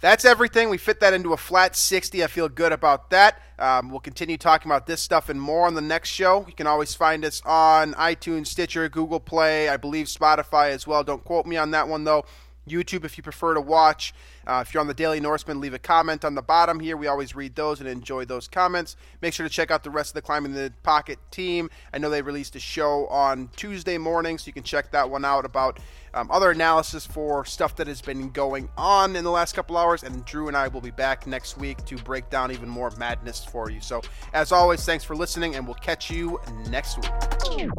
That's 0.00 0.24
everything. 0.24 0.70
We 0.70 0.78
fit 0.78 1.00
that 1.00 1.12
into 1.12 1.34
a 1.34 1.36
flat 1.36 1.76
60. 1.76 2.24
I 2.24 2.26
feel 2.26 2.48
good 2.48 2.72
about 2.72 3.10
that. 3.10 3.40
Um, 3.58 3.90
we'll 3.90 4.00
continue 4.00 4.38
talking 4.38 4.70
about 4.70 4.86
this 4.86 5.02
stuff 5.02 5.28
and 5.28 5.38
more 5.38 5.66
on 5.66 5.74
the 5.74 5.82
next 5.82 6.08
show. 6.08 6.46
You 6.46 6.54
can 6.54 6.66
always 6.66 6.94
find 6.94 7.22
us 7.22 7.42
on 7.44 7.92
iTunes, 7.94 8.46
Stitcher, 8.46 8.88
Google 8.88 9.20
Play, 9.20 9.68
I 9.68 9.76
believe 9.76 10.06
Spotify 10.06 10.70
as 10.70 10.86
well. 10.86 11.04
Don't 11.04 11.22
quote 11.22 11.44
me 11.44 11.58
on 11.58 11.72
that 11.72 11.86
one, 11.86 12.04
though. 12.04 12.24
YouTube 12.66 13.04
if 13.04 13.18
you 13.18 13.22
prefer 13.22 13.52
to 13.52 13.60
watch. 13.60 14.14
Uh, 14.46 14.64
if 14.66 14.72
you're 14.72 14.80
on 14.80 14.86
the 14.86 14.94
Daily 14.94 15.20
Norseman, 15.20 15.60
leave 15.60 15.74
a 15.74 15.78
comment 15.78 16.24
on 16.24 16.34
the 16.34 16.42
bottom 16.42 16.80
here. 16.80 16.96
We 16.96 17.06
always 17.06 17.34
read 17.34 17.54
those 17.54 17.80
and 17.80 17.88
enjoy 17.88 18.24
those 18.24 18.48
comments. 18.48 18.96
Make 19.20 19.34
sure 19.34 19.46
to 19.46 19.52
check 19.52 19.70
out 19.70 19.84
the 19.84 19.90
rest 19.90 20.10
of 20.10 20.14
the 20.14 20.22
Climbing 20.22 20.54
the 20.54 20.72
Pocket 20.82 21.18
team. 21.30 21.70
I 21.92 21.98
know 21.98 22.10
they 22.10 22.22
released 22.22 22.56
a 22.56 22.60
show 22.60 23.06
on 23.08 23.48
Tuesday 23.56 23.98
morning, 23.98 24.38
so 24.38 24.46
you 24.46 24.52
can 24.52 24.62
check 24.62 24.90
that 24.92 25.08
one 25.08 25.24
out 25.24 25.44
about 25.44 25.78
um, 26.14 26.30
other 26.30 26.50
analysis 26.50 27.06
for 27.06 27.44
stuff 27.44 27.76
that 27.76 27.86
has 27.86 28.00
been 28.00 28.30
going 28.30 28.68
on 28.76 29.14
in 29.16 29.24
the 29.24 29.30
last 29.30 29.54
couple 29.54 29.76
hours. 29.76 30.02
And 30.02 30.24
Drew 30.24 30.48
and 30.48 30.56
I 30.56 30.68
will 30.68 30.80
be 30.80 30.90
back 30.90 31.26
next 31.26 31.56
week 31.58 31.84
to 31.86 31.96
break 31.98 32.30
down 32.30 32.50
even 32.50 32.68
more 32.68 32.90
madness 32.98 33.44
for 33.44 33.70
you. 33.70 33.80
So, 33.80 34.02
as 34.32 34.52
always, 34.52 34.84
thanks 34.84 35.04
for 35.04 35.14
listening, 35.14 35.54
and 35.54 35.66
we'll 35.66 35.74
catch 35.76 36.10
you 36.10 36.40
next 36.68 36.98
week. 36.98 37.70